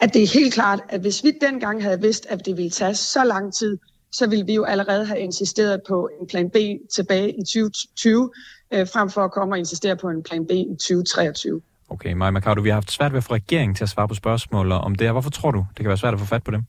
At 0.01 0.15
det 0.15 0.23
er 0.23 0.27
helt 0.35 0.55
klart, 0.55 0.81
at 0.89 1.01
hvis 1.01 1.25
vi 1.25 1.33
dengang 1.41 1.83
havde 1.83 2.01
vidst, 2.01 2.27
at 2.27 2.47
det 2.47 2.57
ville 2.57 2.71
tage 2.71 2.95
så 2.95 3.25
lang 3.25 3.55
tid, 3.55 3.79
så 4.13 4.27
ville 4.27 4.47
vi 4.47 4.55
jo 4.55 4.65
allerede 4.65 5.07
have 5.07 5.21
insisteret 5.21 5.81
på 5.89 6.11
en 6.21 6.27
plan 6.27 6.51
B 6.51 6.57
tilbage 6.95 7.31
i 7.31 7.41
2020, 7.41 8.31
øh, 8.71 8.89
frem 8.89 9.11
for 9.11 9.25
at 9.25 9.33
komme 9.33 9.55
og 9.55 9.59
insistere 9.59 9.97
på 9.97 10.09
en 10.09 10.23
plan 10.23 10.47
B 10.47 10.51
i 10.51 10.77
2023. 10.81 11.61
Okay, 11.89 12.13
Maja 12.13 12.31
Mercado, 12.31 12.61
vi 12.61 12.69
har 12.69 12.75
haft 12.75 12.93
svært 12.93 13.13
ved 13.13 13.19
at 13.19 13.25
få 13.25 13.35
regeringen 13.35 13.75
til 13.75 13.85
at 13.85 13.89
svare 13.89 14.09
på 14.09 14.15
spørgsmål 14.15 14.73
om 14.73 14.95
det 14.95 15.07
her. 15.07 15.13
Hvorfor 15.13 15.31
tror 15.31 15.51
du, 15.51 15.67
det 15.69 15.77
kan 15.77 15.89
være 15.89 15.99
svært 15.99 16.15
at 16.15 16.21
få 16.21 16.27
fat 16.27 16.45
på 16.45 16.51
dem? 16.51 16.63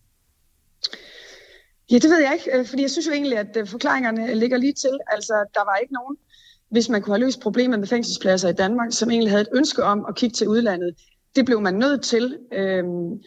Ja, 1.92 1.96
det 1.96 2.10
ved 2.10 2.22
jeg 2.22 2.34
ikke, 2.34 2.60
øh, 2.60 2.66
fordi 2.66 2.82
jeg 2.82 2.92
synes 2.92 3.08
jo 3.08 3.12
egentlig, 3.12 3.38
at 3.38 3.58
øh, 3.58 3.68
forklaringerne 3.68 4.36
ligger 4.36 4.58
lige 4.58 4.74
til. 4.74 5.00
Altså, 5.08 5.34
der 5.54 5.64
var 5.66 5.76
ikke 5.76 5.94
nogen, 5.94 6.18
hvis 6.72 6.90
man 6.90 7.02
kunne 7.02 7.16
have 7.16 7.26
løst 7.26 7.40
problemet 7.40 7.80
med 7.80 7.88
fængselspladser 7.88 8.50
i 8.50 8.54
Danmark, 8.54 8.88
som 8.92 9.12
egentlig 9.12 9.32
havde 9.32 9.42
et 9.42 9.56
ønske 9.56 9.84
om 9.84 10.06
at 10.10 10.16
kigge 10.16 10.34
til 10.34 10.48
udlandet. 10.48 10.96
Det 11.36 11.46
blev 11.46 11.62
man 11.62 11.74
nødt 11.74 12.04
til. 12.04 12.38
Øhm, 12.54 13.22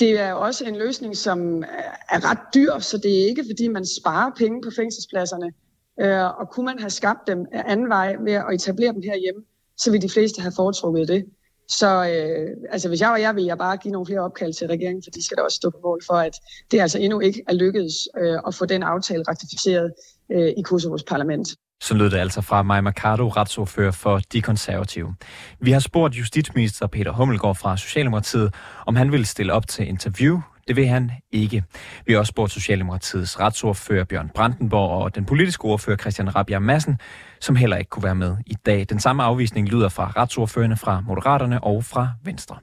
det 0.00 0.20
er 0.20 0.32
også 0.32 0.64
en 0.64 0.76
løsning, 0.76 1.16
som 1.16 1.62
er 2.10 2.30
ret 2.30 2.38
dyr, 2.54 2.78
så 2.78 2.98
det 2.98 3.22
er 3.22 3.26
ikke, 3.26 3.44
fordi 3.50 3.68
man 3.68 3.84
sparer 4.00 4.30
penge 4.36 4.62
på 4.62 4.70
fængselspladserne. 4.76 5.52
Øh, 6.00 6.40
og 6.40 6.50
kunne 6.50 6.66
man 6.66 6.78
have 6.78 6.90
skabt 6.90 7.26
dem 7.26 7.46
af 7.52 7.62
anden 7.66 7.88
vej 7.88 8.16
ved 8.24 8.32
at 8.32 8.46
etablere 8.54 8.92
dem 8.92 9.02
herhjemme, 9.02 9.42
så 9.76 9.90
vil 9.90 10.02
de 10.02 10.08
fleste 10.08 10.42
have 10.42 10.52
foretrukket 10.56 11.08
det. 11.08 11.24
Så 11.68 11.86
øh, 11.86 12.56
altså, 12.70 12.88
hvis 12.88 13.00
jeg 13.00 13.10
var 13.10 13.16
jeg, 13.16 13.34
ville 13.34 13.46
jeg 13.46 13.58
bare 13.58 13.76
give 13.76 13.92
nogle 13.92 14.06
flere 14.06 14.20
opkald 14.20 14.52
til 14.52 14.66
regeringen, 14.66 15.02
for 15.02 15.10
de 15.10 15.24
skal 15.24 15.36
da 15.36 15.42
også 15.42 15.56
stå 15.56 15.70
på 15.70 15.78
mål 15.82 16.00
for, 16.06 16.14
at 16.14 16.34
det 16.70 16.80
altså 16.80 16.98
endnu 16.98 17.20
ikke 17.20 17.42
er 17.48 17.52
lykkedes 17.52 17.94
øh, 18.20 18.38
at 18.46 18.54
få 18.54 18.66
den 18.66 18.82
aftale 18.82 19.24
ratificeret 19.28 19.92
øh, 20.32 20.48
i 20.56 20.62
Kosovos 20.62 21.02
parlament. 21.02 21.48
Så 21.80 21.94
lød 21.94 22.10
det 22.10 22.18
altså 22.18 22.40
fra 22.40 22.62
Maja 22.62 22.80
Mercado, 22.80 23.28
retsordfører 23.28 23.90
for 23.90 24.20
De 24.32 24.42
Konservative. 24.42 25.14
Vi 25.60 25.70
har 25.70 25.80
spurgt 25.80 26.18
justitsminister 26.18 26.86
Peter 26.86 27.12
Hummelgaard 27.12 27.56
fra 27.56 27.76
Socialdemokratiet, 27.76 28.54
om 28.86 28.96
han 28.96 29.12
ville 29.12 29.26
stille 29.26 29.52
op 29.52 29.66
til 29.66 29.88
interview. 29.88 30.40
Det 30.68 30.76
vil 30.76 30.88
han 30.88 31.10
ikke. 31.32 31.64
Vi 32.06 32.12
har 32.12 32.18
også 32.18 32.30
spurgt 32.30 32.52
Socialdemokratiets 32.52 33.40
retsordfører 33.40 34.04
Bjørn 34.04 34.30
Brandenborg 34.34 34.90
og 34.90 35.14
den 35.14 35.24
politiske 35.24 35.64
ordfører 35.64 35.96
Christian 35.96 36.36
Rabia 36.36 36.58
Madsen, 36.58 36.98
som 37.40 37.56
heller 37.56 37.76
ikke 37.76 37.88
kunne 37.88 38.04
være 38.04 38.14
med 38.14 38.36
i 38.46 38.54
dag. 38.54 38.86
Den 38.88 39.00
samme 39.00 39.22
afvisning 39.22 39.68
lyder 39.68 39.88
fra 39.88 40.12
retsordførende 40.16 40.76
fra 40.76 41.00
Moderaterne 41.00 41.64
og 41.64 41.84
fra 41.84 42.08
Venstre. 42.24 42.56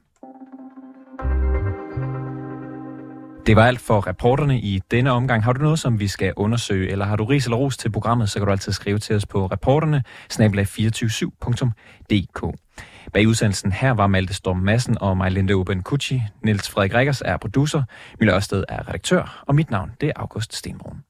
Det 3.48 3.56
var 3.56 3.68
alt 3.68 3.80
for 3.80 4.08
reporterne 4.08 4.60
i 4.60 4.82
denne 4.92 5.12
omgang. 5.12 5.44
Har 5.44 5.54
du 5.54 5.62
noget, 5.62 5.80
som 5.80 6.00
vi 6.00 6.08
skal 6.08 6.34
undersøge, 6.36 6.92
eller 6.92 7.06
har 7.06 7.16
du 7.16 7.26
ris 7.26 7.46
eller 7.46 7.58
ros 7.58 7.78
til 7.78 7.92
programmet, 7.92 8.30
så 8.30 8.40
kan 8.40 8.46
du 8.46 8.52
altid 8.52 8.72
skrive 8.72 9.00
til 9.00 9.16
os 9.16 9.26
på 9.26 9.46
reporterne 9.46 10.04
247dk 10.34 12.54
Bag 13.14 13.28
udsendelsen 13.28 13.72
her 13.72 13.92
var 13.92 14.08
Malte 14.08 14.34
Storm 14.34 14.58
Madsen 14.58 14.98
og 15.02 15.18
mig, 15.18 15.32
Linde 15.32 15.54
Oben 15.54 15.84
Kucci. 15.84 16.22
Niels 16.44 16.70
Frederik 16.70 16.94
Rikkers 16.94 17.22
er 17.26 17.38
producer, 17.38 17.84
Mille 18.20 18.36
Ørsted 18.36 18.64
er 18.70 18.88
redaktør, 18.88 19.44
og 19.48 19.56
mit 19.56 19.72
navn 19.72 19.92
det 20.02 20.10
er 20.10 20.14
August 20.16 20.56
Stenbrun. 20.56 21.07